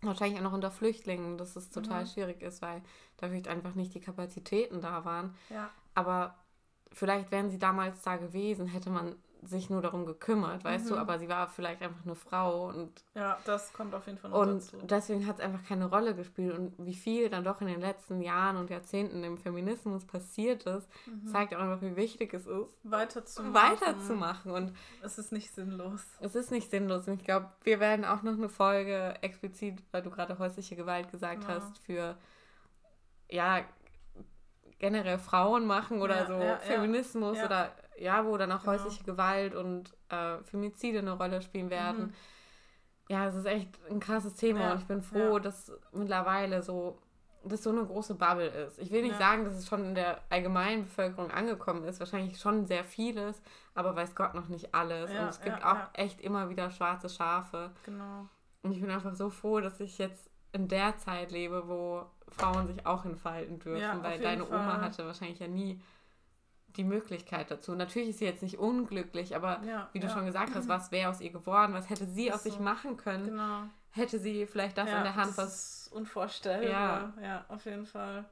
wahrscheinlich 0.00 0.38
auch 0.38 0.44
noch 0.44 0.52
unter 0.52 0.70
Flüchtlingen, 0.70 1.38
dass 1.38 1.56
es 1.56 1.70
total 1.70 2.04
mhm. 2.04 2.08
schwierig 2.08 2.42
ist, 2.42 2.62
weil 2.62 2.82
da 3.18 3.28
vielleicht 3.28 3.48
einfach 3.48 3.74
nicht 3.74 3.94
die 3.94 4.00
Kapazitäten 4.00 4.80
da 4.80 5.04
waren. 5.04 5.34
Ja. 5.50 5.70
Aber 5.94 6.34
vielleicht 6.92 7.30
wären 7.30 7.50
sie 7.50 7.58
damals 7.58 8.02
da 8.02 8.16
gewesen, 8.16 8.66
hätte 8.66 8.90
man 8.90 9.16
sich 9.42 9.70
nur 9.70 9.82
darum 9.82 10.06
gekümmert, 10.06 10.64
weißt 10.64 10.86
mhm. 10.86 10.88
du, 10.90 10.96
aber 10.96 11.18
sie 11.18 11.28
war 11.28 11.48
vielleicht 11.48 11.82
einfach 11.82 12.04
eine 12.04 12.14
Frau 12.14 12.68
und 12.68 13.04
ja, 13.14 13.38
das 13.44 13.72
kommt 13.72 13.94
auf 13.94 14.06
jeden 14.06 14.18
Fall 14.18 14.30
noch 14.30 14.40
und 14.40 14.56
dazu. 14.56 14.76
deswegen 14.82 15.26
hat 15.26 15.38
es 15.38 15.44
einfach 15.44 15.64
keine 15.64 15.86
Rolle 15.86 16.14
gespielt 16.14 16.56
und 16.58 16.74
wie 16.78 16.94
viel 16.94 17.28
dann 17.30 17.44
doch 17.44 17.60
in 17.60 17.68
den 17.68 17.80
letzten 17.80 18.20
Jahren 18.20 18.56
und 18.56 18.70
Jahrzehnten 18.70 19.22
im 19.24 19.38
Feminismus 19.38 20.04
passiert 20.04 20.64
ist, 20.64 20.88
mhm. 21.06 21.26
zeigt 21.26 21.54
auch 21.54 21.60
einfach, 21.60 21.82
wie 21.82 21.96
wichtig 21.96 22.34
es 22.34 22.46
ist, 22.46 22.68
weiterzumachen. 22.82 23.54
weiterzumachen 23.54 24.52
und 24.52 24.72
es 25.02 25.18
ist 25.18 25.32
nicht 25.32 25.50
sinnlos. 25.52 26.04
Es 26.20 26.34
ist 26.34 26.50
nicht 26.50 26.70
sinnlos 26.70 27.06
und 27.06 27.14
ich 27.14 27.24
glaube, 27.24 27.50
wir 27.62 27.80
werden 27.80 28.04
auch 28.04 28.22
noch 28.22 28.34
eine 28.34 28.48
Folge 28.48 29.14
explizit, 29.22 29.82
weil 29.92 30.02
du 30.02 30.10
gerade 30.10 30.38
häusliche 30.38 30.76
Gewalt 30.76 31.10
gesagt 31.10 31.44
ja. 31.44 31.48
hast, 31.48 31.78
für 31.78 32.16
ja 33.30 33.60
generell 34.78 35.18
Frauen 35.18 35.66
machen 35.66 36.00
oder 36.00 36.16
ja, 36.16 36.26
so 36.26 36.40
ja, 36.40 36.56
Feminismus 36.58 37.38
oder 37.42 37.72
ja, 38.00 38.24
wo 38.24 38.36
dann 38.36 38.52
auch 38.52 38.60
genau. 38.60 38.72
häusliche 38.72 39.04
Gewalt 39.04 39.54
und 39.54 39.94
äh, 40.08 40.38
Femizide 40.44 40.98
eine 40.98 41.12
Rolle 41.12 41.42
spielen 41.42 41.70
werden. 41.70 42.06
Mhm. 42.06 42.14
Ja, 43.08 43.26
es 43.26 43.34
ist 43.34 43.46
echt 43.46 43.70
ein 43.90 44.00
krasses 44.00 44.34
Thema 44.34 44.60
ja, 44.60 44.72
und 44.72 44.80
ich 44.80 44.86
bin 44.86 45.02
froh, 45.02 45.34
ja. 45.34 45.40
dass 45.40 45.72
mittlerweile 45.92 46.62
so, 46.62 46.98
dass 47.42 47.62
so 47.62 47.70
eine 47.70 47.84
große 47.84 48.14
Bubble 48.14 48.48
ist. 48.48 48.78
Ich 48.78 48.90
will 48.90 49.02
nicht 49.02 49.12
ja. 49.12 49.18
sagen, 49.18 49.44
dass 49.44 49.54
es 49.54 49.66
schon 49.66 49.84
in 49.84 49.94
der 49.94 50.20
allgemeinen 50.28 50.84
Bevölkerung 50.84 51.30
angekommen 51.30 51.84
ist, 51.84 52.00
wahrscheinlich 52.00 52.38
schon 52.38 52.66
sehr 52.66 52.84
vieles, 52.84 53.40
aber 53.74 53.96
weiß 53.96 54.14
Gott 54.14 54.34
noch 54.34 54.48
nicht 54.48 54.74
alles. 54.74 55.10
und 55.10 55.28
es 55.28 55.40
gibt 55.40 55.64
auch 55.64 55.88
echt 55.94 56.20
immer 56.20 56.50
wieder 56.50 56.70
schwarze 56.70 57.08
Schafe. 57.08 57.70
Genau. 57.84 58.28
Und 58.62 58.72
ich 58.72 58.80
bin 58.80 58.90
einfach 58.90 59.14
so 59.14 59.30
froh, 59.30 59.60
dass 59.60 59.80
ich 59.80 59.96
jetzt 59.98 60.30
in 60.52 60.68
der 60.68 60.96
Zeit 60.98 61.30
lebe, 61.30 61.68
wo 61.68 62.04
Frauen 62.28 62.66
sich 62.66 62.84
auch 62.86 63.04
entfalten 63.04 63.58
dürfen, 63.58 64.02
weil 64.02 64.20
deine 64.20 64.44
Fall. 64.44 64.60
Oma 64.60 64.80
hatte 64.80 65.06
wahrscheinlich 65.06 65.38
ja 65.38 65.48
nie 65.48 65.80
die 66.76 66.84
Möglichkeit 66.84 67.50
dazu. 67.50 67.74
Natürlich 67.74 68.10
ist 68.10 68.18
sie 68.18 68.24
jetzt 68.24 68.42
nicht 68.42 68.58
unglücklich, 68.58 69.34
aber 69.34 69.60
ja, 69.64 69.88
wie 69.92 70.00
du 70.00 70.06
ja. 70.06 70.12
schon 70.12 70.26
gesagt 70.26 70.54
hast, 70.54 70.68
was 70.68 70.90
wäre 70.92 71.10
aus 71.10 71.20
ihr 71.20 71.30
geworden? 71.30 71.72
Was 71.72 71.90
hätte 71.90 72.06
sie 72.06 72.32
aus 72.32 72.42
so. 72.42 72.50
sich 72.50 72.60
machen 72.60 72.96
können? 72.96 73.26
Genau. 73.26 73.62
Hätte 73.90 74.18
sie 74.18 74.46
vielleicht 74.46 74.78
das 74.78 74.88
ja, 74.88 74.98
in 74.98 75.02
der 75.04 75.16
Hand, 75.16 75.30
das 75.30 75.38
was. 75.38 75.54
Ist 75.86 75.92
unvorstellbar. 75.92 77.14
Ja. 77.20 77.22
ja, 77.22 77.44
auf 77.48 77.64
jeden 77.64 77.86
Fall. 77.86 78.24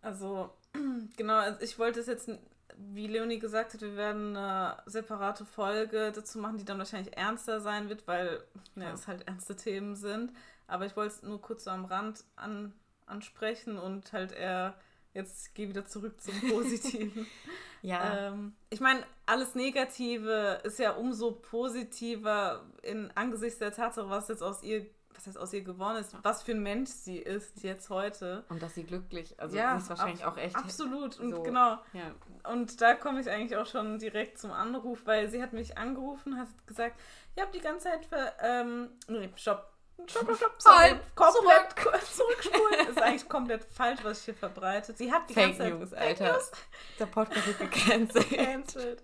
Also, 0.00 0.50
genau, 1.16 1.38
also 1.38 1.60
ich 1.60 1.78
wollte 1.78 2.00
es 2.00 2.06
jetzt, 2.06 2.30
wie 2.76 3.08
Leonie 3.08 3.38
gesagt 3.38 3.74
hat, 3.74 3.80
wir 3.82 3.96
werden 3.96 4.36
eine 4.36 4.76
separate 4.86 5.44
Folge 5.44 6.12
dazu 6.14 6.38
machen, 6.38 6.58
die 6.58 6.64
dann 6.64 6.78
wahrscheinlich 6.78 7.16
ernster 7.16 7.60
sein 7.60 7.88
wird, 7.88 8.06
weil 8.06 8.42
ja, 8.76 8.92
es 8.92 9.08
halt 9.08 9.26
ernste 9.26 9.56
Themen 9.56 9.96
sind. 9.96 10.32
Aber 10.66 10.86
ich 10.86 10.96
wollte 10.96 11.14
es 11.14 11.22
nur 11.22 11.40
kurz 11.40 11.64
so 11.64 11.70
am 11.70 11.84
Rand 11.84 12.24
an, 12.36 12.72
ansprechen 13.06 13.76
und 13.76 14.12
halt 14.12 14.32
eher 14.32 14.74
Jetzt 15.12 15.54
gehe 15.54 15.68
wieder 15.68 15.86
zurück 15.86 16.20
zum 16.20 16.34
Positiven. 16.50 17.26
ja. 17.82 18.28
Ähm, 18.28 18.54
ich 18.70 18.80
meine, 18.80 19.02
alles 19.26 19.54
Negative 19.54 20.60
ist 20.62 20.78
ja 20.78 20.92
umso 20.92 21.32
positiver 21.32 22.64
in 22.82 23.10
angesichts 23.16 23.58
der 23.58 23.72
Tatsache, 23.72 24.08
was 24.08 24.28
jetzt 24.28 24.42
aus 24.42 24.62
ihr, 24.62 24.86
was 25.12 25.26
jetzt 25.26 25.36
aus 25.36 25.52
ihr 25.52 25.62
geworden 25.62 25.96
ist, 25.96 26.14
was 26.22 26.44
für 26.44 26.52
ein 26.52 26.62
Mensch 26.62 26.90
sie 26.90 27.18
ist 27.18 27.64
jetzt 27.64 27.90
heute. 27.90 28.44
Und 28.50 28.62
dass 28.62 28.76
sie 28.76 28.84
glücklich, 28.84 29.34
also 29.38 29.56
ja, 29.56 29.76
sie 29.76 29.82
ist 29.82 29.90
wahrscheinlich 29.90 30.24
auch 30.24 30.36
echt. 30.36 30.54
Absolut, 30.54 31.18
und 31.18 31.30
so, 31.32 31.42
genau. 31.42 31.78
Ja. 31.92 32.14
Und 32.48 32.80
da 32.80 32.94
komme 32.94 33.20
ich 33.20 33.28
eigentlich 33.28 33.56
auch 33.56 33.66
schon 33.66 33.98
direkt 33.98 34.38
zum 34.38 34.52
Anruf, 34.52 35.06
weil 35.06 35.28
sie 35.28 35.42
hat 35.42 35.52
mich 35.52 35.76
angerufen, 35.76 36.38
hat 36.38 36.48
gesagt, 36.68 37.00
ich 37.34 37.42
habe 37.42 37.50
die 37.52 37.60
ganze 37.60 37.88
Zeit 37.88 38.06
für, 38.06 38.32
ähm, 38.40 38.90
nee, 39.08 39.28
stopp, 39.34 39.72
Stopp, 40.06 40.36
stopp, 40.36 40.54
sorry. 40.58 40.98
komplett 41.14 41.72
zurück. 41.72 42.02
zurückspulen. 42.14 42.88
ist 42.88 43.02
eigentlich 43.02 43.28
komplett 43.28 43.64
falsch, 43.64 44.00
was 44.02 44.18
ich 44.20 44.24
hier 44.26 44.34
verbreite. 44.34 44.94
Sie 44.94 45.12
hat 45.12 45.28
die 45.28 45.34
Fake 45.34 45.58
ganze 45.58 45.74
News, 45.74 45.90
Zeit, 45.90 46.00
Alter. 46.00 46.32
News. 46.32 46.50
Der 46.98 47.06
Podcast 47.06 47.46
wird 47.46 47.58
gecancelt. 47.70 49.02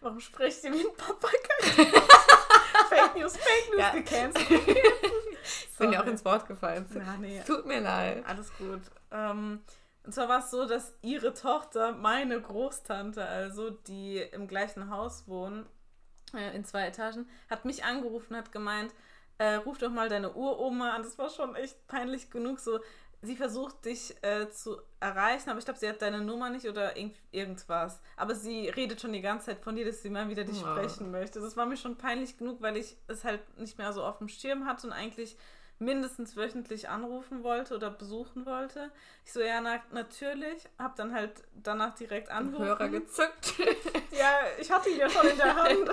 Warum 0.00 0.20
spricht 0.20 0.60
sie 0.60 0.72
wie 0.72 0.80
ein 0.80 0.96
Papagei? 0.96 1.90
Fake 2.88 3.16
News, 3.16 3.36
Fake 3.36 3.70
News, 3.70 3.78
ja. 3.78 3.90
gecancelt. 3.90 4.50
ich 5.44 5.78
bin 5.78 5.92
ja 5.92 6.02
auch 6.02 6.06
ins 6.06 6.24
Wort 6.24 6.46
gefallen. 6.46 6.86
Ja, 6.94 7.16
nee. 7.18 7.42
Tut 7.46 7.66
mir 7.66 7.80
leid. 7.80 8.24
Alles 8.26 8.52
gut. 8.58 8.82
Ähm, 9.10 9.60
und 10.04 10.12
zwar 10.12 10.28
war 10.28 10.40
es 10.40 10.50
so, 10.50 10.66
dass 10.66 10.94
ihre 11.02 11.32
Tochter, 11.32 11.92
meine 11.92 12.40
Großtante, 12.40 13.24
also 13.24 13.70
die 13.70 14.18
im 14.18 14.48
gleichen 14.48 14.90
Haus 14.90 15.28
wohnen, 15.28 15.66
äh, 16.34 16.54
in 16.56 16.64
zwei 16.64 16.86
Etagen, 16.86 17.28
hat 17.48 17.64
mich 17.64 17.84
angerufen, 17.84 18.36
hat 18.36 18.50
gemeint, 18.50 18.92
äh, 19.38 19.54
ruf 19.54 19.78
doch 19.78 19.90
mal 19.90 20.08
deine 20.08 20.32
Uroma 20.32 20.90
an. 20.90 21.02
Das 21.02 21.18
war 21.18 21.30
schon 21.30 21.54
echt 21.54 21.86
peinlich 21.86 22.30
genug. 22.30 22.60
So, 22.60 22.80
sie 23.22 23.36
versucht 23.36 23.84
dich 23.84 24.14
äh, 24.22 24.50
zu 24.50 24.80
erreichen, 25.00 25.50
aber 25.50 25.58
ich 25.58 25.64
glaube, 25.64 25.80
sie 25.80 25.88
hat 25.88 26.02
deine 26.02 26.20
Nummer 26.20 26.50
nicht 26.50 26.66
oder 26.68 26.96
irgend, 26.96 27.16
irgendwas. 27.30 28.00
Aber 28.16 28.34
sie 28.34 28.68
redet 28.68 29.00
schon 29.00 29.12
die 29.12 29.20
ganze 29.20 29.46
Zeit 29.46 29.60
von 29.60 29.76
dir, 29.76 29.84
dass 29.84 30.02
sie 30.02 30.10
mal 30.10 30.28
wieder 30.28 30.44
dich 30.44 30.60
ja. 30.60 30.76
sprechen 30.76 31.10
möchte. 31.10 31.40
Das 31.40 31.56
war 31.56 31.66
mir 31.66 31.76
schon 31.76 31.96
peinlich 31.96 32.36
genug, 32.36 32.60
weil 32.60 32.76
ich 32.76 32.96
es 33.06 33.24
halt 33.24 33.40
nicht 33.58 33.78
mehr 33.78 33.92
so 33.92 34.02
auf 34.02 34.18
dem 34.18 34.28
Schirm 34.28 34.66
hatte 34.66 34.88
und 34.88 34.92
eigentlich 34.92 35.36
mindestens 35.84 36.36
wöchentlich 36.36 36.88
anrufen 36.88 37.42
wollte 37.42 37.74
oder 37.74 37.90
besuchen 37.90 38.46
wollte. 38.46 38.90
Ich 39.24 39.32
so, 39.32 39.40
ja, 39.40 39.60
na, 39.60 39.80
natürlich. 39.92 40.68
Hab 40.78 40.96
dann 40.96 41.14
halt 41.14 41.32
danach 41.62 41.94
direkt 41.94 42.30
angerufen. 42.30 42.66
Hörer 42.66 42.88
gezückt. 42.88 43.54
ja, 44.10 44.38
ich 44.58 44.70
hatte 44.70 44.88
ihn 44.90 44.98
ja 44.98 45.10
schon 45.10 45.28
in 45.28 45.36
der 45.36 45.54
Hand. 45.62 45.90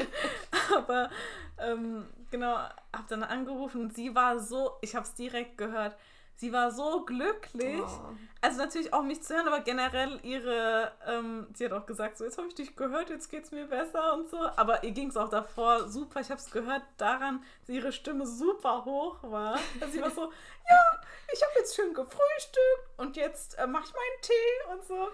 Aber 0.75 1.09
ähm, 1.57 2.07
genau, 2.31 2.55
hab 2.55 3.07
dann 3.07 3.23
angerufen 3.23 3.81
und 3.81 3.95
sie 3.95 4.15
war 4.15 4.39
so, 4.39 4.77
ich 4.81 4.95
habe 4.95 5.05
es 5.05 5.13
direkt 5.15 5.57
gehört, 5.57 5.95
sie 6.39 6.53
war 6.53 6.71
so 6.71 7.03
glücklich. 7.05 7.81
Oh. 7.81 8.15
Also 8.41 8.59
natürlich 8.59 8.93
auch 8.93 9.03
mich 9.03 9.21
zu 9.21 9.35
hören, 9.35 9.47
aber 9.47 9.59
generell 9.59 10.19
ihre, 10.23 10.93
ähm, 11.05 11.47
sie 11.53 11.65
hat 11.65 11.73
auch 11.73 11.85
gesagt, 11.85 12.17
so 12.17 12.23
jetzt 12.23 12.37
habe 12.37 12.47
ich 12.47 12.55
dich 12.55 12.77
gehört, 12.77 13.09
jetzt 13.09 13.29
geht 13.29 13.43
es 13.43 13.51
mir 13.51 13.67
besser 13.67 14.13
und 14.13 14.29
so. 14.29 14.37
Aber 14.55 14.83
ihr 14.83 14.91
ging 14.91 15.09
es 15.09 15.17
auch 15.17 15.27
davor 15.27 15.89
super. 15.89 16.21
Ich 16.21 16.29
habe 16.29 16.39
es 16.39 16.49
gehört 16.49 16.83
daran, 16.97 17.43
dass 17.61 17.69
ihre 17.69 17.91
Stimme 17.91 18.25
super 18.25 18.85
hoch 18.85 19.21
war. 19.23 19.59
Also 19.81 19.91
sie 19.91 20.01
war 20.01 20.11
so, 20.11 20.31
ja, 20.69 21.01
ich 21.33 21.41
habe 21.41 21.51
jetzt 21.57 21.75
schön 21.75 21.93
gefrühstückt 21.93 22.89
und 22.97 23.17
jetzt 23.17 23.59
äh, 23.59 23.67
mache 23.67 23.83
ich 23.87 23.93
meinen 23.93 24.21
Tee 24.21 24.71
und 24.73 24.83
so. 24.85 25.09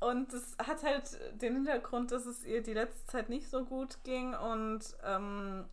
Und 0.00 0.32
es 0.34 0.56
hat 0.58 0.82
halt 0.82 1.18
den 1.40 1.54
Hintergrund, 1.54 2.10
dass 2.10 2.26
es 2.26 2.44
ihr 2.44 2.62
die 2.62 2.74
letzte 2.74 3.06
Zeit 3.06 3.28
nicht 3.28 3.48
so 3.48 3.64
gut 3.64 4.02
ging 4.02 4.34
und 4.34 4.80
ähm, 5.04 5.66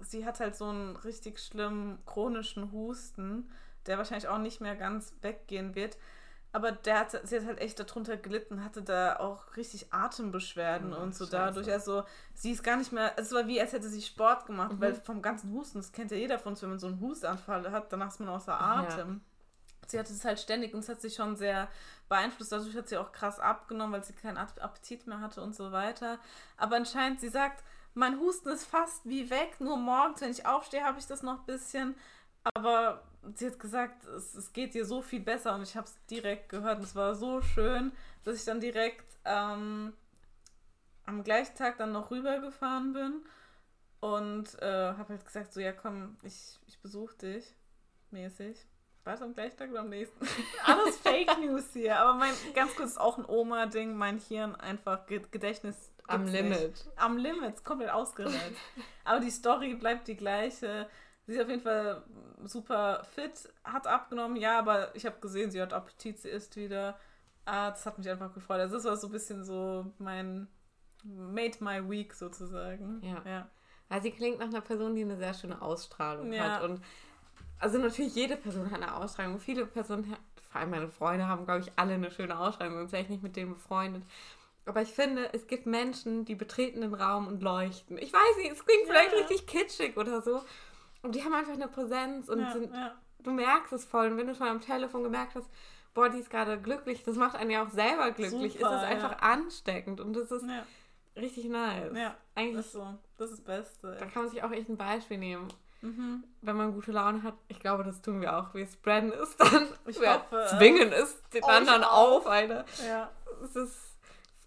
sie 0.00 0.26
hat 0.26 0.40
halt 0.40 0.56
so 0.56 0.66
einen 0.66 0.96
richtig 0.96 1.38
schlimmen 1.38 2.04
chronischen 2.04 2.72
Husten, 2.72 3.50
der 3.86 3.98
wahrscheinlich 3.98 4.28
auch 4.28 4.38
nicht 4.38 4.60
mehr 4.60 4.76
ganz 4.76 5.14
weggehen 5.22 5.74
wird. 5.74 5.96
Aber 6.50 6.72
der 6.72 7.00
hat, 7.00 7.28
sie 7.28 7.36
hat 7.36 7.46
halt 7.46 7.60
echt 7.60 7.78
darunter 7.78 8.16
gelitten, 8.16 8.64
hatte 8.64 8.82
da 8.82 9.16
auch 9.16 9.56
richtig 9.56 9.92
Atembeschwerden 9.92 10.94
oh, 10.94 11.00
und 11.00 11.14
so 11.14 11.24
Scheiße. 11.24 11.36
dadurch. 11.36 11.70
Also 11.70 12.04
sie 12.34 12.52
ist 12.52 12.64
gar 12.64 12.76
nicht 12.76 12.90
mehr, 12.90 13.12
es 13.16 13.32
war 13.32 13.46
wie, 13.46 13.60
als 13.60 13.74
hätte 13.74 13.88
sie 13.88 14.00
Sport 14.00 14.46
gemacht, 14.46 14.72
mhm. 14.72 14.80
weil 14.80 14.94
vom 14.94 15.20
ganzen 15.20 15.52
Husten, 15.52 15.78
das 15.78 15.92
kennt 15.92 16.10
ja 16.10 16.16
jeder 16.16 16.38
von 16.38 16.52
uns, 16.52 16.62
wenn 16.62 16.70
man 16.70 16.78
so 16.78 16.86
einen 16.86 17.00
Hustanfall 17.00 17.70
hat, 17.70 17.92
danach 17.92 18.08
ist 18.08 18.20
man 18.20 18.30
außer 18.30 18.58
Atem. 18.58 19.14
Ja. 19.14 19.20
Sie 19.88 19.98
hatte 19.98 20.12
es 20.12 20.24
halt 20.24 20.38
ständig 20.38 20.74
und 20.74 20.80
es 20.80 20.88
hat 20.88 21.00
sich 21.00 21.14
schon 21.14 21.36
sehr 21.36 21.68
beeinflusst. 22.08 22.52
Dadurch 22.52 22.76
hat 22.76 22.88
sie 22.88 22.98
auch 22.98 23.12
krass 23.12 23.40
abgenommen, 23.40 23.92
weil 23.92 24.04
sie 24.04 24.12
keinen 24.12 24.36
Appetit 24.36 25.06
mehr 25.06 25.20
hatte 25.20 25.42
und 25.42 25.54
so 25.54 25.72
weiter. 25.72 26.18
Aber 26.58 26.76
anscheinend, 26.76 27.20
sie 27.20 27.30
sagt, 27.30 27.64
mein 27.94 28.20
Husten 28.20 28.50
ist 28.50 28.66
fast 28.66 29.06
wie 29.08 29.30
weg. 29.30 29.56
Nur 29.60 29.78
morgens, 29.78 30.20
wenn 30.20 30.30
ich 30.30 30.46
aufstehe, 30.46 30.84
habe 30.84 30.98
ich 30.98 31.06
das 31.06 31.22
noch 31.22 31.40
ein 31.40 31.46
bisschen. 31.46 31.94
Aber 32.54 33.02
sie 33.34 33.46
hat 33.46 33.58
gesagt, 33.58 34.04
es, 34.06 34.34
es 34.34 34.52
geht 34.52 34.74
ihr 34.74 34.84
so 34.84 35.02
viel 35.02 35.20
besser 35.20 35.54
und 35.54 35.62
ich 35.62 35.76
habe 35.76 35.86
es 35.86 35.96
direkt 36.06 36.48
gehört. 36.48 36.78
Und 36.78 36.84
es 36.84 36.94
war 36.94 37.14
so 37.14 37.40
schön, 37.40 37.92
dass 38.24 38.36
ich 38.36 38.44
dann 38.44 38.60
direkt 38.60 39.06
ähm, 39.24 39.92
am 41.06 41.24
gleichen 41.24 41.54
Tag 41.56 41.78
dann 41.78 41.92
noch 41.92 42.10
rübergefahren 42.10 42.92
bin 42.92 43.24
und 44.00 44.60
äh, 44.62 44.92
habe 44.92 45.08
halt 45.08 45.24
gesagt, 45.24 45.52
so 45.52 45.60
ja 45.60 45.72
komm, 45.72 46.16
ich, 46.22 46.58
ich 46.66 46.78
besuche 46.80 47.16
dich 47.16 47.54
mäßig. 48.10 48.66
War 49.04 49.14
es 49.14 49.22
am 49.22 49.32
gleichen 49.32 49.56
Tag 49.56 49.70
oder 49.70 49.80
am 49.80 49.88
nächsten? 49.88 50.18
Alles 50.64 50.98
Fake 50.98 51.38
News 51.38 51.72
hier. 51.72 51.98
Aber 51.98 52.14
mein, 52.14 52.34
ganz 52.54 52.74
kurz, 52.76 52.90
ist 52.90 53.00
auch 53.00 53.16
ein 53.16 53.24
Oma-Ding. 53.24 53.96
Mein 53.96 54.18
Hirn 54.18 54.54
einfach 54.54 55.06
Gedächtnis. 55.06 55.90
Am 56.06 56.26
Limit. 56.26 56.60
Nicht. 56.60 56.90
Am 56.96 57.16
Limit, 57.16 57.64
komplett 57.64 57.90
ausgereizt. 57.90 58.56
Aber 59.04 59.20
die 59.20 59.30
Story 59.30 59.74
bleibt 59.74 60.08
die 60.08 60.16
gleiche. 60.16 60.88
Sie 61.26 61.34
ist 61.34 61.40
auf 61.40 61.48
jeden 61.48 61.62
Fall 61.62 62.02
super 62.44 63.04
fit, 63.14 63.48
hat 63.64 63.86
abgenommen, 63.86 64.36
ja, 64.36 64.58
aber 64.58 64.94
ich 64.94 65.06
habe 65.06 65.20
gesehen, 65.20 65.50
sie 65.50 65.60
hat 65.60 65.72
Appetit, 65.72 66.18
sie 66.18 66.28
isst 66.28 66.56
wieder. 66.56 66.98
Ah, 67.44 67.70
das 67.70 67.86
hat 67.86 67.98
mich 67.98 68.08
einfach 68.08 68.32
gefreut. 68.34 68.60
Also 68.60 68.76
das 68.76 68.84
war 68.84 68.96
so 68.96 69.08
ein 69.08 69.12
bisschen 69.12 69.44
so 69.44 69.92
mein 69.98 70.48
Made 71.04 71.56
my 71.60 71.88
week 71.88 72.14
sozusagen. 72.14 73.00
Ja. 73.02 73.22
ja. 73.24 73.50
Also 73.88 74.04
sie 74.04 74.10
klingt 74.10 74.38
nach 74.38 74.48
einer 74.48 74.60
Person, 74.60 74.94
die 74.94 75.02
eine 75.02 75.16
sehr 75.16 75.32
schöne 75.32 75.62
Ausstrahlung 75.62 76.32
ja. 76.32 76.42
hat. 76.42 76.62
Und 76.62 76.82
also 77.58 77.78
natürlich 77.78 78.14
jede 78.14 78.36
Person 78.36 78.70
hat 78.70 78.82
eine 78.82 78.94
Ausstrahlung. 78.94 79.40
Viele 79.40 79.66
Personen, 79.66 80.14
vor 80.50 80.60
allem 80.60 80.70
meine 80.70 80.88
Freunde, 80.88 81.26
haben, 81.26 81.46
glaube 81.46 81.60
ich, 81.60 81.72
alle 81.76 81.94
eine 81.94 82.10
schöne 82.10 82.38
Ausstrahlung, 82.38 82.76
sonst 82.76 82.92
wäre 82.92 83.02
ich 83.02 83.08
nicht 83.08 83.22
mit 83.22 83.36
denen 83.36 83.54
befreundet. 83.54 84.02
Aber 84.66 84.82
ich 84.82 84.90
finde, 84.90 85.32
es 85.32 85.46
gibt 85.46 85.64
Menschen, 85.64 86.26
die 86.26 86.34
betreten 86.34 86.82
den 86.82 86.92
Raum 86.92 87.26
und 87.26 87.42
leuchten. 87.42 87.96
Ich 87.96 88.12
weiß 88.12 88.36
nicht, 88.36 88.52
es 88.52 88.64
klingt 88.64 88.86
ja. 88.86 88.92
vielleicht 88.92 89.14
richtig 89.14 89.46
kitschig 89.46 89.96
oder 89.96 90.20
so. 90.20 90.42
Und 91.08 91.14
die 91.14 91.24
haben 91.24 91.32
einfach 91.32 91.54
eine 91.54 91.68
Präsenz 91.68 92.28
und 92.28 92.52
sind, 92.52 92.70
du 93.20 93.30
merkst 93.30 93.72
es 93.72 93.86
voll. 93.86 94.08
Und 94.08 94.18
wenn 94.18 94.26
du 94.26 94.34
schon 94.34 94.46
am 94.46 94.60
Telefon 94.60 95.02
gemerkt 95.02 95.36
hast, 95.36 95.48
boah, 95.94 96.10
die 96.10 96.18
ist 96.18 96.28
gerade 96.28 96.60
glücklich, 96.60 97.02
das 97.02 97.16
macht 97.16 97.34
einen 97.34 97.50
ja 97.50 97.64
auch 97.64 97.70
selber 97.70 98.10
glücklich. 98.10 98.52
Super, 98.52 98.76
ist 98.76 98.76
es 98.76 98.82
einfach 98.82 99.22
ansteckend 99.22 100.02
und 100.02 100.12
das 100.12 100.30
ist 100.30 100.44
richtig 101.16 101.46
nice. 101.46 101.96
Ja, 101.96 102.14
eigentlich 102.34 102.66
ist 102.66 102.72
so. 102.72 102.86
Das 103.16 103.30
ist 103.30 103.38
das 103.38 103.44
Beste. 103.46 103.96
Da 103.98 104.04
kann 104.04 104.24
man 104.24 104.30
sich 104.30 104.42
auch 104.42 104.50
echt 104.50 104.68
ein 104.68 104.76
Beispiel 104.76 105.16
nehmen. 105.16 105.48
Mhm. 105.80 106.24
Wenn 106.42 106.56
man 106.58 106.74
gute 106.74 106.92
Laune 106.92 107.22
hat, 107.22 107.38
ich 107.48 107.58
glaube, 107.58 107.84
das 107.84 108.02
tun 108.02 108.20
wir 108.20 108.36
auch. 108.36 108.52
Wir 108.52 108.66
spreaden 108.66 109.10
es 109.10 109.34
dann. 109.38 109.66
Ich 109.86 109.98
wir 109.98 110.12
hoffe, 110.12 110.46
zwingen 110.58 110.92
es 110.92 111.22
den 111.30 111.42
oh, 111.42 111.46
anderen 111.46 111.84
auf, 111.84 112.26
Alter. 112.26 112.66
Ja. 112.86 113.10
Es 113.42 113.56
ist 113.56 113.96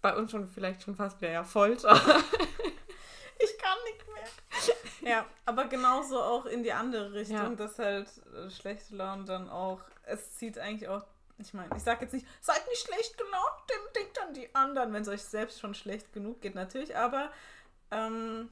bei 0.00 0.16
uns 0.16 0.30
schon 0.30 0.46
vielleicht 0.46 0.84
schon 0.84 0.94
fast 0.94 1.20
wieder 1.20 1.32
ja 1.32 1.42
Folter. 1.42 1.92
ich 3.40 3.58
kann 3.58 3.78
nicht 3.84 4.06
mehr. 4.14 4.76
Ja, 5.04 5.26
aber 5.46 5.66
genauso 5.66 6.20
auch 6.20 6.46
in 6.46 6.62
die 6.62 6.72
andere 6.72 7.12
Richtung, 7.12 7.36
ja. 7.36 7.48
dass 7.50 7.78
halt 7.78 8.08
äh, 8.34 8.50
schlechte 8.50 8.96
Laune 8.96 9.24
dann 9.24 9.50
auch, 9.50 9.80
es 10.04 10.36
zieht 10.36 10.58
eigentlich 10.58 10.88
auch 10.88 11.04
ich 11.38 11.54
meine, 11.54 11.74
ich 11.76 11.82
sage 11.82 12.02
jetzt 12.02 12.12
nicht, 12.12 12.26
seid 12.40 12.66
nicht 12.68 12.86
schlecht 12.86 13.18
gelaunt, 13.18 13.52
denkt 13.96 14.20
an 14.20 14.34
die 14.34 14.54
anderen, 14.54 14.92
wenn 14.92 15.02
es 15.02 15.08
euch 15.08 15.22
selbst 15.22 15.60
schon 15.60 15.74
schlecht 15.74 16.12
genug 16.12 16.40
geht, 16.40 16.54
natürlich. 16.54 16.96
Aber, 16.96 17.30
ähm, 17.90 18.48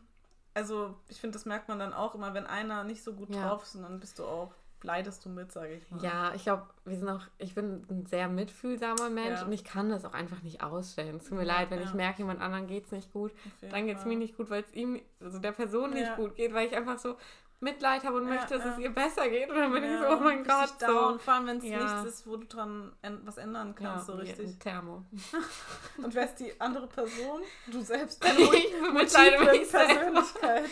also 0.55 0.94
ich 1.09 1.20
finde, 1.20 1.34
das 1.34 1.46
merkt 1.46 1.68
man 1.68 1.78
dann 1.78 1.92
auch 1.92 2.14
immer, 2.14 2.34
wenn 2.34 2.46
einer 2.46 2.84
nicht 2.84 3.03
so 3.03 3.12
gut 3.12 3.34
ja. 3.34 3.48
drauf 3.48 3.62
ist, 3.62 3.74
dann 3.74 4.01
bist 4.01 4.18
du 4.18 4.24
auch, 4.24 4.55
leidest 4.83 5.24
du 5.24 5.28
mit, 5.28 5.53
sage 5.53 5.74
ich 5.74 5.91
mal. 5.91 6.03
Ja, 6.03 6.35
ich 6.35 6.45
glaube, 6.45 6.66
wir 6.85 6.97
sind 6.97 7.09
auch, 7.09 7.22
ich 7.39 7.55
bin 7.55 7.85
ein 7.91 8.07
sehr 8.07 8.28
mitfühlsamer 8.28 9.11
Mensch 9.11 9.41
ja. 9.41 9.47
und 9.47 9.53
ich 9.53 9.64
kann 9.64 9.91
das 9.91 10.05
auch 10.05 10.14
einfach 10.14 10.43
nicht 10.43 10.62
ausstellen. 10.62 11.16
Es 11.16 11.24
tut 11.24 11.39
mir 11.39 11.45
ja, 11.45 11.59
leid, 11.59 11.70
wenn 11.70 11.83
ich 11.83 11.95
merke, 11.95 12.18
jemand 12.18 12.41
anderen 12.41 12.66
geht 12.66 12.87
es 12.87 12.93
nicht 12.93 13.12
gut, 13.12 13.33
dann 13.61 13.87
geht 13.87 13.99
es 13.99 14.05
mir 14.05 14.16
nicht 14.16 14.37
gut, 14.37 14.51
weil 14.51 14.62
es 14.62 14.72
ihm, 14.72 15.01
also 15.20 15.39
der 15.39 15.53
Person 15.53 15.91
nicht 15.91 16.16
gut 16.16 16.35
geht, 16.35 16.55
weil 16.55 16.68
ich 16.68 16.76
einfach 16.76 16.99
so, 16.99 17.16
Mitleid 17.62 18.05
habe 18.05 18.16
und 18.16 18.26
ja, 18.26 18.35
möchte, 18.35 18.55
dass 18.55 18.64
ja. 18.64 18.72
es 18.72 18.78
ihr 18.78 18.91
besser 18.91 19.28
geht. 19.28 19.51
Und 19.51 19.57
dann 19.57 19.72
bin 19.72 19.85
ja, 19.85 19.95
ich 19.95 20.01
so, 20.01 20.16
oh 20.16 20.20
mein 20.20 20.45
Gott. 20.45 20.81
So. 20.81 21.18
Vor 21.18 21.35
allem, 21.35 21.47
wenn 21.47 21.59
es 21.59 21.62
nichts 21.64 22.05
ist, 22.07 22.26
wo 22.26 22.37
du 22.37 22.47
dran 22.47 22.93
was 23.24 23.37
ändern 23.37 23.74
kannst, 23.74 24.07
so 24.07 24.14
richtig. 24.14 24.59
Thermo. 24.59 25.05
und 25.99 26.14
wer 26.14 26.24
ist 26.24 26.37
die 26.37 26.59
andere 26.59 26.87
Person? 26.87 27.43
Du 27.66 27.81
selbst. 27.83 28.24
Ich 28.31 28.72
bin 28.72 28.95
mit 28.95 29.14
deiner 29.14 29.37
Persönlichkeit. 29.37 30.64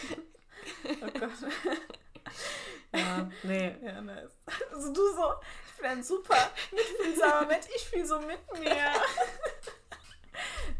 oh 1.02 1.18
Gott. 1.20 1.30
Ja, 2.94 3.30
nee. 3.42 3.76
Ja, 3.82 4.00
nice. 4.00 4.36
Also 4.72 4.92
du 4.92 5.02
so, 5.14 5.34
ich 5.76 5.82
bin 5.82 6.02
super 6.02 6.50
mitfühlsamer 6.72 7.46
Mensch, 7.46 7.66
ich 7.74 7.88
fühle 7.88 8.06
so 8.06 8.18
mit 8.20 8.40
mir. 8.58 8.92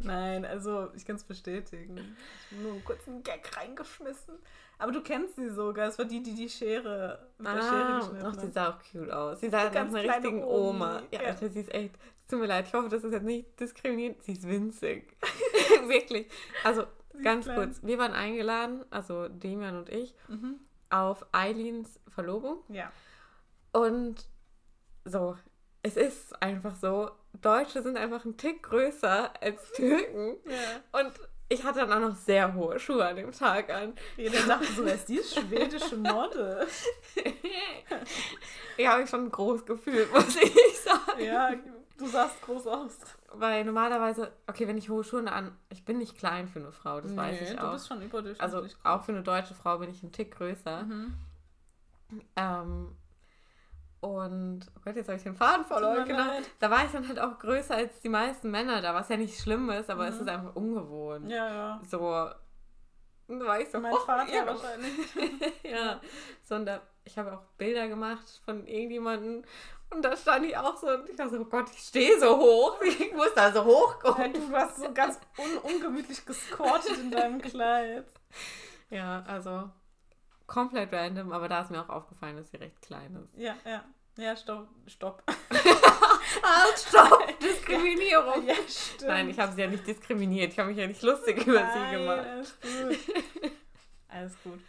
Nein, 0.01 0.45
also 0.45 0.89
ich 0.95 1.05
kann 1.05 1.17
es 1.17 1.25
bestätigen. 1.25 2.17
Ich 2.51 2.53
habe 2.57 2.63
nur 2.63 2.73
einen 2.73 2.85
kurzen 2.85 3.23
Gag 3.23 3.57
reingeschmissen. 3.57 4.39
Aber 4.79 4.93
du 4.93 5.03
kennst 5.03 5.37
sie 5.37 5.51
sogar. 5.51 5.89
Es 5.89 5.99
war 5.99 6.05
die, 6.05 6.23
die 6.23 6.35
die 6.35 6.49
Schere 6.49 7.29
mit 7.39 7.49
ah, 7.49 7.55
der 7.55 7.63
Schere 7.63 7.97
geschnitten 7.99 8.27
hat. 8.27 8.35
Ach, 8.37 8.41
sie 8.41 8.51
sah 8.51 8.71
auch 8.71 8.79
cute 8.91 9.11
aus. 9.11 9.41
Sie 9.41 9.51
sah 9.51 9.65
nach 9.65 9.75
einer 9.75 10.03
richtigen 10.03 10.45
Oma. 10.45 11.03
Ja, 11.11 11.23
ja. 11.23 11.29
Alter, 11.29 11.51
sie 11.51 11.61
ist 11.61 11.75
echt. 11.75 11.97
Es 12.23 12.31
tut 12.31 12.41
mir 12.41 12.47
leid, 12.47 12.67
ich 12.69 12.75
hoffe, 12.75 12.89
das 12.89 13.03
ist 13.03 13.13
jetzt 13.13 13.25
nicht 13.25 13.59
diskriminierend. 13.59 14.23
Sie 14.23 14.33
ist 14.33 14.47
winzig. 14.47 15.17
Wirklich. 15.89 16.29
Also, 16.63 16.85
sie 17.15 17.23
ganz 17.23 17.47
kurz. 17.47 17.81
Wir 17.83 17.99
waren 17.99 18.13
eingeladen, 18.13 18.85
also 18.91 19.29
Demian 19.29 19.79
und 19.79 19.89
ich, 19.89 20.15
mhm. 20.29 20.61
Auf 20.91 21.27
Eileens 21.33 22.01
Verlobung. 22.09 22.59
Ja. 22.69 22.91
Und 23.73 24.17
so, 25.05 25.37
es 25.83 25.97
ist 25.97 26.41
einfach 26.43 26.75
so, 26.75 27.11
Deutsche 27.41 27.83
sind 27.83 27.97
einfach 27.97 28.25
ein 28.25 28.37
Tick 28.37 28.63
größer 28.63 29.33
als 29.41 29.73
Türken. 29.77 30.37
Ja. 30.45 31.01
Und 31.01 31.13
ich 31.49 31.65
hatte 31.65 31.81
dann 31.81 31.93
auch 31.93 32.11
noch 32.11 32.17
sehr 32.17 32.55
hohe 32.55 32.79
Schuhe 32.79 33.07
an 33.07 33.17
dem 33.17 33.33
Tag 33.33 33.71
an. 33.71 33.95
Jeder 34.17 34.43
dachte 34.47 34.67
so, 34.67 34.85
wer 34.85 34.95
ist 34.95 35.09
die 35.09 35.23
schwedische 35.23 35.97
Model? 35.97 36.67
ich 38.77 38.87
habe 38.87 39.01
mich 39.01 39.11
schon 39.11 39.31
groß 39.31 39.65
gefühlt, 39.65 40.13
muss 40.13 40.37
ich 40.37 40.81
sagen. 40.81 41.25
Ja, 41.25 41.55
du 41.97 42.07
sahst 42.07 42.43
groß 42.43 42.67
aus. 42.67 42.99
Weil 43.33 43.65
normalerweise, 43.65 44.33
okay, 44.47 44.67
wenn 44.67 44.79
ich 44.79 44.89
hohe 44.89 45.05
Schuhe 45.05 45.31
an, 45.31 45.57
ich 45.69 45.85
bin 45.85 45.99
nicht 45.99 46.17
klein 46.17 46.49
für 46.49 46.61
eine 46.61 46.73
Frau, 46.73 47.01
das 47.01 47.11
nee, 47.11 47.17
weiß 47.19 47.41
ich 47.43 47.59
auch. 47.59 47.65
du 47.65 47.73
bist 47.73 47.89
schon 47.89 48.01
überdurchschnittlich. 48.01 48.43
Also 48.43 48.67
auch 48.85 49.05
für 49.05 49.13
eine 49.13 49.23
deutsche 49.23 49.55
Frau 49.55 49.79
bin 49.79 49.91
ich 49.91 50.03
ein 50.03 50.13
Tick 50.13 50.37
größer. 50.37 50.83
Mhm. 50.85 51.15
Ähm, 52.37 52.97
und, 54.01 54.61
oh 54.77 54.81
Gott, 54.85 54.97
jetzt 54.97 55.09
habe 55.09 55.19
ich 55.19 55.25
den 55.25 55.35
Faden 55.35 55.65
verloren. 55.65 56.07
Genau. 56.07 56.25
Da 56.61 56.71
war 56.71 56.85
ich 56.85 56.93
dann 56.93 57.07
halt 57.07 57.19
auch 57.19 57.39
größer 57.39 57.75
als 57.75 58.01
die 58.01 58.09
meisten 58.09 58.51
Männer 58.51 58.81
da, 58.81 58.95
was 58.95 59.09
ja 59.09 59.17
nicht 59.17 59.39
schlimm 59.39 59.69
ist, 59.71 59.91
aber 59.91 60.05
mhm. 60.05 60.09
es 60.09 60.21
ist 60.21 60.29
einfach 60.29 60.55
ungewohnt. 60.55 61.29
Ja, 61.29 61.49
ja. 61.49 61.81
So, 61.89 62.31
ich 63.29 63.71
so, 63.71 63.81
mein 63.81 63.93
oh, 63.93 63.99
Vater 63.99 64.33
ja. 64.33 64.47
wahrscheinlich. 64.47 64.93
ja, 65.63 66.01
so, 66.43 66.55
und 66.55 66.67
da, 66.67 66.81
ich 67.05 67.19
habe 67.19 67.33
auch 67.33 67.43
Bilder 67.57 67.89
gemacht 67.89 68.41
von 68.45 68.67
irgendjemandem 68.67 69.45
und 69.91 70.03
da 70.03 70.17
stand 70.17 70.45
ich 70.45 70.57
auch 70.57 70.77
so 70.77 70.89
und 70.89 71.09
ich 71.09 71.17
dachte 71.17 71.37
so, 71.37 71.41
oh 71.41 71.45
Gott, 71.45 71.71
ich 71.73 71.79
stehe 71.79 72.19
so 72.19 72.37
hoch, 72.39 72.81
ich 72.83 73.13
muss 73.13 73.33
da 73.35 73.53
so 73.53 73.65
hochkommen. 73.65 74.35
Ja, 74.35 74.41
du 74.41 74.53
warst 74.53 74.79
so 74.79 74.93
ganz 74.93 75.19
un 75.39 75.59
ungemütlich 75.59 76.25
gescortet 76.25 76.99
in 76.99 77.11
deinem 77.11 77.41
Kleid. 77.43 78.05
Ja, 78.91 79.25
also 79.27 79.71
komplett 80.47 80.93
random, 80.93 81.33
aber 81.33 81.49
da 81.49 81.63
ist 81.63 81.71
mir 81.71 81.83
auch 81.83 81.89
aufgefallen, 81.89 82.37
dass 82.37 82.51
sie 82.51 82.57
recht 82.57 82.81
klein 82.83 83.15
ist. 83.17 83.39
Ja, 83.41 83.55
ja. 83.65 83.85
Ja, 84.19 84.37
stopp. 84.37 84.67
Stopp. 84.89 85.23
halt, 85.29 86.79
stopp! 86.89 87.39
Diskriminierung. 87.41 88.47
Ja, 88.47 88.55
stimmt. 88.67 89.09
Nein, 89.09 89.31
ich 89.31 89.39
habe 89.39 89.53
sie 89.53 89.61
ja 89.61 89.69
nicht 89.69 89.87
diskriminiert. 89.87 90.53
Ich 90.53 90.59
habe 90.59 90.71
mich 90.71 90.79
ja 90.79 90.89
nicht 90.89 91.03
lustig 91.03 91.47
über 91.47 91.61
Nein, 91.61 91.91
sie 91.91 91.97
gemacht. 91.97 92.27
Alles 92.27 92.61
gut. 92.61 93.53
alles 94.09 94.33
gut. 94.43 94.61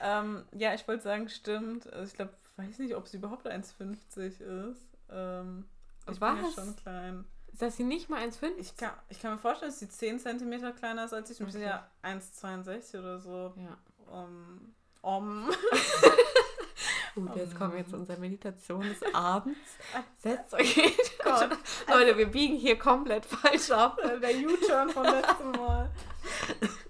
Ähm, 0.00 0.46
ja, 0.52 0.72
ich 0.72 0.88
wollte 0.88 1.02
sagen, 1.02 1.28
stimmt. 1.28 1.92
Also 1.92 2.06
ich 2.06 2.14
glaube, 2.14 2.32
weiß 2.56 2.78
nicht, 2.78 2.94
ob 2.94 3.06
sie 3.06 3.18
überhaupt 3.18 3.46
1,50 3.46 4.70
ist. 4.70 4.88
Ähm, 5.10 5.66
ich 6.10 6.20
Was? 6.20 6.36
bin 6.36 6.44
ja 6.44 6.50
schon 6.52 6.76
klein. 6.76 7.24
Ist 7.52 7.60
das 7.60 7.76
sie 7.76 7.84
nicht 7.84 8.08
mal 8.08 8.26
1,50? 8.26 8.52
Ich 8.56 8.76
kann, 8.78 8.92
ich 9.10 9.20
kann 9.20 9.32
mir 9.32 9.38
vorstellen, 9.38 9.70
dass 9.70 9.80
sie 9.80 9.88
10 9.88 10.18
cm 10.18 10.74
kleiner 10.76 11.04
ist 11.04 11.12
als 11.12 11.28
ich. 11.28 11.42
Okay. 11.42 11.48
Ich 11.48 11.54
bin 11.54 11.62
ja 11.62 11.86
1,62 12.02 12.98
oder 12.98 13.20
so. 13.20 13.52
Ja. 13.58 13.78
Um, 14.10 14.74
Om. 15.04 15.50
Gut, 17.14 17.36
jetzt 17.36 17.56
kommen 17.56 17.76
wir 17.76 17.86
zu 17.86 17.96
unserer 17.96 18.18
Meditation 18.18 18.80
des 18.80 19.14
Abends. 19.14 19.58
Setzt 20.18 20.52
euch 20.54 20.72
hin. 20.72 20.90
Leute, 21.88 22.18
wir 22.18 22.26
biegen 22.26 22.56
hier 22.56 22.76
komplett 22.76 23.24
falsch 23.24 23.70
ab. 23.70 23.98
Der 24.02 24.30
U-Turn 24.30 24.90
vom 24.90 25.04
letzten 25.04 25.50
Mal. 25.52 25.90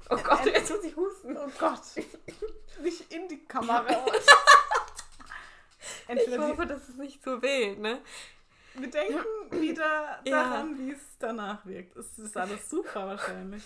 Oh 0.09 0.17
Gott, 0.17 0.47
jetzt 0.47 0.71
muss 0.71 0.85
ich 0.85 0.97
husten. 0.97 1.37
Oh 1.37 1.51
Gott. 1.59 1.81
Nicht 2.83 3.13
in 3.13 3.29
die 3.29 3.45
Kamera. 3.45 3.85
ich 6.09 6.39
hoffe, 6.39 6.67
das 6.67 6.89
ist 6.89 6.99
nicht 6.99 7.23
zu 7.23 7.43
wild, 7.43 7.81
ne? 7.81 8.01
Wir 8.75 8.91
denken 8.91 9.25
wieder 9.51 10.21
daran, 10.25 10.73
ja. 10.73 10.79
wie 10.79 10.91
es 10.93 11.19
danach 11.19 11.65
wirkt. 11.67 11.97
Es 11.97 12.19
ist 12.19 12.37
alles 12.37 12.69
super 12.69 13.07
wahrscheinlich. 13.07 13.63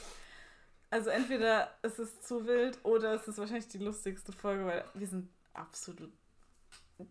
Also 0.90 1.10
entweder 1.10 1.70
es 1.82 1.98
ist 1.98 2.26
zu 2.26 2.46
wild 2.46 2.78
oder 2.82 3.14
es 3.14 3.28
ist 3.28 3.38
wahrscheinlich 3.38 3.68
die 3.68 3.78
lustigste 3.78 4.32
Folge, 4.32 4.66
weil 4.66 4.84
wir 4.94 5.06
sind 5.06 5.28
absolut. 5.52 6.10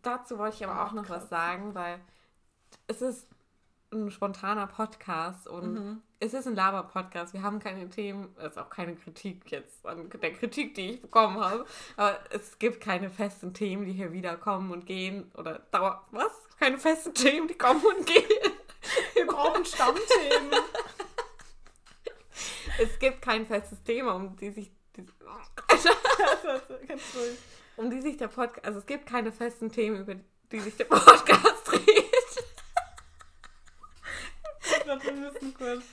Dazu 0.01 0.37
wollte 0.37 0.57
ich 0.57 0.65
aber 0.65 0.85
auch 0.85 0.93
noch 0.93 1.05
krass. 1.05 1.23
was 1.23 1.29
sagen, 1.29 1.75
weil 1.75 1.99
es 2.87 3.01
ist 3.01 3.27
ein 3.91 4.11
spontaner 4.11 4.67
Podcast 4.67 5.47
und 5.47 5.73
mhm. 5.73 6.01
es 6.19 6.33
ist 6.33 6.47
ein 6.47 6.55
Laber-Podcast. 6.55 7.33
Wir 7.33 7.41
haben 7.41 7.59
keine 7.59 7.89
Themen, 7.89 8.35
es 8.37 8.51
ist 8.51 8.57
auch 8.57 8.69
keine 8.69 8.95
Kritik 8.95 9.49
jetzt 9.49 9.85
an 9.85 10.09
der 10.09 10.33
Kritik, 10.33 10.75
die 10.75 10.91
ich 10.91 11.01
bekommen 11.01 11.39
habe. 11.39 11.65
Aber 11.95 12.19
es 12.31 12.59
gibt 12.59 12.81
keine 12.81 13.09
festen 13.09 13.53
Themen, 13.53 13.85
die 13.85 13.93
hier 13.93 14.11
wieder 14.11 14.35
kommen 14.35 14.71
und 14.71 14.85
gehen. 14.85 15.31
Oder 15.35 15.59
dauer. 15.71 16.05
Was? 16.11 16.31
Keine 16.59 16.77
festen 16.79 17.13
Themen, 17.13 17.47
die 17.47 17.53
kommen 17.53 17.81
und 17.85 18.05
gehen. 18.05 18.53
Wir 19.13 19.27
brauchen 19.27 19.63
Stammthemen. 19.63 20.51
es 22.79 22.99
gibt 22.99 23.21
kein 23.21 23.45
festes 23.45 23.81
Thema, 23.83 24.15
um 24.15 24.35
die 24.35 24.51
sich. 24.51 24.71
Die, 24.95 25.01
um 27.77 27.89
die 27.89 28.01
sich 28.01 28.17
der 28.17 28.27
Podcast. 28.27 28.65
Also 28.65 28.79
es 28.79 28.85
gibt 28.85 29.05
keine 29.05 29.31
festen 29.31 29.71
Themen, 29.71 30.01
über 30.01 30.15
die 30.51 30.59
sich 30.59 30.75
der 30.75 30.85
Podcast 30.85 31.67
dreht. 31.67 32.07
wir 34.85 35.13
müssen 35.13 35.53
kurz. 35.53 35.83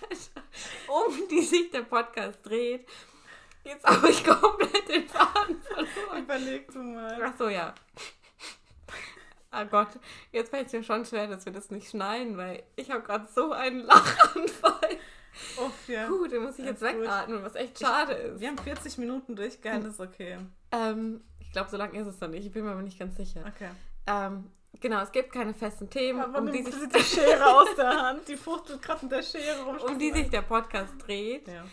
Um 0.88 1.28
die 1.28 1.42
sich 1.42 1.70
der 1.70 1.82
Podcast 1.82 2.38
dreht. 2.44 2.86
Jetzt 3.64 3.84
habe 3.84 4.10
ich 4.10 4.24
komplett 4.24 4.88
den 4.88 5.08
Faden 5.08 5.60
verloren. 5.62 6.22
Überleg 6.22 6.70
du 6.70 6.78
mal. 6.78 7.20
Ach 7.22 7.32
so, 7.36 7.48
ja. 7.48 7.74
Ah 9.50 9.64
Gott, 9.64 9.88
jetzt 10.32 10.50
fällt 10.50 10.66
es 10.66 10.72
mir 10.72 10.82
schon 10.82 11.04
schwer, 11.04 11.28
dass 11.28 11.44
wir 11.44 11.52
das 11.52 11.70
nicht 11.70 11.88
schneiden, 11.88 12.36
weil 12.36 12.64
ich 12.76 12.90
habe 12.90 13.02
gerade 13.02 13.28
so 13.32 13.52
einen 13.52 13.80
Lachanfall. 13.80 14.98
Uff, 15.56 15.88
ja. 15.88 16.06
Puh, 16.06 16.26
den 16.26 16.42
muss 16.42 16.58
ich 16.58 16.64
jetzt 16.64 16.82
wegatmen, 16.82 17.42
was 17.42 17.54
echt 17.54 17.78
schade 17.78 18.12
ist. 18.12 18.40
Wir 18.40 18.48
haben 18.48 18.58
40 18.58 18.98
Minuten 18.98 19.36
durchgehalten, 19.36 19.88
ist 19.88 20.00
okay. 20.00 20.38
Ähm, 20.72 21.22
ich 21.40 21.52
glaube, 21.52 21.70
so 21.70 21.76
lange 21.76 21.98
ist 21.98 22.06
es 22.06 22.20
noch 22.20 22.28
nicht. 22.28 22.46
Ich 22.46 22.52
bin 22.52 22.64
mir 22.64 22.72
aber 22.72 22.82
nicht 22.82 22.98
ganz 22.98 23.16
sicher. 23.16 23.44
Okay. 23.46 23.70
Ähm, 24.06 24.50
genau, 24.80 25.02
es 25.02 25.12
gibt 25.12 25.32
keine 25.32 25.54
festen 25.54 25.90
Themen. 25.90 26.20
Aber 26.20 26.38
um 26.38 26.52
die 26.52 26.62
sich 26.62 26.74
die 26.74 27.00
Schere 27.00 27.46
aus 27.46 27.74
der 27.76 27.90
Hand, 27.90 28.28
die 28.28 28.36
fuchtelt 28.36 28.82
gerade 28.82 29.06
der 29.06 29.22
Schere 29.22 29.62
rum. 29.64 29.76
Um 29.86 29.98
die 29.98 30.12
sich 30.12 30.30
der 30.30 30.42
Podcast 30.42 30.94
dreht. 31.06 31.48
Ja. 31.48 31.64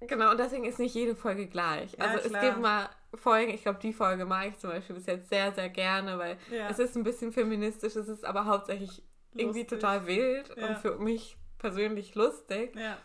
Genau, 0.00 0.30
und 0.30 0.38
deswegen 0.38 0.64
ist 0.64 0.78
nicht 0.78 0.94
jede 0.94 1.16
Folge 1.16 1.46
gleich. 1.46 1.92
Ja, 1.92 2.04
also 2.04 2.28
klar. 2.28 2.42
es 2.42 2.48
gibt 2.48 2.60
mal 2.60 2.90
Folgen, 3.14 3.52
ich 3.52 3.62
glaube, 3.62 3.78
die 3.80 3.94
Folge 3.94 4.26
mag 4.26 4.48
ich 4.48 4.58
zum 4.58 4.70
Beispiel 4.70 4.96
bis 4.96 5.06
jetzt 5.06 5.30
sehr, 5.30 5.52
sehr 5.52 5.70
gerne, 5.70 6.18
weil 6.18 6.36
ja. 6.50 6.68
es 6.68 6.78
ist 6.78 6.96
ein 6.96 7.02
bisschen 7.02 7.32
feministisch, 7.32 7.96
es 7.96 8.08
ist 8.08 8.24
aber 8.24 8.44
hauptsächlich 8.44 9.02
lustig. 9.36 9.46
irgendwie 9.46 9.66
total 9.66 10.06
wild 10.06 10.56
ja. 10.56 10.66
und 10.66 10.78
für 10.78 10.98
mich 10.98 11.36
persönlich 11.58 12.14
lustig. 12.14 12.74
Ja. 12.76 12.98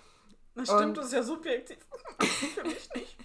Das 0.56 0.68
stimmt, 0.68 0.84
und, 0.84 0.98
das 0.98 1.06
ist 1.06 1.14
ja 1.14 1.24
subjektiv. 1.24 1.78
für 2.20 2.64
mich 2.64 2.90
nicht. 2.94 3.18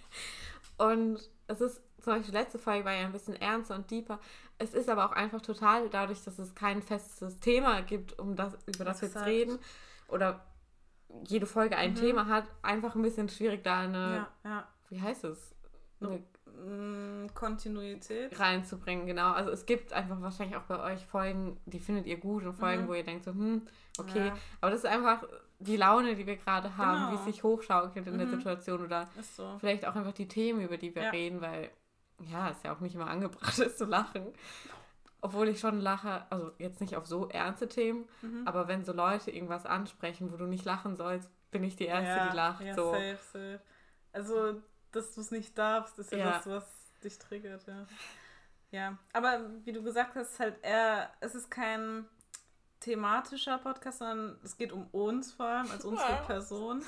Und 0.79 1.31
es 1.49 1.61
ist 1.61 1.81
zum 2.01 2.13
Beispiel 2.13 2.31
die 2.31 2.39
letzte 2.39 2.59
Folge 2.59 2.85
war 2.85 2.93
ja 2.93 3.05
ein 3.05 3.13
bisschen 3.13 3.35
ernster 3.35 3.75
und 3.75 3.91
deeper. 3.91 4.21
Es 4.59 4.75
ist 4.75 4.89
aber 4.89 5.07
auch 5.07 5.13
einfach 5.13 5.41
total 5.41 5.91
dadurch, 5.91 6.23
dass 6.23 6.39
es 6.39 6.55
kein 6.55 6.83
festes 6.83 7.41
Thema 7.41 7.83
gibt, 7.83 8.19
um 8.19 8.37
das, 8.37 8.57
über 8.67 8.85
das 8.85 9.03
wir 9.03 9.09
jetzt 9.09 9.25
reden. 9.25 9.59
Oder 10.09 10.47
jede 11.27 11.47
Folge 11.47 11.77
ein 11.77 11.91
mhm. 11.91 11.97
Thema 11.97 12.27
hat, 12.27 12.45
einfach 12.63 12.95
ein 12.95 13.03
bisschen 13.03 13.29
schwierig, 13.29 13.65
da 13.65 13.81
eine, 13.81 14.29
ja, 14.45 14.51
ja. 14.51 14.69
wie 14.89 15.01
heißt 15.01 15.25
es? 15.25 15.55
Eine 16.01 16.23
Kontinuität 17.35 18.39
reinzubringen, 18.39 19.07
genau. 19.07 19.33
Also 19.33 19.51
es 19.51 19.67
gibt 19.67 19.93
einfach 19.93 20.21
wahrscheinlich 20.21 20.57
auch 20.57 20.63
bei 20.63 20.93
euch 20.93 21.05
Folgen, 21.07 21.61
die 21.67 21.79
findet 21.79 22.07
ihr 22.07 22.17
gut 22.17 22.45
und 22.45 22.55
Folgen, 22.55 22.85
mhm. 22.85 22.89
wo 22.89 22.95
ihr 22.95 23.05
denkt 23.05 23.25
so, 23.25 23.33
hm, 23.33 23.63
okay. 23.99 24.29
Ja. 24.29 24.39
Aber 24.61 24.71
das 24.71 24.81
ist 24.81 24.87
einfach 24.87 25.25
die 25.59 25.77
Laune, 25.77 26.15
die 26.15 26.27
wir 26.27 26.37
gerade 26.37 26.77
haben, 26.77 27.07
genau. 27.07 27.13
wie 27.13 27.15
es 27.17 27.25
sich 27.25 27.43
hochschaukelt 27.43 28.07
in 28.07 28.15
mhm. 28.15 28.19
der 28.19 28.29
Situation 28.29 28.85
oder 28.85 29.09
so. 29.37 29.57
vielleicht 29.59 29.87
auch 29.87 29.95
einfach 29.95 30.13
die 30.13 30.29
Themen, 30.29 30.61
über 30.61 30.77
die 30.77 30.95
wir 30.95 31.05
ja. 31.05 31.11
reden, 31.11 31.41
weil 31.41 31.71
ja, 32.21 32.51
es 32.51 32.63
ja 32.63 32.75
auch 32.75 32.81
nicht 32.81 32.95
immer 32.95 33.09
angebracht 33.09 33.59
ist 33.59 33.79
zu 33.79 33.85
lachen. 33.85 34.33
Obwohl 35.21 35.49
ich 35.49 35.59
schon 35.59 35.81
lache, 35.81 36.25
also 36.31 36.53
jetzt 36.59 36.81
nicht 36.81 36.97
auf 36.97 37.07
so 37.07 37.29
ernste 37.29 37.69
Themen, 37.69 38.05
mhm. 38.23 38.47
aber 38.47 38.69
wenn 38.69 38.85
so 38.85 38.93
Leute 38.93 39.31
irgendwas 39.31 39.67
ansprechen, 39.67 40.33
wo 40.33 40.37
du 40.37 40.45
nicht 40.45 40.65
lachen 40.65 40.95
sollst, 40.95 41.31
bin 41.51 41.65
ich 41.65 41.77
die 41.77 41.87
Erste, 41.87 42.09
ja, 42.09 42.29
die 42.29 42.37
lacht. 42.37 42.61
Ja, 42.63 42.75
so. 42.75 42.93
safe, 42.93 43.19
safe. 43.33 43.61
Also, 44.13 44.63
dass 44.97 45.15
du 45.15 45.21
es 45.21 45.31
nicht 45.31 45.57
darfst, 45.57 45.99
ist 45.99 46.13
ja, 46.13 46.19
ja, 46.19 46.31
das, 46.33 46.47
was 46.47 46.65
dich 47.03 47.19
triggert, 47.19 47.67
ja. 47.67 47.87
Ja, 48.73 48.99
aber 49.13 49.41
wie 49.65 49.73
du 49.73 49.83
gesagt 49.83 50.17
hast, 50.17 50.39
halt 50.41 50.57
eher, 50.63 51.11
es 51.21 51.35
ist 51.35 51.51
kein 51.51 52.07
thematischer 52.81 53.59
Podcast, 53.59 53.99
sondern 53.99 54.39
es 54.45 54.57
geht 54.57 54.73
um 54.73 54.87
uns 54.93 55.33
vor 55.33 55.47
allem, 55.47 55.71
als 55.71 55.85
unsere 55.85 56.11
ja. 56.11 56.17
Person. 56.23 56.83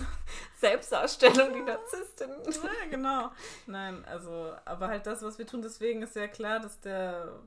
Selbstdarstellung, 0.59 1.53
die 1.53 1.61
Narzisstin. 1.63 2.31
Ja, 2.31 2.91
genau. 2.91 3.31
Nein, 3.67 4.05
also, 4.05 4.55
aber 4.65 4.89
halt 4.89 5.07
das, 5.07 5.23
was 5.23 5.39
wir 5.39 5.47
tun, 5.47 5.63
deswegen 5.63 6.03
ist 6.03 6.17
ja 6.17 6.29
klar, 6.29 6.61
dass 6.61 6.81
der 6.81 7.41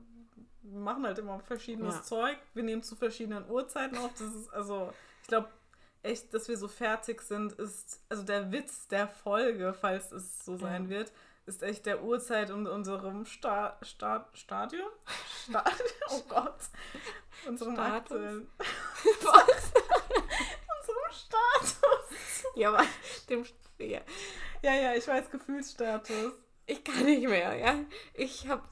wir 0.62 0.80
machen 0.80 1.04
halt 1.04 1.18
immer 1.18 1.40
verschiedenes 1.40 1.96
ja. 1.96 2.02
Zeug. 2.02 2.38
Wir 2.54 2.62
nehmen 2.62 2.82
zu 2.82 2.96
verschiedenen 2.96 3.48
Uhrzeiten 3.48 3.98
auf. 3.98 4.12
Das 4.12 4.34
ist, 4.34 4.52
also, 4.54 4.92
ich 5.22 5.28
glaube, 5.28 5.48
echt, 6.02 6.32
dass 6.34 6.48
wir 6.48 6.56
so 6.56 6.68
fertig 6.68 7.22
sind, 7.22 7.52
ist, 7.52 8.00
also 8.08 8.22
der 8.22 8.52
Witz 8.52 8.88
der 8.88 9.08
Folge, 9.08 9.74
falls 9.78 10.12
es 10.12 10.44
so 10.44 10.56
sein 10.56 10.84
ja. 10.84 10.90
wird, 10.90 11.12
ist 11.46 11.62
echt 11.62 11.86
der 11.86 12.02
Uhrzeit 12.04 12.50
in 12.50 12.66
unserem 12.66 13.26
Sta 13.26 13.76
Sta 13.82 14.28
Stadion? 14.32 14.90
Stadion? 15.44 15.88
Oh 16.10 16.22
Gott. 16.28 16.58
Unserem 17.46 17.78
aktuellen. 17.78 18.46
unserem 19.08 19.52
Status. 21.10 22.44
Ja, 22.54 22.68
aber 22.68 22.84
dem. 23.28 23.44
Ja. 23.78 24.00
ja, 24.62 24.74
ja, 24.74 24.94
ich 24.94 25.08
weiß 25.08 25.30
Gefühlsstatus. 25.30 26.34
Ich 26.66 26.84
kann 26.84 27.04
nicht 27.04 27.26
mehr, 27.26 27.56
ja. 27.56 27.74
Ich 28.14 28.46
habe 28.46 28.62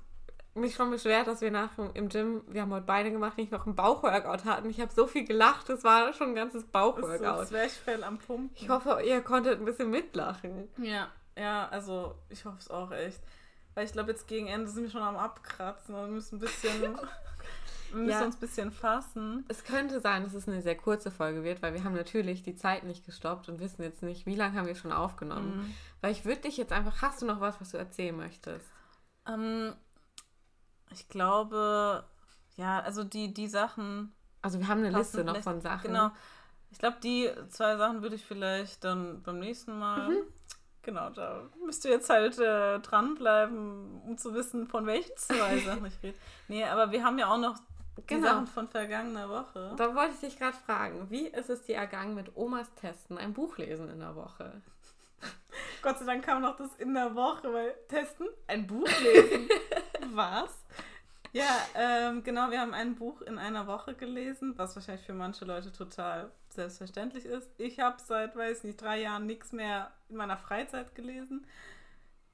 mich 0.54 0.74
schon 0.74 0.90
beschwert, 0.90 1.26
dass 1.26 1.40
wir 1.40 1.50
nach 1.50 1.70
im 1.94 2.08
Gym, 2.08 2.42
wir 2.48 2.62
haben 2.62 2.72
heute 2.72 2.86
Beine 2.86 3.10
gemacht, 3.10 3.36
nicht 3.38 3.52
noch 3.52 3.66
ein 3.66 3.74
Bauchworkout 3.74 4.44
hatten. 4.44 4.68
Ich 4.68 4.80
habe 4.80 4.92
so 4.92 5.06
viel 5.06 5.24
gelacht, 5.24 5.68
es 5.70 5.84
war 5.84 6.12
schon 6.12 6.30
ein 6.30 6.34
ganzes 6.34 6.64
Bauchworkout. 6.64 7.20
Das 7.20 7.48
Zwerchfell 7.50 8.02
am 8.02 8.18
Pumpen. 8.18 8.50
Ich 8.54 8.68
hoffe, 8.68 9.00
ihr 9.04 9.20
konntet 9.22 9.60
ein 9.60 9.64
bisschen 9.64 9.90
mitlachen. 9.90 10.68
Ja, 10.78 11.08
ja, 11.36 11.68
also 11.68 12.16
ich 12.28 12.44
hoffe 12.44 12.58
es 12.58 12.70
auch 12.70 12.90
echt. 12.90 13.20
Weil 13.74 13.86
ich 13.86 13.92
glaube, 13.92 14.10
jetzt 14.10 14.26
gegen 14.26 14.48
Ende 14.48 14.68
sind 14.68 14.82
wir 14.84 14.90
schon 14.90 15.02
am 15.02 15.16
Abkratzen 15.16 15.94
und 15.94 16.12
müssen 16.12 16.36
ein 16.36 16.40
bisschen. 16.40 16.82
wir 17.92 17.98
müssen 17.98 18.08
ja. 18.08 18.24
uns 18.24 18.36
ein 18.36 18.40
bisschen 18.40 18.72
fassen. 18.72 19.44
Es 19.48 19.64
könnte 19.64 20.00
sein, 20.00 20.24
dass 20.24 20.34
es 20.34 20.48
eine 20.48 20.60
sehr 20.62 20.76
kurze 20.76 21.12
Folge 21.12 21.44
wird, 21.44 21.62
weil 21.62 21.74
wir 21.74 21.84
haben 21.84 21.94
natürlich 21.94 22.42
die 22.42 22.56
Zeit 22.56 22.82
nicht 22.82 23.06
gestoppt 23.06 23.48
und 23.48 23.60
wissen 23.60 23.82
jetzt 23.82 24.02
nicht, 24.02 24.26
wie 24.26 24.34
lange 24.34 24.58
haben 24.58 24.66
wir 24.66 24.74
schon 24.74 24.92
aufgenommen. 24.92 25.58
Mhm. 25.58 25.74
Weil 26.00 26.12
ich 26.12 26.24
würde 26.24 26.42
dich 26.42 26.56
jetzt 26.56 26.72
einfach, 26.72 27.00
hast 27.02 27.22
du 27.22 27.26
noch 27.26 27.40
was, 27.40 27.60
was 27.60 27.70
du 27.70 27.76
erzählen 27.76 28.16
möchtest? 28.16 28.66
Ähm, 29.28 29.74
ich 30.92 31.08
glaube, 31.08 32.04
ja, 32.56 32.80
also 32.80 33.04
die, 33.04 33.32
die 33.32 33.48
Sachen. 33.48 34.12
Also 34.42 34.58
wir 34.58 34.68
haben 34.68 34.84
eine 34.84 34.96
Liste 34.96 35.24
noch 35.24 35.40
von 35.40 35.60
Sachen. 35.60 35.88
Genau. 35.88 36.10
Ich 36.70 36.78
glaube, 36.78 36.98
die 37.02 37.28
zwei 37.48 37.76
Sachen 37.76 38.02
würde 38.02 38.16
ich 38.16 38.24
vielleicht 38.24 38.84
dann 38.84 39.22
beim 39.22 39.38
nächsten 39.38 39.78
Mal. 39.78 40.08
Mhm. 40.08 40.22
Genau, 40.82 41.10
da 41.10 41.42
müsst 41.64 41.84
ihr 41.84 41.90
jetzt 41.90 42.08
halt 42.08 42.38
äh, 42.38 42.78
dranbleiben, 42.78 44.00
um 44.06 44.16
zu 44.16 44.32
wissen, 44.34 44.66
von 44.66 44.86
welchen 44.86 45.14
zwei 45.16 45.58
Sachen 45.66 45.84
ich 45.86 46.02
rede. 46.02 46.16
Nee, 46.48 46.64
aber 46.64 46.90
wir 46.90 47.04
haben 47.04 47.18
ja 47.18 47.32
auch 47.32 47.38
noch 47.38 47.58
die 47.98 48.06
genau. 48.06 48.28
Sachen 48.28 48.46
von 48.46 48.68
vergangener 48.68 49.28
Woche. 49.28 49.74
Da 49.76 49.94
wollte 49.94 50.14
ich 50.14 50.20
dich 50.20 50.38
gerade 50.38 50.56
fragen, 50.56 51.10
wie 51.10 51.26
ist 51.26 51.50
es 51.50 51.64
dir 51.64 51.76
ergangen 51.76 52.14
mit 52.14 52.34
Omas 52.34 52.72
Testen, 52.76 53.18
ein 53.18 53.34
Buch 53.34 53.58
lesen 53.58 53.90
in 53.90 54.00
der 54.00 54.16
Woche? 54.16 54.62
Gott 55.82 55.98
sei 55.98 56.06
Dank 56.06 56.24
kam 56.24 56.40
noch 56.40 56.56
das 56.56 56.74
in 56.76 56.94
der 56.94 57.14
Woche, 57.14 57.52
weil 57.52 57.74
Testen, 57.88 58.28
ein 58.46 58.66
Buch 58.66 58.88
lesen. 59.02 59.48
Was? 60.14 60.64
Ja, 61.32 61.60
ähm, 61.74 62.24
genau, 62.24 62.50
wir 62.50 62.60
haben 62.60 62.74
ein 62.74 62.96
Buch 62.96 63.22
in 63.22 63.38
einer 63.38 63.66
Woche 63.66 63.94
gelesen, 63.94 64.54
was 64.56 64.74
wahrscheinlich 64.74 65.06
für 65.06 65.12
manche 65.12 65.44
Leute 65.44 65.70
total 65.70 66.32
selbstverständlich 66.48 67.24
ist. 67.24 67.48
Ich 67.56 67.78
habe 67.78 67.98
seit, 68.04 68.34
weiß 68.34 68.64
nicht, 68.64 68.80
drei 68.80 69.00
Jahren 69.00 69.26
nichts 69.26 69.52
mehr 69.52 69.92
in 70.08 70.16
meiner 70.16 70.36
Freizeit 70.36 70.94
gelesen. 70.96 71.46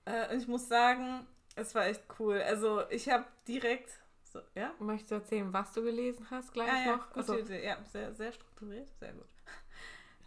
Äh, 0.07 0.33
und 0.33 0.41
ich 0.41 0.49
muss 0.49 0.69
sagen, 0.69 1.27
es 1.57 1.75
war 1.75 1.87
echt 1.87 2.03
cool. 2.19 2.41
Also 2.41 2.89
ich 2.89 3.11
habe 3.11 3.27
direkt, 3.47 3.91
so, 4.25 4.41
ja? 4.55 4.73
Möchtest 4.79 5.11
du 5.11 5.15
erzählen, 5.17 5.53
was 5.53 5.73
du 5.73 5.83
gelesen 5.83 6.27
hast 6.31 6.53
gleich 6.55 6.69
ja, 6.69 6.87
ja, 6.87 6.97
noch? 6.97 7.07
Gute 7.09 7.19
also, 7.19 7.39
Idee. 7.39 7.67
Ja, 7.67 7.77
sehr, 7.93 8.15
sehr 8.15 8.33
strukturiert, 8.33 8.89
sehr 8.99 9.13
gut. 9.13 9.27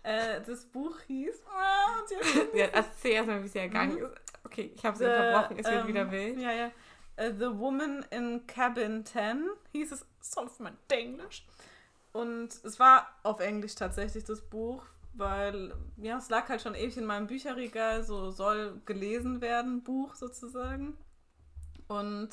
Äh, 0.04 0.42
das 0.46 0.66
Buch 0.66 1.00
hieß. 1.08 1.44
Oh, 1.46 2.56
ja, 2.58 2.68
erzähl 2.68 3.14
erstmal, 3.14 3.42
wie 3.42 3.48
es 3.48 3.56
ergangen 3.56 3.96
mhm. 3.96 4.06
ist. 4.06 4.14
Okay, 4.46 4.72
ich 4.74 4.86
habe 4.86 4.96
es 4.96 5.02
unterbrochen, 5.02 5.58
es 5.60 5.66
wird 5.66 5.82
ähm, 5.82 5.88
wieder 5.88 6.12
wild. 6.12 6.40
Ja, 6.40 6.52
ja. 6.52 6.72
Uh, 7.20 7.34
The 7.38 7.58
Woman 7.58 8.06
in 8.12 8.48
Cabin 8.48 9.06
10 9.06 9.50
hieß 9.74 9.92
es, 9.92 10.06
so 10.22 10.42
auf 10.42 10.60
mein 10.60 10.78
Englisch. 10.90 11.46
Und 12.12 12.50
es 12.64 12.80
war 12.80 13.08
auf 13.24 13.40
Englisch 13.40 13.76
tatsächlich 13.76 14.24
das 14.24 14.42
Buch, 14.42 14.84
weil 15.14 15.74
ja, 15.98 16.18
es 16.18 16.30
lag 16.30 16.50
halt 16.50 16.62
schon 16.62 16.76
ewig 16.76 16.98
in 16.98 17.06
meinem 17.06 17.28
Bücherregal, 17.28 18.04
so 18.04 18.32
soll 18.32 18.82
gelesen 18.86 19.42
werden, 19.42 19.84
Buch 19.84 20.16
sozusagen. 20.16 20.98
Und 21.88 22.30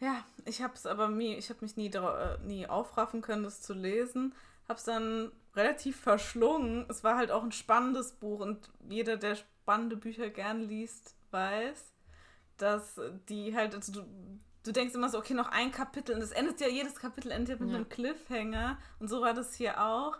ja, 0.00 0.24
ich 0.44 0.62
habe 0.62 0.74
es 0.74 0.86
aber 0.86 1.08
nie, 1.08 1.34
ich 1.34 1.48
habe 1.50 1.60
mich 1.62 1.76
nie, 1.76 1.88
äh, 1.88 2.38
nie 2.44 2.66
aufraffen 2.66 3.22
können, 3.22 3.44
das 3.44 3.62
zu 3.62 3.72
lesen. 3.72 4.34
Habe 4.68 4.78
es 4.78 4.84
dann 4.84 5.32
relativ 5.54 5.98
verschlungen. 6.00 6.86
Es 6.88 7.04
war 7.04 7.16
halt 7.16 7.30
auch 7.30 7.42
ein 7.42 7.52
spannendes 7.52 8.12
Buch 8.12 8.40
und 8.40 8.70
jeder, 8.88 9.16
der 9.16 9.36
spannende 9.36 9.96
Bücher 9.96 10.28
gern 10.30 10.62
liest, 10.62 11.16
weiß, 11.30 11.92
dass 12.58 13.00
die 13.28 13.54
halt, 13.54 13.74
also 13.74 13.92
du, 13.92 14.06
du 14.64 14.72
denkst 14.72 14.94
immer 14.94 15.08
so, 15.08 15.18
okay, 15.18 15.34
noch 15.34 15.48
ein 15.48 15.72
Kapitel 15.72 16.14
und 16.14 16.22
es 16.22 16.32
endet 16.32 16.60
ja, 16.60 16.68
jedes 16.68 16.96
Kapitel 16.96 17.30
endet 17.30 17.60
mit 17.60 17.70
ja. 17.70 17.76
einem 17.76 17.88
Cliffhanger 17.88 18.78
und 18.98 19.08
so 19.08 19.20
war 19.20 19.34
das 19.34 19.54
hier 19.54 19.82
auch. 19.82 20.18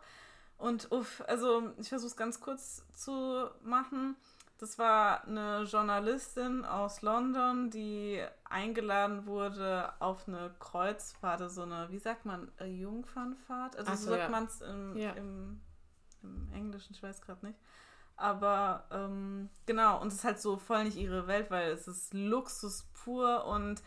Und 0.58 0.90
uff, 0.90 1.22
also 1.26 1.70
ich 1.78 1.88
versuche 1.88 2.08
es 2.08 2.16
ganz 2.16 2.40
kurz 2.40 2.82
zu 2.94 3.50
machen. 3.62 4.16
Das 4.58 4.78
war 4.78 5.24
eine 5.24 5.64
Journalistin 5.64 6.64
aus 6.64 7.02
London, 7.02 7.68
die 7.68 8.24
eingeladen 8.44 9.26
wurde 9.26 9.92
auf 10.00 10.26
eine 10.26 10.54
Kreuzfahrt, 10.60 11.50
so 11.50 11.62
eine, 11.62 11.90
wie 11.90 11.98
sagt 11.98 12.24
man, 12.24 12.50
Jungfernfahrt? 12.64 13.76
Also 13.76 13.92
so, 13.92 14.04
so 14.04 14.10
sagt 14.12 14.22
ja. 14.22 14.28
man 14.30 14.44
es 14.46 14.62
im, 14.62 14.96
ja. 14.96 15.12
im 15.12 15.60
im 16.26 16.48
Englischen, 16.52 16.92
ich 16.92 17.02
weiß 17.02 17.20
gerade 17.22 17.46
nicht. 17.46 17.58
Aber 18.16 18.86
ähm, 18.90 19.50
genau, 19.66 20.00
und 20.00 20.08
es 20.08 20.14
ist 20.14 20.24
halt 20.24 20.40
so 20.40 20.56
voll 20.56 20.84
nicht 20.84 20.96
ihre 20.96 21.26
Welt, 21.26 21.50
weil 21.50 21.70
es 21.70 21.86
ist 21.86 22.14
Luxus 22.14 22.88
pur 22.94 23.44
und 23.44 23.82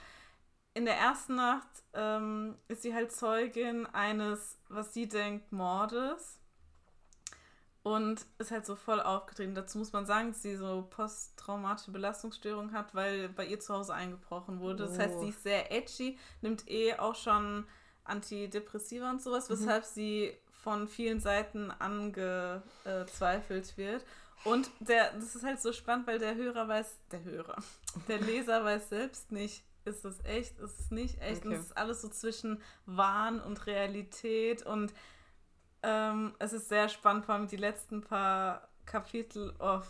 in 0.75 0.85
der 0.85 0.97
ersten 0.97 1.35
Nacht 1.35 1.67
ähm, 1.93 2.55
ist 2.67 2.83
sie 2.83 2.93
halt 2.93 3.11
Zeugin 3.11 3.87
eines, 3.87 4.59
was 4.69 4.93
sie 4.93 5.07
denkt, 5.07 5.51
Mordes. 5.51 6.39
Und 7.81 8.25
ist 8.37 8.51
halt 8.51 8.65
so 8.65 8.75
voll 8.75 9.01
aufgetreten. 9.01 9.55
Dazu 9.55 9.77
muss 9.77 9.93
man 9.93 10.05
sagen, 10.05 10.29
dass 10.29 10.41
sie 10.41 10.57
so 10.57 10.85
posttraumatische 10.89 11.91
Belastungsstörung 11.91 12.71
hat, 12.71 12.93
weil 12.93 13.29
bei 13.29 13.45
ihr 13.45 13.59
zu 13.59 13.73
Hause 13.73 13.93
eingebrochen 13.93 14.59
wurde. 14.59 14.83
Das 14.83 14.99
heißt, 14.99 15.21
sie 15.21 15.29
ist 15.29 15.43
sehr 15.43 15.71
edgy, 15.71 16.19
nimmt 16.41 16.69
eh 16.69 16.95
auch 16.95 17.15
schon 17.15 17.65
Antidepressiva 18.03 19.09
und 19.09 19.21
sowas, 19.21 19.49
weshalb 19.49 19.85
sie 19.85 20.37
von 20.63 20.87
vielen 20.87 21.19
Seiten 21.19 21.71
angezweifelt 21.71 23.77
wird. 23.77 24.05
Und 24.45 24.69
der, 24.79 25.11
das 25.13 25.35
ist 25.35 25.43
halt 25.43 25.61
so 25.61 25.73
spannend, 25.73 26.07
weil 26.07 26.19
der 26.19 26.35
Hörer 26.35 26.67
weiß, 26.67 26.97
der 27.11 27.23
Hörer, 27.23 27.57
der 28.07 28.19
Leser 28.19 28.63
weiß 28.63 28.89
selbst 28.89 29.31
nicht, 29.31 29.63
ist 29.85 30.05
es 30.05 30.23
echt, 30.23 30.59
ist 30.59 30.79
es 30.79 30.91
nicht 30.91 31.21
echt. 31.21 31.45
Und 31.45 31.51
Okay. 31.51 31.59
es 31.59 31.65
ist 31.67 31.77
alles 31.77 32.01
so 32.01 32.09
zwischen 32.09 32.61
Wahn 32.85 33.41
und 33.41 33.65
Realität. 33.65 34.65
Und 34.65 34.93
ähm, 35.83 36.33
es 36.39 36.53
ist 36.53 36.69
sehr 36.69 36.89
spannend, 36.89 37.25
vor 37.25 37.35
allem 37.35 37.47
die 37.47 37.57
letzten 37.57 38.01
paar 38.01 38.67
Kapitel 38.85 39.53
auf. 39.59 39.87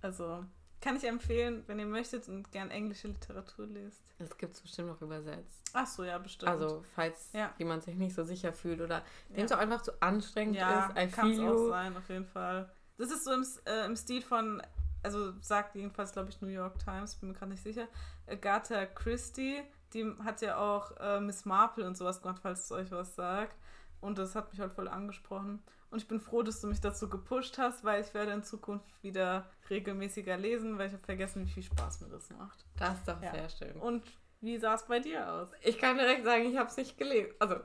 Also 0.00 0.44
kann 0.82 0.96
ich 0.96 1.04
empfehlen, 1.04 1.62
wenn 1.66 1.78
ihr 1.78 1.86
möchtet 1.86 2.28
und 2.28 2.50
gern 2.52 2.70
englische 2.70 3.08
Literatur 3.08 3.66
lest. 3.66 4.02
Das 4.18 4.36
gibt 4.36 4.54
es 4.54 4.60
bestimmt 4.60 4.88
noch 4.88 5.00
übersetzt. 5.00 5.70
Ach 5.72 5.86
so, 5.86 6.04
ja, 6.04 6.18
bestimmt. 6.18 6.50
Also, 6.50 6.84
falls 6.94 7.32
Ja. 7.32 7.54
jemand 7.58 7.84
sich 7.84 7.94
nicht 7.94 8.14
so 8.14 8.24
sicher 8.24 8.52
fühlt 8.52 8.80
oder 8.80 9.02
dem 9.30 9.36
Ja. 9.38 9.44
es 9.44 9.52
auch 9.52 9.58
einfach 9.58 9.82
zu 9.82 9.92
anstrengend 10.02 10.56
ja, 10.56 10.88
ist, 10.88 10.98
I 10.98 11.08
kann 11.10 11.30
es 11.30 11.38
auch 11.38 11.68
sein, 11.68 11.96
auf 11.96 12.08
jeden 12.08 12.26
Fall. 12.26 12.70
Das 12.98 13.10
ist 13.10 13.24
so 13.24 13.32
im, 13.32 13.46
äh, 13.64 13.86
im 13.86 13.96
Stil 13.96 14.22
von, 14.22 14.60
also 15.02 15.32
sagt 15.40 15.74
jedenfalls, 15.76 16.12
glaube 16.12 16.28
ich, 16.30 16.40
New 16.42 16.48
York 16.48 16.78
Times, 16.80 17.14
bin 17.14 17.30
mir 17.30 17.34
gerade 17.34 17.52
nicht 17.52 17.62
sicher. 17.62 17.88
Agatha 18.26 18.84
Christie, 18.86 19.62
die 19.94 20.04
hat 20.24 20.40
ja 20.42 20.58
auch 20.58 20.92
äh, 20.98 21.20
Miss 21.20 21.44
Marple 21.44 21.86
und 21.86 21.96
sowas 21.96 22.20
gemacht, 22.20 22.40
falls 22.42 22.64
es 22.64 22.72
euch 22.72 22.90
was 22.90 23.14
sagt. 23.14 23.56
Und 24.00 24.18
das 24.18 24.34
hat 24.34 24.50
mich 24.50 24.60
halt 24.60 24.72
voll 24.72 24.88
angesprochen. 24.88 25.62
Und 25.92 25.98
ich 26.02 26.08
bin 26.08 26.20
froh, 26.20 26.42
dass 26.42 26.60
du 26.62 26.66
mich 26.68 26.80
dazu 26.80 27.08
gepusht 27.10 27.58
hast, 27.58 27.84
weil 27.84 28.00
ich 28.02 28.12
werde 28.14 28.32
in 28.32 28.42
Zukunft 28.42 28.86
wieder 29.02 29.44
regelmäßiger 29.68 30.36
lesen, 30.38 30.78
weil 30.78 30.86
ich 30.88 30.94
habe 30.94 31.04
vergessen, 31.04 31.46
wie 31.46 31.50
viel 31.50 31.62
Spaß 31.62 32.00
mir 32.00 32.08
das 32.08 32.30
macht. 32.30 32.64
Das 32.78 32.94
ist 32.98 33.06
doch 33.08 33.20
Ja. 33.22 33.30
sehr 33.32 33.48
schön. 33.50 33.76
Und 33.80 34.02
wie 34.40 34.56
sah 34.58 34.74
es 34.74 34.84
bei 34.86 34.98
dir 35.00 35.30
aus? 35.30 35.50
Ich 35.60 35.78
kann 35.78 35.98
direkt 35.98 36.24
sagen, 36.24 36.46
ich 36.46 36.56
habe 36.56 36.68
es 36.70 36.76
nicht 36.78 36.96
gelesen. 36.96 37.32
Also, 37.38 37.56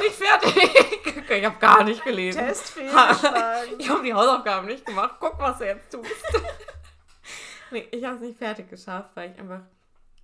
nicht 0.00 0.14
fertig. 0.16 1.30
ich 1.30 1.44
habe 1.44 1.58
gar 1.60 1.84
nicht 1.84 2.04
gelesen. 2.04 2.38
Testfehlschlagen. 2.40 3.74
Ich 3.78 3.88
habe 3.88 4.02
die 4.02 4.12
Hausaufgaben 4.12 4.66
nicht 4.66 4.84
gemacht. 4.84 5.16
Guck, 5.20 5.38
was 5.38 5.58
du 5.58 5.66
jetzt 5.66 5.90
tust. 5.92 6.10
nee, 7.70 7.86
ich 7.92 8.04
habe 8.04 8.16
es 8.16 8.20
nicht 8.22 8.38
fertig 8.38 8.68
geschafft, 8.68 9.10
weil 9.14 9.30
ich 9.30 9.38
einfach 9.38 9.60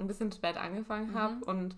ein 0.01 0.07
bisschen 0.09 0.33
spät 0.33 0.57
angefangen 0.57 1.13
Mhm. 1.13 1.19
habe 1.19 1.45
und 1.45 1.77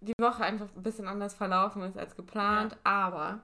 die 0.00 0.12
Woche 0.20 0.44
einfach 0.44 0.66
ein 0.76 0.82
bisschen 0.82 1.08
anders 1.08 1.34
verlaufen 1.34 1.82
ist 1.82 1.96
als 1.98 2.14
geplant. 2.14 2.76
Aber 2.84 3.40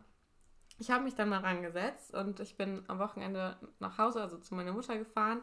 ich 0.78 0.90
habe 0.90 1.04
mich 1.04 1.14
dann 1.14 1.28
mal 1.28 1.40
rangesetzt 1.40 2.14
und 2.14 2.40
ich 2.40 2.56
bin 2.56 2.84
am 2.88 2.98
Wochenende 2.98 3.56
nach 3.78 3.98
Hause, 3.98 4.20
also 4.20 4.38
zu 4.38 4.54
meiner 4.54 4.72
Mutter 4.72 4.96
gefahren 4.98 5.40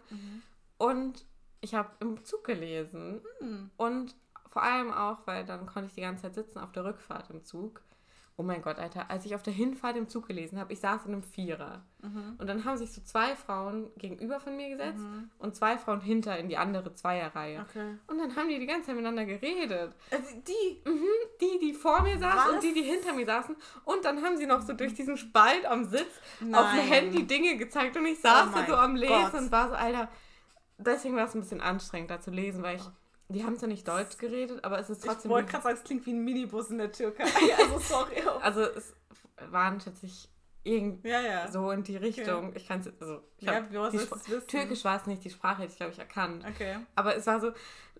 und 0.77 1.25
ich 1.61 1.73
habe 1.75 1.89
im 1.99 2.23
Zug 2.25 2.43
gelesen 2.43 3.21
Hm. 3.39 3.71
und 3.77 4.15
vor 4.49 4.61
allem 4.63 4.91
auch, 4.93 5.25
weil 5.25 5.45
dann 5.45 5.65
konnte 5.65 5.87
ich 5.87 5.95
die 5.95 6.01
ganze 6.01 6.23
Zeit 6.23 6.35
sitzen 6.35 6.59
auf 6.59 6.71
der 6.71 6.85
Rückfahrt 6.85 7.29
im 7.31 7.43
Zug. 7.43 7.81
Oh 8.35 8.41
mein 8.41 8.63
Gott, 8.63 8.79
Alter, 8.79 9.11
als 9.11 9.25
ich 9.25 9.35
auf 9.35 9.43
der 9.43 9.53
Hinfahrt 9.53 9.95
im 9.95 10.09
Zug 10.09 10.27
gelesen 10.27 10.59
habe, 10.59 10.73
ich 10.73 10.79
saß 10.79 11.05
in 11.05 11.13
einem 11.13 11.21
Vierer. 11.21 11.83
Mhm. 12.01 12.33
Und 12.39 12.47
dann 12.47 12.65
haben 12.65 12.77
sich 12.77 12.91
so 12.91 12.99
zwei 13.01 13.35
Frauen 13.35 13.91
gegenüber 13.97 14.39
von 14.39 14.55
mir 14.57 14.69
gesetzt 14.69 14.97
Mhm. 15.03 15.29
und 15.37 15.55
zwei 15.55 15.77
Frauen 15.77 16.01
hinter 16.01 16.37
in 16.39 16.49
die 16.49 16.57
andere 16.57 16.95
Zweierreihe. 16.95 17.63
Okay. 17.69 17.95
Und 18.07 18.17
dann 18.17 18.35
haben 18.35 18.49
die 18.49 18.57
die 18.57 18.65
ganze 18.65 18.87
Zeit 18.87 18.95
miteinander 18.95 19.25
geredet. 19.25 19.93
Also 20.09 20.25
die. 20.47 20.83
Die, 21.41 21.59
die 21.59 21.73
vor 21.73 22.01
mir 22.01 22.17
saßen 22.17 22.55
und 22.55 22.63
die, 22.63 22.73
die 22.73 22.81
hinter 22.81 23.13
mir 23.13 23.25
saßen. 23.27 23.55
Und 23.85 24.03
dann 24.03 24.23
haben 24.23 24.35
sie 24.37 24.47
noch 24.47 24.61
so 24.61 24.73
durch 24.73 24.95
diesen 24.95 25.15
Spalt 25.17 25.65
am 25.67 25.83
Sitz 25.85 26.19
auf 26.39 26.39
dem 26.39 26.49
Nein. 26.51 26.87
Handy 26.87 27.27
Dinge 27.27 27.57
gezeigt. 27.57 27.95
Und 27.97 28.05
ich 28.07 28.19
saß 28.19 28.49
Oh 28.51 28.55
da 28.57 28.65
so 28.65 28.75
am 28.75 28.95
Lesen 28.95 29.13
Gott. 29.31 29.33
und 29.35 29.51
war 29.51 29.69
so, 29.69 29.75
Alter, 29.75 30.09
deswegen 30.79 31.15
war 31.15 31.25
es 31.25 31.35
ein 31.35 31.41
bisschen 31.41 31.61
anstrengend, 31.61 32.09
da 32.09 32.19
zu 32.19 32.31
lesen, 32.31 32.63
weil 32.63 32.77
ich, 32.77 32.83
die 33.29 33.43
haben 33.43 33.57
zwar 33.57 33.69
nicht 33.69 33.87
Deutsch 33.87 34.17
geredet, 34.17 34.63
aber 34.63 34.79
es 34.79 34.89
ist 34.89 34.99
Ich 34.99 35.09
trotzdem... 35.09 35.31
wollte 35.31 35.49
gerade 35.49 35.63
sagen, 35.63 35.77
es 35.77 35.83
klingt 35.83 36.05
wie 36.05 36.13
ein 36.13 36.23
Minibus 36.23 36.69
in 36.69 36.77
der 36.77 36.91
Türkei. 36.91 37.25
Also 37.57 37.79
sorry. 37.79 38.21
also 38.41 38.61
es 38.61 38.95
waren 39.49 39.79
tatsächlich 39.79 40.29
irgendwie 40.63 41.09
ja, 41.09 41.21
ja. 41.21 41.51
so 41.51 41.71
in 41.71 41.83
die 41.83 41.97
Richtung. 41.97 42.53
Ich 42.55 42.67
kann 42.67 42.79
es, 42.79 42.89
also 42.99 43.21
ich 43.37 43.45
ja, 43.45 43.69
wissen? 43.71 44.47
Türkisch 44.47 44.85
war 44.85 44.99
es 44.99 45.05
nicht, 45.05 45.23
die 45.23 45.29
Sprache 45.29 45.63
hätte 45.63 45.71
ich, 45.73 45.77
glaube 45.77 45.91
ich, 45.91 45.99
erkannt. 45.99 46.45
Okay. 46.47 46.77
Aber 46.95 47.15
es 47.15 47.27
war 47.27 47.39
so, 47.41 47.51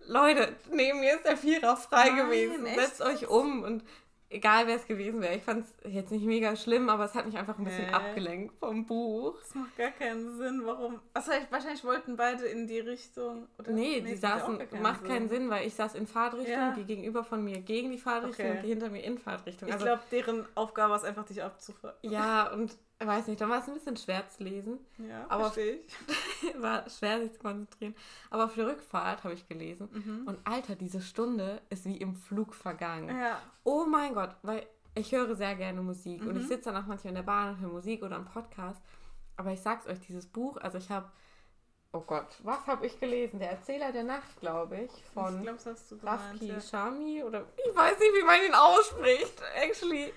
Leute, 0.06 0.54
neben 0.70 1.00
mir 1.00 1.16
ist 1.16 1.24
der 1.24 1.36
Vierer 1.36 1.76
frei 1.76 2.08
Nein, 2.08 2.16
gewesen. 2.16 2.66
echt? 2.66 2.80
Setzt 2.80 3.02
euch 3.02 3.28
um 3.28 3.62
und 3.62 3.84
egal 4.34 4.66
wer 4.66 4.76
es 4.76 4.86
gewesen 4.86 5.20
wäre. 5.20 5.34
Ich 5.36 5.42
fand 5.42 5.64
es 5.64 5.92
jetzt 5.92 6.10
nicht 6.10 6.24
mega 6.26 6.54
schlimm, 6.56 6.88
aber 6.88 7.04
es 7.04 7.14
hat 7.14 7.24
mich 7.26 7.36
einfach 7.38 7.56
ein 7.58 7.64
bisschen 7.64 7.86
Hä? 7.86 7.92
abgelenkt 7.92 8.54
vom 8.58 8.84
Buch. 8.86 9.38
Das 9.40 9.54
macht 9.54 9.76
gar 9.76 9.90
keinen 9.92 10.36
Sinn. 10.36 10.62
Warum? 10.64 11.00
Also 11.14 11.30
wahrscheinlich 11.50 11.84
wollten 11.84 12.16
beide 12.16 12.44
in 12.46 12.66
die 12.66 12.80
Richtung. 12.80 13.48
Oder? 13.58 13.72
Nee, 13.72 14.00
die 14.00 14.12
das 14.18 14.22
macht 14.22 14.40
saßen, 14.40 14.58
gar 14.70 14.80
macht 14.80 15.04
keinen 15.04 15.28
Sinn, 15.28 15.48
weil 15.50 15.66
ich 15.66 15.74
saß 15.74 15.94
in 15.94 16.06
Fahrtrichtung, 16.06 16.52
Ja. 16.52 16.72
die 16.72 16.84
gegenüber 16.84 17.24
von 17.24 17.42
mir 17.44 17.60
gegen 17.60 17.90
die 17.90 17.98
Fahrtrichtung 17.98 18.46
Okay. 18.46 18.56
und 18.56 18.62
die 18.64 18.68
hinter 18.68 18.90
mir 18.90 19.02
in 19.04 19.18
Fahrtrichtung. 19.18 19.68
Ich 19.68 19.74
Also, 19.74 19.86
glaube, 19.86 20.02
deren 20.10 20.46
Aufgabe 20.54 20.90
war 20.90 20.98
es 20.98 21.04
einfach, 21.04 21.24
dich 21.24 21.42
abzufahren. 21.42 21.96
ja, 22.02 22.52
und 22.52 22.72
ich 22.72 22.78
weiß 23.00 23.26
nicht, 23.26 23.40
dann 23.40 23.50
war 23.50 23.60
es 23.60 23.68
ein 23.68 23.74
bisschen 23.74 23.96
schwer 23.96 24.26
zu 24.28 24.42
lesen. 24.44 24.78
Ja, 24.98 25.26
Aber- 25.28 25.52
ich. 25.56 25.80
War 26.60 26.88
schwer, 26.90 27.20
sich 27.22 27.32
zu 27.32 27.38
konzentrieren. 27.40 27.94
Aber 28.30 28.44
auf 28.44 28.54
der 28.54 28.66
Rückfahrt 28.66 29.24
habe 29.24 29.34
ich 29.34 29.48
gelesen. 29.48 29.88
Mhm. 29.92 30.28
Und 30.28 30.38
Alter, 30.44 30.74
diese 30.76 31.00
Stunde 31.00 31.60
ist 31.70 31.86
wie 31.86 31.96
im 31.96 32.14
Flug 32.14 32.54
vergangen. 32.54 33.16
Ja. 33.18 33.40
Oh 33.64 33.84
mein 33.86 34.14
Gott, 34.14 34.36
weil 34.42 34.66
ich 34.94 35.10
höre 35.12 35.34
sehr 35.34 35.54
gerne 35.56 35.80
Musik 35.82 36.22
und 36.22 36.36
ich 36.36 36.42
Mhm. 36.44 36.48
sitze 36.48 36.70
dann 36.70 36.82
auch 36.82 36.86
manchmal 36.86 37.10
in 37.10 37.14
der 37.16 37.22
Bahn 37.22 37.54
und 37.54 37.60
höre 37.60 37.70
Musik 37.72 38.02
oder 38.02 38.16
einen 38.16 38.26
Podcast. 38.26 38.80
Aber 39.36 39.52
ich 39.52 39.60
sag's 39.60 39.86
euch, 39.86 39.98
dieses 40.00 40.26
Buch, 40.26 40.58
also 40.58 40.78
ich 40.78 40.90
habe, 40.90 41.10
oh 41.94 42.00
Gott, 42.00 42.26
was 42.42 42.66
habe 42.66 42.86
ich 42.86 42.98
gelesen? 43.00 43.38
Der 43.38 43.52
Erzähler 43.52 43.90
der 43.92 44.02
Nacht, 44.04 44.38
glaube 44.40 44.76
ich, 44.82 44.90
ich 44.92 45.04
von. 45.14 45.48
Rafki 46.02 46.46
Ja. 46.48 46.60
Shami 46.60 47.22
oder 47.24 47.44
ich 47.56 47.74
weiß 47.74 47.98
nicht, 47.98 48.14
wie 48.14 48.22
man 48.24 48.42
ihn 48.42 48.54
ausspricht. 48.54 49.40
Actually, 49.54 50.12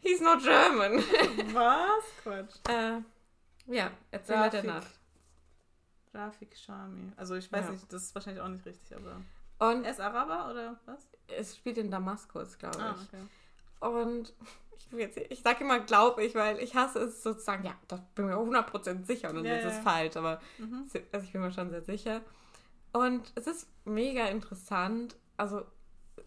he's 0.00 0.20
not 0.20 0.40
German. 0.42 0.98
Was? 1.54 2.04
Quatsch. 2.22 2.56
äh, 2.68 3.00
ja, 3.66 3.90
Erzähler 4.10 4.50
der 4.50 4.60
Rafik. 4.64 4.74
Nacht. 4.74 5.00
Rafik 6.12 6.56
Shami. 6.56 7.12
Also 7.16 7.34
ich 7.34 7.50
weiß 7.50 7.64
Ja. 7.66 7.70
nicht, 7.72 7.92
das 7.92 8.02
ist 8.04 8.14
wahrscheinlich 8.14 8.42
auch 8.42 8.48
nicht 8.48 8.64
richtig, 8.66 8.94
aber. 8.96 9.20
Und 9.58 9.84
Er 9.84 9.90
ist 9.90 10.00
Araber 10.00 10.50
oder 10.50 10.78
was? 10.84 11.08
es 11.28 11.56
spielt 11.56 11.78
in 11.78 11.90
Damaskus, 11.90 12.58
glaube 12.58 12.78
Ah, 12.80 12.94
ich. 13.00 13.08
okay. 13.08 13.24
Und 13.80 14.32
ich, 14.78 14.90
jetzt- 14.92 15.18
ich 15.30 15.42
sage 15.42 15.64
immer, 15.64 15.80
glaube 15.80 16.24
ich, 16.24 16.34
weil 16.34 16.58
ich 16.58 16.74
hasse 16.74 17.00
es 17.00 17.22
sozusagen, 17.22 17.64
ja, 17.64 17.74
da 17.88 17.96
bin 18.14 18.26
ich 18.28 18.34
mir 18.34 18.38
100% 18.38 19.04
sicher 19.06 19.30
und 19.30 19.36
dann 19.36 19.44
Ja, 19.44 19.56
ist 19.56 19.64
es 19.64 19.76
ja. 19.76 19.82
falsch, 19.82 20.16
aber 20.16 20.40
Mhm. 20.58 20.88
also 21.12 21.26
ich 21.26 21.32
bin 21.32 21.40
mir 21.40 21.52
schon 21.52 21.70
sehr 21.70 21.82
sicher. 21.82 22.20
Und 22.92 23.32
es 23.34 23.46
ist 23.46 23.68
mega 23.84 24.26
interessant. 24.26 25.16
Also, 25.36 25.62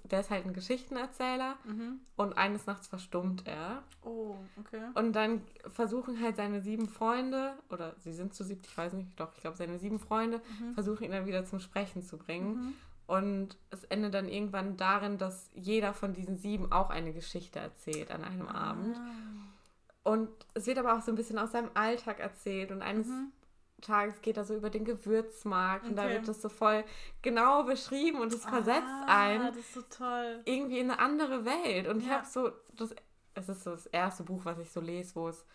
der 0.04 0.20
ist 0.20 0.30
halt 0.30 0.46
ein 0.46 0.54
Geschichtenerzähler 0.54 1.56
Mhm. 1.66 2.00
und 2.18 2.38
eines 2.38 2.66
Nachts 2.66 2.88
verstummt 2.88 3.48
er. 3.48 3.84
Oh, 4.04 4.36
okay. 4.60 4.82
Und 4.96 5.14
dann 5.14 5.42
versuchen 5.70 6.22
halt 6.22 6.36
seine 6.36 6.62
sieben 6.62 6.88
Freunde, 6.90 7.54
oder 7.70 7.96
sie 8.00 8.12
sind 8.14 8.34
zu 8.34 8.44
siebt, 8.44 8.68
ich 8.68 8.78
weiß 8.78 8.94
nicht, 8.94 9.10
doch, 9.18 9.34
ich 9.36 9.42
glaube, 9.42 9.56
seine 9.58 9.80
sieben 9.80 10.00
Freunde 10.00 10.42
Mhm. 10.60 10.74
versuchen 10.74 11.04
ihn 11.06 11.12
dann 11.12 11.26
wieder 11.26 11.46
zum 11.46 11.60
Sprechen 11.60 12.02
zu 12.04 12.18
bringen. 12.18 12.74
Mhm. 13.08 13.14
Und 13.16 13.58
es 13.72 13.84
endet 13.86 14.14
dann 14.14 14.28
irgendwann 14.28 14.78
darin, 14.78 15.18
dass 15.18 15.50
jeder 15.54 15.94
von 15.94 16.14
diesen 16.14 16.38
sieben 16.38 16.72
auch 16.72 16.90
eine 16.90 17.14
Geschichte 17.14 17.60
erzählt 17.60 18.12
an 18.12 18.24
einem 18.24 18.48
Abend. 18.48 18.98
Ah. 18.98 20.10
Und 20.12 20.30
es 20.54 20.66
wird 20.68 20.78
aber 20.78 20.96
auch 20.98 21.02
so 21.02 21.12
ein 21.12 21.16
bisschen 21.16 21.38
aus 21.40 21.52
seinem 21.52 21.70
Alltag 21.74 22.20
erzählt. 22.20 22.72
Und 22.72 22.82
eines 22.82 23.08
Mhm. 23.08 23.32
Tages 23.82 24.22
geht 24.22 24.38
er 24.38 24.44
so 24.46 24.56
über 24.56 24.70
den 24.70 24.86
Gewürzmarkt 24.86 25.88
und 25.88 25.98
da 25.98 26.06
Okay. 26.06 26.14
wird 26.16 26.28
das 26.28 26.42
so 26.42 26.50
voll 26.50 26.84
genau 27.22 27.64
beschrieben 27.64 28.20
und 28.22 28.34
es 28.34 28.44
versetzt 28.44 28.88
ah, 28.88 29.06
einen 29.08 29.48
Das 29.54 29.58
ist 29.58 29.74
so 29.74 29.82
toll. 29.84 30.42
irgendwie 30.46 30.80
in 30.80 30.90
eine 30.90 31.00
andere 31.00 31.46
Welt. 31.46 31.88
Und 31.88 32.00
ich 32.02 32.08
Ja. 32.08 32.16
habe 32.18 32.26
so, 32.26 32.52
das, 32.76 32.96
es 33.36 33.50
ist 33.50 33.64
so 33.64 33.72
das 33.72 33.86
erste 33.88 34.24
Buch, 34.24 34.46
was 34.46 34.58
ich 34.60 34.72
so 34.72 34.82
lese, 34.82 35.14
wo 35.16 35.28
es 35.30 35.46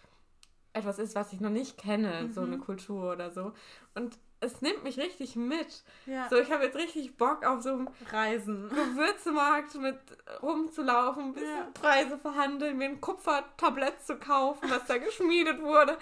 etwas 0.72 0.98
ist, 1.00 1.14
was 1.16 1.32
ich 1.32 1.40
noch 1.40 1.50
nicht 1.50 1.76
kenne, 1.78 2.30
so 2.32 2.42
Mhm. 2.42 2.46
eine 2.46 2.58
Kultur 2.58 3.12
oder 3.12 3.30
so. 3.32 3.52
Und 3.94 4.18
es 4.42 4.60
nimmt 4.60 4.82
mich 4.84 4.98
richtig 4.98 5.36
mit. 5.36 5.84
Ja. 6.06 6.28
So, 6.28 6.36
ich 6.36 6.50
habe 6.50 6.64
jetzt 6.64 6.76
richtig 6.76 7.16
Bock 7.16 7.44
auf 7.46 7.62
so 7.62 7.70
einem 7.70 7.88
Reisen. 8.10 8.68
Gewürzemarkt 8.68 9.74
mit 9.76 9.98
rumzulaufen, 10.42 11.24
ein 11.26 11.32
bisschen 11.32 11.48
Ja. 11.50 11.68
Preise 11.74 12.18
verhandeln, 12.18 12.76
mir 12.78 12.86
ein 12.88 13.00
Kupfertablett 13.00 14.02
zu 14.02 14.18
kaufen, 14.18 14.68
was 14.70 14.84
da 14.86 14.98
geschmiedet 14.98 15.62
wurde. 15.62 15.96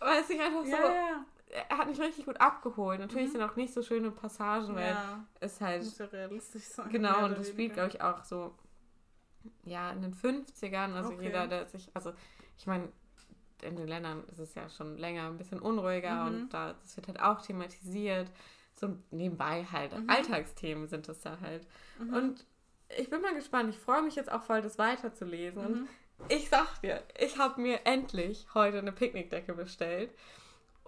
Weiß 0.00 0.28
ich 0.30 0.40
einfach 0.40 0.64
so. 0.64 0.70
Ja. 0.70 1.24
Er 1.68 1.76
hat 1.78 1.86
mich 1.86 2.00
richtig 2.00 2.24
gut 2.24 2.40
abgeholt. 2.40 2.98
Natürlich 2.98 3.28
Mhm. 3.28 3.32
sind 3.32 3.42
auch 3.42 3.56
nicht 3.56 3.74
so 3.74 3.82
schöne 3.82 4.10
Passagen, 4.10 4.74
weil 4.74 4.96
es 5.40 5.60
halt. 5.60 5.82
Muss 5.84 5.98
ja 5.98 6.06
realistisch 6.06 6.64
sein. 6.64 6.88
Genau, 6.88 7.26
und 7.26 7.36
das 7.36 7.48
spielt, 7.48 7.74
glaube 7.74 7.90
ich, 7.90 8.00
auch 8.00 8.24
so. 8.24 8.54
Ja, 9.64 9.90
in 9.90 10.00
den 10.00 10.14
50ern. 10.14 10.94
Also 10.94 11.10
Okay. 11.12 11.24
jeder, 11.24 11.46
der 11.48 11.66
sich. 11.66 11.90
Also, 11.94 12.12
ich 12.56 12.66
meine, 12.66 12.88
in 13.62 13.76
den 13.76 13.88
Ländern 13.88 14.24
ist 14.30 14.38
es 14.38 14.54
ja 14.54 14.68
schon 14.68 14.96
länger 14.98 15.26
ein 15.28 15.38
bisschen 15.38 15.60
unruhiger 15.60 16.24
Mhm. 16.24 16.26
und 16.42 16.48
da 16.54 16.74
das 16.82 16.96
wird 16.96 17.08
halt 17.08 17.20
auch 17.20 17.40
thematisiert. 17.42 18.30
So 18.74 18.96
nebenbei 19.10 19.64
halt. 19.70 19.96
Mhm. 19.96 20.08
Alltagsthemen 20.08 20.88
sind 20.88 21.06
das 21.08 21.20
da 21.20 21.38
halt. 21.40 21.66
Mhm. 21.98 22.14
Und 22.14 22.46
ich 22.98 23.08
bin 23.10 23.20
mal 23.22 23.34
gespannt. 23.34 23.70
Ich 23.70 23.78
freue 23.78 24.02
mich 24.02 24.16
jetzt 24.16 24.30
auch 24.32 24.42
voll, 24.42 24.62
das 24.62 24.78
weiterzulesen. 24.78 25.64
Und 25.64 25.80
Mhm. 25.82 25.88
ich 26.28 26.48
sag 26.48 26.80
dir, 26.80 27.02
ich 27.18 27.38
habe 27.38 27.60
mir 27.60 27.80
endlich 27.86 28.46
heute 28.54 28.78
eine 28.78 28.92
Picknickdecke 28.92 29.54
bestellt. 29.54 30.10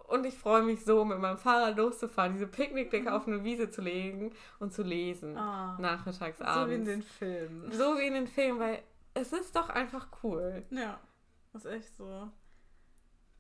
Und 0.09 0.27
ich 0.27 0.35
freue 0.37 0.62
mich 0.62 0.85
so, 0.85 1.05
mit 1.07 1.18
meinem 1.18 1.39
Fahrrad 1.39 1.77
loszufahren, 1.79 2.35
diese 2.35 2.47
Picknickdecke 2.47 3.11
auf 3.12 3.27
eine 3.27 3.43
Wiese 3.43 3.70
zu 3.70 3.81
legen 3.81 4.35
und 4.59 4.72
zu 4.72 4.83
lesen. 4.83 5.33
Mhm. 5.33 5.39
Ah, 5.39 5.79
Nachmittags, 5.81 6.39
so 6.39 6.45
wie 6.45 6.49
abends. 6.49 6.75
in 6.75 6.85
den 6.85 7.03
Filmen. 7.03 7.72
so 7.72 7.99
wie 7.99 8.07
in 8.07 8.14
den 8.14 8.27
Filmen, 8.27 8.61
weil 8.61 8.83
es 9.14 9.33
ist 9.33 9.57
doch 9.57 9.70
einfach 9.70 10.09
cool. 10.22 10.62
Ja, 10.70 11.01
ist 11.55 11.64
echt 11.66 11.95
so. 11.97 12.31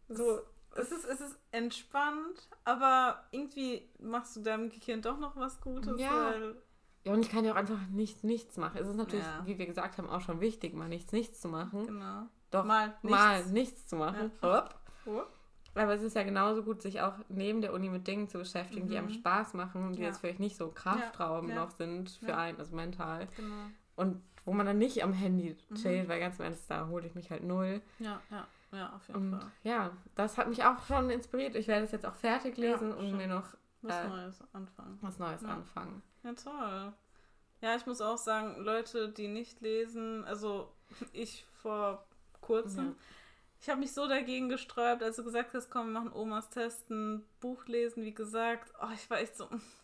So, 0.08 0.40
Es 0.76 0.90
ist, 0.90 1.04
es 1.04 1.20
ist 1.20 1.38
entspannt, 1.52 2.48
aber 2.64 3.22
irgendwie 3.30 3.88
machst 4.00 4.34
du 4.36 4.40
deinem 4.40 4.70
Gehirn 4.70 5.02
doch 5.02 5.18
noch 5.18 5.36
was 5.36 5.60
Gutes. 5.60 6.00
Ja. 6.00 6.32
Weil, 6.32 6.56
ja, 7.04 7.12
und 7.12 7.20
ich 7.20 7.30
kann 7.30 7.44
ja 7.44 7.52
auch 7.52 7.56
einfach 7.56 7.78
nicht 7.90 8.24
nichts 8.24 8.56
machen. 8.56 8.78
Es 8.80 8.88
ist 8.88 8.96
natürlich, 8.96 9.24
Ja. 9.24 9.42
wie 9.46 9.56
wir 9.58 9.66
gesagt 9.66 9.98
haben, 9.98 10.08
auch 10.10 10.20
schon 10.20 10.40
wichtig, 10.40 10.74
mal 10.74 10.88
nichts, 10.88 11.12
nichts 11.12 11.40
zu 11.40 11.48
machen. 11.48 11.86
genau. 11.86 12.22
Doch 12.50 12.64
Mal 12.64 12.88
nichts. 13.02 13.18
mal 13.18 13.44
nichts 13.46 13.86
zu 13.86 13.96
machen. 13.96 14.30
Hopp. 14.42 14.74
Oh. 15.06 15.22
Aber 15.76 15.92
es 15.94 16.02
ist 16.02 16.14
ja 16.14 16.22
genauso 16.22 16.62
gut, 16.62 16.82
sich 16.82 17.00
auch 17.00 17.14
neben 17.28 17.60
der 17.60 17.72
Uni 17.72 17.88
mit 17.88 18.06
Dingen 18.06 18.28
zu 18.28 18.38
beschäftigen, 18.38 18.86
die 18.86 18.92
Mhm. 18.94 18.98
einem 18.98 19.10
Spaß 19.10 19.54
machen 19.54 19.84
und 19.84 19.96
die 19.96 20.02
Ja. 20.02 20.08
jetzt 20.08 20.18
vielleicht 20.18 20.38
nicht 20.40 20.56
so 20.56 20.70
kraftraubend 20.70 21.50
Ja. 21.50 21.56
noch 21.64 21.70
sind 21.70 22.10
für 22.10 22.28
Ja. 22.30 22.38
einen, 22.38 22.58
also 22.58 22.74
mental. 22.76 23.26
Genau. 23.36 23.66
Und 23.96 24.22
wo 24.44 24.52
man 24.52 24.66
dann 24.66 24.78
nicht 24.78 25.02
am 25.02 25.12
Handy 25.12 25.56
Mhm. 25.68 25.74
chillt, 25.74 26.08
weil 26.08 26.20
ganz 26.20 26.38
im 26.38 26.44
Ernst, 26.44 26.70
da 26.70 26.86
hole 26.88 27.06
ich 27.06 27.14
mich 27.14 27.30
halt 27.30 27.42
null. 27.44 27.80
Ja, 27.98 28.20
ja, 28.30 28.46
ja, 28.74 28.92
auf 28.94 29.06
jeden 29.08 29.32
Und 29.32 29.40
Fall. 29.40 29.50
ja, 29.62 29.90
das 30.14 30.36
hat 30.38 30.48
mich 30.48 30.62
auch 30.64 30.84
schon 30.86 31.10
inspiriert. 31.10 31.54
Ich 31.56 31.68
werde 31.68 31.84
es 31.84 31.92
jetzt 31.92 32.06
auch 32.06 32.14
fertig 32.16 32.56
Ja, 32.58 32.72
lesen 32.72 32.92
und 32.92 33.08
schön. 33.08 33.16
mir 33.16 33.26
noch 33.28 33.46
Was 33.82 33.94
äh, 33.96 34.08
Neues 34.08 34.38
anfangen. 34.52 34.98
was 35.00 35.18
Neues 35.18 35.42
Ja. 35.42 35.48
anfangen. 35.48 36.02
Ja, 36.22 36.32
toll. 36.34 36.92
Ja, 37.60 37.76
ich 37.76 37.86
muss 37.86 38.00
auch 38.00 38.18
sagen, 38.18 38.60
Leute, 38.62 39.08
die 39.10 39.28
nicht 39.28 39.60
lesen, 39.60 40.24
also 40.24 40.72
ich 41.12 41.44
vor 41.62 42.04
kurzem, 42.40 42.88
Ja. 42.88 42.94
ich 43.60 43.68
habe 43.70 43.80
mich 43.80 43.92
so 43.92 44.06
dagegen 44.06 44.48
gesträubt, 44.48 45.02
als 45.02 45.16
du 45.16 45.24
gesagt 45.24 45.54
hast, 45.54 45.70
komm, 45.70 45.86
wir 45.92 46.00
machen 46.00 46.12
Omas 46.12 46.50
Testen, 46.50 47.24
Buch 47.40 47.64
lesen, 47.66 48.04
wie 48.04 48.12
gesagt. 48.14 48.72
Oh, 48.82 48.88
ich 48.94 49.08
war 49.08 49.18
echt 49.20 49.36
so, 49.36 49.48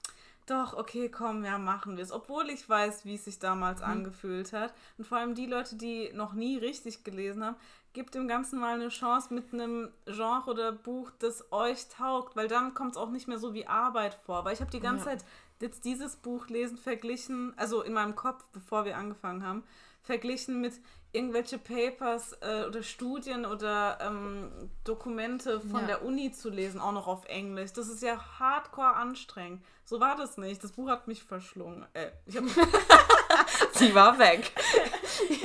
doch, 0.51 0.75
okay, 0.75 1.09
komm, 1.09 1.45
ja, 1.45 1.59
machen 1.59 1.97
wir 1.97 2.03
es. 2.05 2.13
Obwohl 2.13 2.51
ich 2.51 2.69
weiß, 2.69 3.05
wie 3.05 3.15
es 3.15 3.25
sich 3.25 3.39
damals 3.39 3.81
Mhm. 3.81 3.87
angefühlt 3.87 4.53
hat. 4.53 4.75
Und 4.99 5.07
vor 5.07 5.19
allem 5.19 5.35
die 5.35 5.47
Leute, 5.47 5.77
die 5.77 6.11
noch 6.15 6.33
nie 6.33 6.57
richtig 6.59 7.05
gelesen 7.05 7.45
haben, 7.45 7.57
gebt 7.93 8.15
dem 8.15 8.29
Ganzen 8.29 8.59
mal 8.61 8.75
eine 8.75 8.89
Chance 8.89 9.33
mit 9.35 9.53
einem 9.53 9.89
Genre 10.07 10.51
oder 10.51 10.73
Buch, 10.73 11.11
das 11.19 11.51
euch 11.53 11.89
taugt, 11.89 12.37
weil 12.37 12.49
dann 12.49 12.75
kommt 12.75 12.93
es 12.93 12.97
auch 12.97 13.11
nicht 13.11 13.27
mehr 13.29 13.39
so 13.39 13.55
wie 13.55 13.67
Arbeit 13.67 14.15
vor. 14.15 14.45
Weil 14.45 14.55
ich 14.55 14.61
habe 14.61 14.71
die 14.71 14.81
ganze 14.81 15.07
Ja. 15.07 15.11
Zeit 15.17 15.25
jetzt 15.61 15.85
dieses 15.85 16.17
Buch 16.17 16.49
lesen 16.49 16.79
verglichen, 16.79 17.53
also 17.57 17.83
in 17.83 17.93
meinem 17.93 18.15
Kopf, 18.17 18.45
bevor 18.53 18.85
wir 18.85 18.97
angefangen 18.97 19.45
haben, 19.45 19.65
verglichen 20.03 20.61
mit 20.61 20.75
irgendwelche 21.13 21.59
Papers 21.59 22.33
äh, 22.41 22.65
oder 22.67 22.83
Studien 22.83 23.45
oder 23.45 23.99
ähm, 24.01 24.71
Dokumente 24.85 25.61
von 25.61 25.81
Ja. 25.81 25.87
der 25.87 26.05
Uni 26.05 26.31
zu 26.33 26.51
lesen, 26.51 26.81
auch 26.81 26.93
noch 26.93 27.07
auf 27.09 27.25
Englisch. 27.27 27.73
Das 27.73 27.89
ist 27.89 28.03
ja 28.03 28.19
hardcore 28.39 28.95
anstrengend. 28.95 29.65
So 29.85 29.99
war 30.01 30.17
das 30.17 30.37
nicht. 30.37 30.63
Das 30.63 30.73
Buch 30.73 30.89
hat 30.89 31.09
mich 31.09 31.23
verschlungen. 31.25 31.85
Äh, 31.95 32.11
ich 32.27 32.37
hab, 32.37 32.45
Sie 33.73 33.95
war 33.95 34.19
weg. 34.19 34.53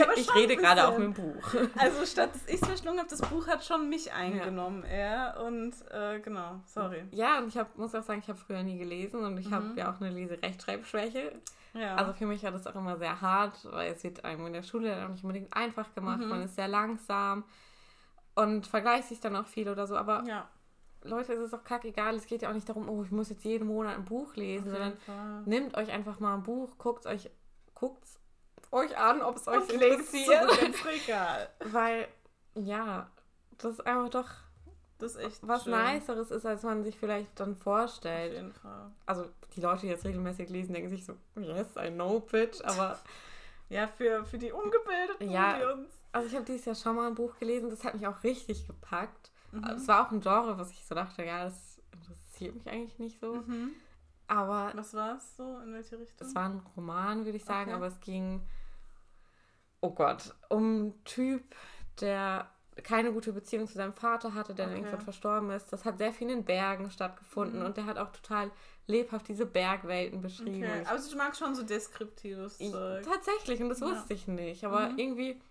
aber 0.02 0.18
ich 0.18 0.34
rede 0.36 0.56
gerade 0.58 0.88
mit 1.00 1.00
dem 1.08 1.14
Buch. 1.14 1.54
also 1.78 2.06
statt 2.06 2.32
dass 2.34 2.46
ich 2.48 2.62
es 2.62 2.68
verschlungen 2.68 3.00
habe, 3.00 3.10
das 3.10 3.22
Buch 3.22 3.48
hat 3.48 3.64
schon 3.64 3.90
mich 3.90 4.12
eingenommen. 4.14 4.84
Ja, 4.92 5.38
und 5.42 5.74
äh, 5.92 6.20
genau, 6.20 6.60
sorry. 6.66 7.04
Ja, 7.12 7.40
und 7.40 7.48
ich 7.48 7.58
hab, 7.58 7.78
muss 7.78 7.96
auch 7.96 8.04
sagen, 8.04 8.20
ich 8.22 8.28
habe 8.30 8.40
früher 8.40 8.64
nie 8.64 8.78
gelesen 8.78 9.24
und 9.24 9.38
ich 9.38 9.52
habe 9.52 9.66
Mhm. 9.66 9.78
ja 9.78 9.92
auch 9.92 10.00
eine 10.02 10.10
Leserechtschreibschwäche. 10.12 11.32
Ja. 11.74 11.96
Also 11.96 12.14
für 12.14 12.26
mich 12.26 12.44
war 12.44 12.52
das 12.52 12.68
auch 12.68 12.76
immer 12.76 12.98
sehr 12.98 13.20
hart, 13.22 13.58
weil 13.72 13.92
es 13.92 14.04
wird 14.04 14.24
einem 14.24 14.46
in 14.48 14.54
der 14.54 14.64
Schule 14.64 14.90
dann 14.90 15.06
auch 15.06 15.10
nicht 15.10 15.24
unbedingt 15.24 15.56
einfach 15.56 15.94
gemacht. 15.94 16.20
Mhm. 16.20 16.30
Man 16.30 16.42
ist 16.44 16.56
sehr 16.56 16.68
langsam 16.70 17.44
und 18.36 18.68
vergleicht 18.68 19.10
sich 19.10 19.20
dann 19.20 19.36
auch 19.36 19.48
viel 19.48 19.68
oder 19.70 19.86
so. 19.88 19.96
Aber 19.98 20.24
ja, 20.28 20.48
Leute, 21.04 21.34
es 21.34 21.40
ist 21.40 21.54
auch 21.54 21.64
kackegal. 21.64 22.16
Es 22.16 22.26
geht 22.28 22.42
ja 22.42 22.50
auch 22.50 22.54
nicht 22.54 22.68
darum, 22.70 22.88
oh, 22.90 23.04
ich 23.04 23.12
muss 23.12 23.30
jetzt 23.30 23.44
jeden 23.44 23.68
Monat 23.68 23.96
ein 23.96 24.06
Buch 24.06 24.36
lesen, 24.36 24.68
auf 24.68 24.74
sondern 24.74 24.98
Fall. 25.06 25.42
nehmt 25.46 25.76
euch 25.78 25.92
einfach 25.92 26.20
mal 26.20 26.34
ein 26.36 26.44
Buch, 26.44 26.78
guckt 26.78 27.06
euch, 27.06 27.30
guckt's 27.76 28.20
euch 28.72 28.98
an, 28.98 29.22
ob 29.22 29.38
es 29.38 29.48
euch 29.48 29.62
Und 29.62 29.72
interessiert. 29.72 30.50
zurück 30.50 30.62
ins 30.62 30.86
Regal. 30.86 31.50
Weil, 31.66 32.08
ja, 32.56 33.10
das 33.58 33.74
ist 33.74 33.86
einfach 33.86 34.10
doch 34.10 34.30
Das 34.98 35.16
ist 35.16 35.22
echt 35.22 35.48
was 35.48 35.64
schön. 35.64 35.74
Niceres 35.94 36.32
ist, 36.32 36.46
als 36.46 36.64
man 36.64 36.84
sich 36.84 36.98
vielleicht 36.98 37.40
dann 37.40 37.54
Auf 37.54 37.60
vorstellt. 37.60 38.34
jeden 38.34 38.54
Fall. 38.54 38.92
Also 39.06 39.26
die 39.56 39.62
Leute, 39.62 39.82
die 39.82 39.88
jetzt 39.88 40.04
regelmäßig 40.06 40.50
lesen, 40.50 40.74
denken 40.74 40.90
sich 40.90 41.06
so, 41.06 41.14
yes, 41.40 41.68
I 41.78 41.90
know, 41.92 42.20
bitch. 42.20 42.62
Aber 42.64 43.00
Ja, 43.70 43.88
für, 43.88 44.24
für 44.26 44.38
die 44.38 44.52
Ungebildeten 44.52 45.30
Ja. 45.32 45.58
wie 45.60 45.64
uns. 45.66 45.90
also 46.12 46.28
ich 46.28 46.36
habe 46.36 46.46
dieses 46.46 46.66
Jahr 46.66 46.76
schon 46.76 46.96
mal 46.96 47.08
ein 47.08 47.16
Buch 47.16 47.38
gelesen, 47.40 47.70
das 47.72 47.84
hat 47.84 47.96
mich 47.96 48.06
auch 48.06 48.22
richtig 48.24 48.68
gepackt. 48.68 49.32
Mhm. 49.52 49.64
Es 49.64 49.88
war 49.88 50.06
auch 50.08 50.12
ein 50.12 50.22
Genre, 50.22 50.58
was 50.60 50.70
ich 50.72 50.86
so 50.86 50.94
dachte, 50.94 51.24
ja, 51.26 51.46
das 51.46 51.82
interessiert 51.92 52.54
mich 52.56 52.68
eigentlich 52.70 53.00
nicht 53.00 53.20
so. 53.20 53.34
Mhm. 53.36 53.72
Aber 54.28 54.72
Was 54.76 54.94
war 54.94 55.18
es 55.18 55.36
so? 55.38 55.60
In 55.60 55.74
welche 55.74 56.00
Richtung? 56.00 56.28
es 56.28 56.34
war 56.36 56.50
ein 56.50 56.62
Roman, 56.76 57.26
würde 57.26 57.38
ich 57.38 57.46
sagen, 57.46 57.70
Okay. 57.72 57.76
aber 57.76 57.88
es 57.88 58.00
ging, 58.00 58.42
oh 59.82 59.92
Gott, 59.92 60.34
um 60.50 60.64
einen 60.64 61.04
Typ, 61.04 61.56
der 62.02 62.50
keine 62.84 63.14
gute 63.14 63.32
Beziehung 63.32 63.68
zu 63.68 63.76
seinem 63.76 63.94
Vater 63.94 64.34
hatte, 64.34 64.54
der 64.54 64.66
dann 64.66 64.76
Okay. 64.76 64.84
irgendwann 64.86 65.02
verstorben 65.06 65.50
ist. 65.52 65.72
Das 65.72 65.86
hat 65.86 65.98
sehr 65.98 66.12
viel 66.12 66.30
in 66.30 66.38
den 66.40 66.46
Bergen 66.46 66.92
stattgefunden 66.92 67.60
Mhm. 67.62 67.66
und 67.68 67.78
der 67.78 67.86
hat 67.86 67.98
auch 67.98 68.12
total 68.12 68.52
lebhaft 68.88 69.28
diese 69.30 69.46
Bergwelten 69.46 70.22
beschrieben. 70.22 70.64
Okay. 70.82 70.84
Also 70.86 71.10
du 71.12 71.18
magst 71.18 71.40
schon 71.40 71.56
so 71.56 71.64
deskriptives 71.64 72.58
Zeug. 72.58 73.04
Tatsächlich, 73.06 73.62
und 73.62 73.70
das 73.70 73.80
Ja. 73.80 73.88
wusste 73.88 74.14
ich 74.14 74.28
nicht. 74.28 74.66
Aber 74.66 74.90
Mhm. 74.90 75.00
irgendwie, 75.00 75.42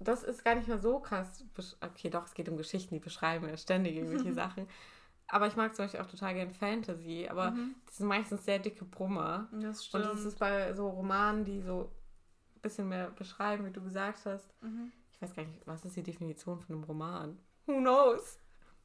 das 0.00 0.24
ist 0.24 0.44
gar 0.44 0.56
nicht 0.56 0.66
mehr 0.66 0.78
so 0.80 0.98
krass. 0.98 1.44
Okay, 1.80 2.10
doch, 2.10 2.24
es 2.26 2.34
geht 2.34 2.48
um 2.48 2.56
Geschichten, 2.56 2.94
die 2.94 3.00
beschreiben 3.00 3.48
ja 3.48 3.56
ständig 3.56 3.94
irgendwelche 3.94 4.32
Sachen. 4.34 4.68
Aber 5.28 5.46
ich 5.48 5.56
mag 5.56 5.74
zum 5.74 5.84
Beispiel 5.86 6.00
auch 6.00 6.06
total 6.06 6.34
gern 6.34 6.52
Fantasy, 6.52 7.26
aber 7.28 7.50
Mhm. 7.50 7.74
das 7.86 7.96
sind 7.96 8.06
meistens 8.06 8.44
sehr 8.44 8.58
dicke 8.60 8.84
Brummer. 8.84 9.48
Das 9.52 9.80
Und 9.80 9.84
stimmt. 9.86 10.04
das 10.06 10.24
ist 10.24 10.38
bei 10.38 10.72
so 10.74 10.88
Romanen, 10.88 11.44
die 11.44 11.60
so 11.60 11.90
ein 12.54 12.60
bisschen 12.62 12.88
mehr 12.88 13.10
beschreiben, 13.10 13.64
wie 13.66 13.70
du 13.72 13.82
gesagt 13.82 14.24
hast. 14.26 14.48
mhm. 14.62 14.92
Ich 15.12 15.22
weiß 15.22 15.34
gar 15.34 15.44
nicht, 15.44 15.66
was 15.66 15.84
ist 15.84 15.96
die 15.96 16.02
Definition 16.02 16.60
von 16.60 16.74
einem 16.76 16.84
Roman? 16.84 17.38
Who 17.66 17.78
knows? 17.78 18.38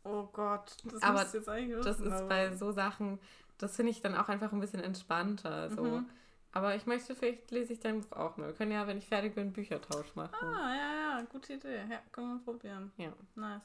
Oh 0.04 0.24
Gott, 0.32 0.76
das 0.86 1.02
Aber 1.04 1.22
jetzt 1.22 1.48
eigentlich 1.50 1.78
wissen. 1.78 1.84
Das 1.86 2.00
ist 2.00 2.12
aber- 2.12 2.28
bei 2.28 2.56
so 2.56 2.72
Sachen, 2.72 3.20
das 3.58 3.76
finde 3.76 3.92
ich 3.92 4.02
dann 4.02 4.16
auch 4.16 4.30
einfach 4.30 4.52
ein 4.54 4.60
bisschen 4.62 4.80
entspannter. 4.82 5.70
So. 5.70 5.84
Mhm. 5.84 6.10
Aber 6.54 6.76
ich 6.76 6.86
möchte, 6.86 7.16
vielleicht 7.16 7.52
lese 7.52 7.74
ich 7.74 7.80
dein 7.82 8.02
Buch 8.02 8.18
auch 8.18 8.38
mal. 8.38 8.48
Wir 8.48 8.54
können 8.56 8.72
ja, 8.72 8.88
wenn 8.88 8.98
ich 8.98 9.08
fertig 9.08 9.36
bin, 9.36 9.44
einen 9.44 9.54
Büchertausch 9.54 10.16
machen. 10.16 10.34
Ah, 10.42 10.74
ja, 10.76 10.96
ja, 11.20 11.22
gute 11.32 11.54
Idee. 11.54 11.84
Ja, 11.90 12.00
können 12.12 12.38
wir 12.40 12.44
probieren. 12.44 12.92
Ja. 12.98 13.14
Nice. 13.36 13.64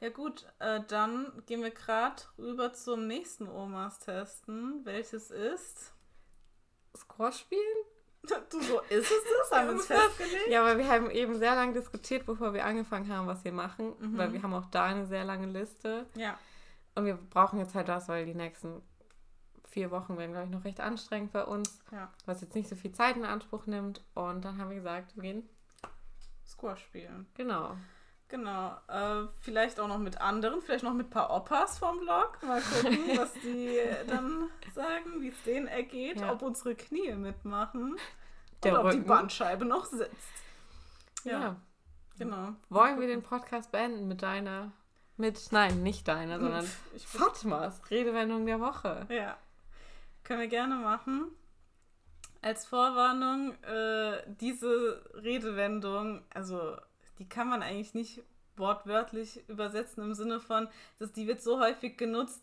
Ja 0.00 0.08
gut, 0.08 0.46
äh, 0.58 0.80
dann 0.88 1.30
gehen 1.46 1.62
wir 1.62 1.70
gerade 1.70 2.22
rüber 2.38 2.72
zum 2.72 3.06
nächsten 3.06 3.48
Omas 3.48 3.98
testen, 3.98 4.84
welches 4.84 5.30
ist. 5.30 5.92
Squash 6.96 7.40
spielen? 7.40 7.84
Du, 8.22 8.60
so 8.60 8.80
ist 8.80 9.10
es 9.10 9.22
das? 9.38 9.58
Haben 9.58 9.68
wir 9.68 9.74
uns 9.74 9.86
festgelegt? 9.86 10.48
Ja, 10.48 10.62
aber 10.62 10.78
wir 10.78 10.88
haben 10.88 11.10
eben 11.10 11.38
sehr 11.38 11.54
lange 11.54 11.74
diskutiert, 11.74 12.26
bevor 12.26 12.52
wir 12.54 12.64
angefangen 12.64 13.14
haben, 13.14 13.26
was 13.26 13.44
wir 13.44 13.52
machen. 13.52 13.94
Mhm. 13.98 14.18
Weil 14.18 14.32
wir 14.32 14.42
haben 14.42 14.54
auch 14.54 14.66
da 14.66 14.84
eine 14.84 15.06
sehr 15.06 15.24
lange 15.24 15.46
Liste. 15.46 16.06
Ja. 16.14 16.38
Und 16.94 17.04
wir 17.04 17.14
brauchen 17.16 17.58
jetzt 17.58 17.74
halt 17.74 17.88
das, 17.88 18.08
weil 18.08 18.26
die 18.26 18.34
nächsten 18.34 18.82
vier 19.68 19.90
Wochen 19.90 20.18
werden, 20.18 20.32
glaube 20.32 20.46
ich, 20.46 20.52
noch 20.52 20.64
recht 20.64 20.80
anstrengend 20.80 21.32
bei 21.32 21.44
uns. 21.44 21.78
Ja. 21.92 22.10
Was 22.26 22.40
jetzt 22.40 22.54
nicht 22.54 22.68
so 22.68 22.76
viel 22.76 22.92
Zeit 22.92 23.16
in 23.16 23.24
Anspruch 23.24 23.66
nimmt. 23.66 24.02
Und 24.14 24.44
dann 24.44 24.58
haben 24.58 24.70
wir 24.70 24.76
gesagt, 24.76 25.14
wir 25.16 25.22
gehen. 25.22 25.48
Squash 26.44 26.82
spielen. 26.82 27.26
Genau. 27.34 27.76
Genau. 28.30 28.76
Äh, 28.88 29.26
vielleicht 29.40 29.80
auch 29.80 29.88
noch 29.88 29.98
mit 29.98 30.20
anderen, 30.20 30.62
vielleicht 30.62 30.84
noch 30.84 30.94
mit 30.94 31.08
ein 31.08 31.10
paar 31.10 31.34
Opas 31.34 31.78
vom 31.78 31.98
Blog. 31.98 32.38
Mal 32.42 32.62
gucken, 32.62 32.98
was 33.18 33.32
die 33.34 33.76
dann 34.06 34.48
sagen, 34.74 35.20
wie 35.20 35.28
es 35.28 35.42
denen 35.42 35.66
ergeht, 35.66 36.20
Ja. 36.20 36.32
ob 36.32 36.42
unsere 36.42 36.74
Knie 36.76 37.12
mitmachen 37.14 37.96
Der 38.62 38.72
oder 38.72 38.84
ob 38.84 38.90
die 38.92 38.98
Rücken. 38.98 39.08
Bandscheibe 39.08 39.64
noch 39.64 39.84
sitzt. 39.84 40.32
Ja. 41.24 41.40
Ja, 41.40 41.56
genau. 42.18 42.54
Wollen 42.68 43.00
wir 43.00 43.08
den 43.08 43.22
Podcast 43.22 43.72
beenden 43.72 44.06
mit 44.08 44.22
deiner. 44.22 44.70
Mit, 45.16 45.50
nein, 45.50 45.82
nicht 45.82 46.08
deiner, 46.08 46.38
sondern 46.40 46.66
Ich 46.94 47.06
Fatmas 47.06 47.82
Redewendung 47.90 48.46
der 48.46 48.60
Woche. 48.60 49.06
ja. 49.10 49.36
Können 50.22 50.40
wir 50.40 50.48
gerne 50.48 50.76
machen. 50.76 51.26
Als 52.42 52.64
Vorwarnung, 52.64 53.52
äh, 53.64 54.22
diese 54.26 55.02
Redewendung, 55.14 56.22
also 56.32 56.76
die 57.20 57.28
kann 57.28 57.48
man 57.48 57.62
eigentlich 57.62 57.94
nicht 57.94 58.22
wortwörtlich 58.56 59.48
übersetzen 59.48 60.02
im 60.02 60.14
Sinne 60.14 60.40
von, 60.40 60.68
dass 60.98 61.12
die 61.12 61.28
wird 61.28 61.42
so 61.42 61.60
häufig 61.60 61.96
genutzt, 61.96 62.42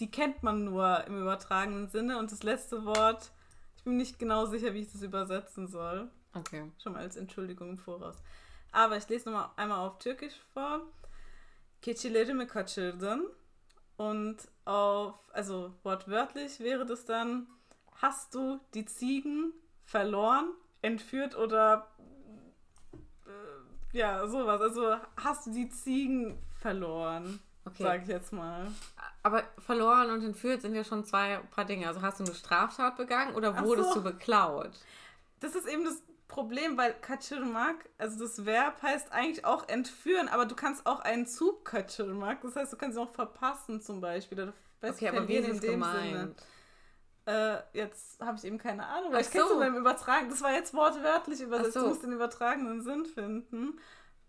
die 0.00 0.10
kennt 0.10 0.42
man 0.42 0.64
nur 0.64 1.04
im 1.06 1.20
übertragenen 1.20 1.88
Sinne 1.88 2.18
und 2.18 2.32
das 2.32 2.42
letzte 2.42 2.84
Wort, 2.84 3.30
ich 3.76 3.84
bin 3.84 3.96
nicht 3.96 4.18
genau 4.18 4.46
sicher, 4.46 4.74
wie 4.74 4.80
ich 4.80 4.90
das 4.90 5.02
übersetzen 5.02 5.68
soll. 5.68 6.10
Okay. 6.34 6.72
Schon 6.82 6.94
mal 6.94 7.02
als 7.02 7.16
Entschuldigung 7.16 7.70
im 7.70 7.78
Voraus. 7.78 8.16
Aber 8.72 8.96
ich 8.96 9.08
lese 9.08 9.30
nochmal 9.30 9.50
einmal 9.56 9.86
auf 9.86 9.98
Türkisch 9.98 10.34
vor. 10.52 10.80
Keçilerimi 11.80 12.46
kaçırdın. 12.46 13.26
Und 13.96 14.38
auf, 14.64 15.14
also 15.32 15.72
wortwörtlich 15.84 16.58
wäre 16.58 16.84
das 16.84 17.04
dann, 17.04 17.46
hast 18.02 18.34
du 18.34 18.58
die 18.74 18.86
Ziegen 18.86 19.52
verloren, 19.84 20.50
entführt 20.82 21.36
oder 21.36 21.93
ja, 23.94 24.26
sowas. 24.26 24.60
Also 24.60 24.96
hast 25.16 25.46
du 25.46 25.50
die 25.52 25.68
Ziegen 25.70 26.38
verloren, 26.60 27.40
Okay. 27.66 27.82
sage 27.82 28.02
ich 28.02 28.08
jetzt 28.08 28.32
mal. 28.32 28.66
Aber 29.22 29.42
verloren 29.58 30.10
und 30.10 30.22
entführt 30.22 30.60
sind 30.60 30.74
ja 30.74 30.84
schon 30.84 31.04
zwei 31.04 31.38
paar 31.50 31.64
Dinge. 31.64 31.88
Also 31.88 32.02
hast 32.02 32.20
du 32.20 32.24
eine 32.24 32.34
Straftat 32.34 32.96
begangen 32.96 33.34
oder 33.34 33.64
wurdest 33.64 33.94
so. 33.94 34.00
du 34.00 34.02
beklaut? 34.02 34.72
Das 35.40 35.54
ist 35.54 35.66
eben 35.66 35.84
das 35.84 36.02
Problem, 36.28 36.76
weil 36.76 36.92
kaçırmak, 37.00 37.76
also 37.96 38.18
das 38.18 38.44
Verb 38.44 38.82
heißt 38.82 39.12
eigentlich 39.12 39.44
auch 39.44 39.68
entführen, 39.68 40.28
aber 40.28 40.44
du 40.46 40.54
kannst 40.54 40.84
auch 40.86 41.00
einen 41.00 41.26
Zug 41.26 41.66
kaçırmak, 41.66 42.38
das 42.42 42.56
heißt, 42.56 42.72
du 42.72 42.76
kannst 42.76 42.98
ihn 42.98 43.02
auch 43.04 43.14
verpassen 43.14 43.80
zum 43.80 44.00
Beispiel. 44.00 44.40
Oder 44.42 44.52
Okay, 44.82 45.08
aber 45.08 45.26
wie 45.28 45.36
ist 45.36 45.48
es 45.48 45.60
gemeint? 45.62 46.42
Äh, 47.26 47.56
jetzt 47.72 48.20
habe 48.20 48.36
ich 48.36 48.44
eben 48.44 48.58
keine 48.58 48.86
Ahnung, 48.86 49.10
weil 49.12 49.20
Ach 49.22 49.26
ich 49.26 49.30
kenn's 49.30 49.44
so. 49.48 49.54
so. 49.54 49.58
beim 49.60 49.76
Übertragen, 49.76 50.28
das 50.28 50.42
war 50.42 50.52
jetzt 50.52 50.74
wortwörtlich 50.74 51.40
übersetzt, 51.40 51.72
so. 51.74 51.80
du 51.80 51.88
musst 51.88 52.02
den 52.02 52.12
übertragenen 52.12 52.82
Sinn 52.82 53.06
finden. 53.06 53.78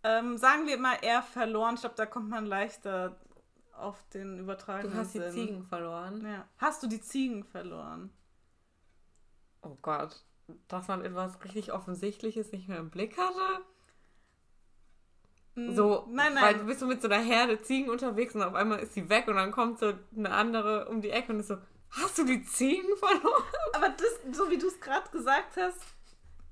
Ähm, 0.04 0.38
sagen 0.38 0.66
wir 0.68 0.78
mal, 0.78 0.98
er 1.02 1.22
verloren, 1.22 1.76
ich 1.76 1.82
glaube, 1.82 1.96
da 1.96 2.06
kommt 2.06 2.30
man 2.30 2.46
leichter 2.46 3.18
auf 3.74 3.98
den 4.14 4.40
übertragenen 4.40 4.94
Du 4.94 4.98
hast 5.00 5.14
die 5.14 5.20
Sinn. 5.20 5.32
Ziegen 5.32 5.64
verloren. 5.66 6.26
Ja. 6.26 6.48
Hast 6.58 6.82
du 6.84 6.88
die 6.88 7.02
Ziegen 7.02 7.44
verloren? 7.44 8.12
Oh 9.62 9.76
Gott. 9.82 10.24
Dass 10.68 10.88
man 10.88 11.04
etwas 11.04 11.44
richtig 11.44 11.74
Offensichtliches 11.74 12.52
nicht 12.54 12.70
mehr 12.70 12.78
im 12.78 12.92
Blick 12.92 13.18
hatte? 13.18 13.64
Mm, 15.56 15.74
So, 15.76 16.06
nein, 16.10 16.36
Weil 16.36 16.42
nein. 16.54 16.60
du 16.60 16.66
bist 16.66 16.80
so 16.80 16.86
mit 16.88 17.02
so 17.02 17.08
einer 17.10 17.22
Herde 17.24 17.62
Ziegen 17.62 17.90
unterwegs 17.90 18.36
und 18.36 18.44
auf 18.44 18.54
einmal 18.54 18.80
ist 18.80 18.94
sie 18.94 19.10
weg 19.10 19.28
und 19.28 19.36
dann 19.36 19.52
kommt 19.52 19.80
so 19.80 19.94
eine 20.16 20.32
andere 20.32 20.88
um 20.88 21.02
die 21.02 21.10
Ecke 21.10 21.34
und 21.34 21.40
ist 21.40 21.48
so, 21.48 21.58
hast 22.02 22.18
du 22.18 22.24
die 22.24 22.44
Ziegen 22.46 22.96
verloren? 22.98 23.44
Aber 23.74 23.90
das, 23.90 24.38
so 24.38 24.50
wie 24.50 24.58
du 24.58 24.68
es 24.68 24.80
gerade 24.80 25.10
gesagt 25.12 25.58
hast, 25.58 25.80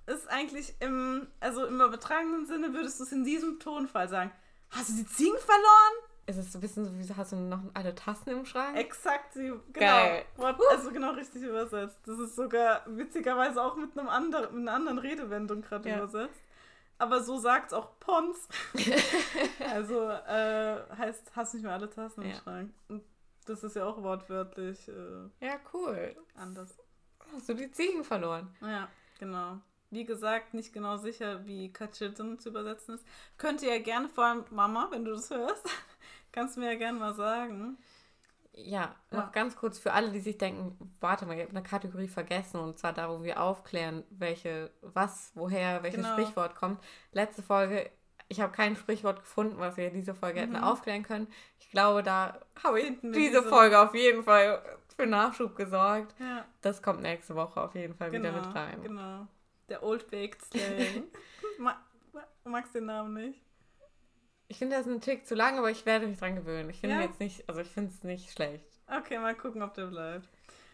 ist 0.06 0.28
eigentlich 0.30 0.76
im, 0.80 1.28
also 1.40 1.66
im 1.66 1.76
übertragenen 1.80 2.46
Sinne 2.46 2.74
würdest 2.74 3.00
du 3.00 3.04
es 3.04 3.12
in 3.12 3.24
diesem 3.24 3.60
Tonfall 3.60 4.10
sagen. 4.10 4.32
Hast 4.72 4.90
du 4.90 4.94
die 4.96 5.06
Ziegen 5.06 5.38
verloren? 5.38 6.10
Es 6.26 6.38
ist 6.38 6.52
so 6.54 6.58
ein 6.58 6.62
bisschen 6.62 6.86
so, 6.86 6.92
wie 6.98 7.16
hast 7.18 7.34
du 7.34 7.36
noch 7.36 7.60
alle 7.74 7.94
Tassen 7.96 8.30
im 8.30 8.46
Schrank? 8.46 8.78
Exakt, 8.78 9.34
sie, 9.34 9.52
genau. 9.74 9.86
Geil. 9.86 10.26
Also 10.72 10.92
genau 10.92 11.12
richtig 11.12 11.44
übersetzt. 11.44 11.98
Das 12.06 12.18
ist 12.18 12.36
sogar 12.36 12.82
witzigerweise 12.88 13.62
auch 13.62 13.76
mit 13.76 13.98
einem 13.98 14.08
anderen, 14.08 14.56
mit 14.56 14.62
einer 14.68 14.74
anderen 14.78 15.00
Redewendung 15.00 15.62
gerade 15.62 15.90
Ja. 15.90 15.98
übersetzt. 15.98 16.40
Aber 16.98 17.22
so 17.24 17.38
sagt 17.38 17.68
es 17.68 17.74
auch 17.74 18.00
Pons. 18.00 18.48
also 19.74 20.10
äh, 20.10 20.82
heißt, 20.98 21.32
hast 21.36 21.54
nicht 21.56 21.64
mehr 21.64 21.74
alle 21.74 21.90
Tassen 21.90 22.22
im 22.22 22.30
Ja. 22.30 22.36
Schrank. 22.38 22.74
Und 22.88 23.04
das 23.50 23.64
ist 23.64 23.76
ja 23.76 23.86
auch 23.86 24.02
wortwörtlich 24.02 24.88
äh, 24.88 25.30
Ja, 25.46 25.60
cool. 25.74 26.16
anders. 26.36 26.78
Hast 27.34 27.50
du 27.50 27.54
die 27.56 27.72
Ziegen 27.72 28.04
verloren? 28.04 28.54
Ja, 28.62 28.88
genau. 29.20 29.60
Wie 29.90 30.06
gesagt, 30.06 30.54
nicht 30.54 30.74
genau 30.74 30.98
sicher, 30.98 31.46
wie 31.46 31.72
Kaçırdın 31.72 32.40
zu 32.40 32.50
übersetzen 32.50 32.96
ist. 32.96 33.06
Könnt 33.38 33.62
ihr 33.62 33.76
ja 33.76 33.82
gerne, 33.82 34.10
vor 34.10 34.26
allem 34.26 34.46
Mama, 34.50 34.88
wenn 34.92 35.06
du 35.06 35.12
das 35.12 35.30
hörst, 35.30 35.66
kannst 36.32 36.56
du 36.56 36.62
mir 36.62 36.72
ja 36.74 36.78
gerne 36.78 37.00
mal 37.00 37.14
sagen. 37.14 37.78
Ja, 38.56 38.96
noch 39.12 39.24
Ja. 39.26 39.30
ganz 39.32 39.56
kurz 39.56 39.80
für 39.80 39.94
alle, 39.94 40.12
die 40.12 40.20
sich 40.20 40.38
denken, 40.38 40.78
warte 41.00 41.26
mal, 41.26 41.36
ich 41.36 41.42
habe 41.42 41.52
eine 41.52 41.64
Kategorie 41.64 42.08
vergessen 42.08 42.60
und 42.60 42.78
zwar 42.78 42.94
darum, 42.94 43.24
wir 43.24 43.42
aufklären, 43.42 44.04
welche, 44.12 44.72
was, 44.82 45.32
woher, 45.36 45.82
welches 45.84 46.02
Genau. 46.04 46.14
Sprichwort 46.14 46.56
kommt. 46.56 46.80
Letzte 47.14 47.42
Folge, 47.42 47.90
ich 48.34 48.42
habe 48.42 48.52
kein 48.52 48.76
Sprichwort 48.76 49.20
gefunden, 49.22 49.56
was 49.60 49.78
wir 49.78 49.88
in 49.88 49.94
dieser 49.94 50.16
Folge 50.16 50.42
hätten 50.42 50.54
Mhm. 50.54 50.64
aufklären 50.64 51.04
können. 51.04 51.28
Ich 51.60 51.70
glaube, 51.70 52.04
da 52.04 52.40
habe 52.64 52.82
ich 52.82 53.00
diese 53.02 53.12
diese- 53.14 53.44
Folge 53.44 53.80
auf 53.80 53.94
jeden 53.96 54.24
Fall 54.24 54.62
für 54.96 55.06
Nachschub 55.06 55.56
gesorgt. 55.56 56.14
Ja, 56.20 56.46
Das 56.62 56.82
kommt 56.82 57.02
nächste 57.02 57.36
Woche 57.36 57.62
auf 57.62 57.74
jeden 57.76 57.96
Fall 57.96 58.12
genau. 58.12 58.30
wieder 58.30 58.46
mit 58.46 58.56
rein. 58.56 58.82
Genau. 58.84 59.28
Der 59.70 59.82
Old 59.84 60.10
Baked 60.12 60.42
Slang. 60.44 61.04
Ma 61.60 61.76
magst 62.44 62.76
den 62.76 62.86
Namen 62.86 63.14
nicht? 63.14 63.42
Ich 64.48 64.58
finde 64.58 64.76
das 64.76 64.86
ein 64.88 65.00
Tick 65.02 65.26
zu 65.26 65.34
lang, 65.36 65.58
aber 65.58 65.72
ich 65.72 65.86
werde 65.86 66.06
mich 66.08 66.20
dran 66.20 66.36
gewöhnen. 66.36 66.70
Ich 66.70 66.80
finde 66.80 66.98
Ja? 66.98 67.02
jetzt 67.02 67.20
nicht, 67.20 67.48
also 67.48 67.62
ich 67.62 67.70
finde 67.70 67.92
es 67.92 68.04
nicht 68.04 68.32
schlecht. 68.32 68.66
Okay, 68.88 69.18
mal 69.18 69.34
gucken, 69.36 69.62
ob 69.64 69.74
der 69.74 69.88
bleibt. 69.88 70.28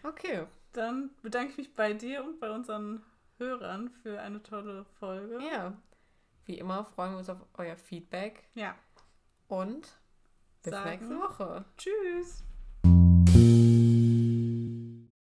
Okay. 0.03 0.45
Dann 0.74 1.12
bedanke 1.22 1.51
ich 1.51 1.57
mich 1.57 1.76
bei 1.76 1.93
dir 1.93 2.24
und 2.24 2.39
bei 2.39 2.49
unseren 2.51 3.03
Hörern 3.38 3.89
für 4.03 4.20
eine 4.20 4.41
tolle 4.43 4.86
Folge. 4.99 5.39
Ja. 5.49 5.74
Wie 6.50 6.58
immer 6.58 6.84
freuen 6.84 7.12
wir 7.12 7.20
uns 7.20 7.30
auf 7.30 7.45
euer 7.60 7.76
Feedback 7.78 8.50
Ja. 8.56 8.74
und 9.50 9.88
bis 10.64 10.72
Sagen. 10.74 10.89
nächste 10.89 11.16
Woche. 11.20 11.64
Tschüss. 11.78 12.43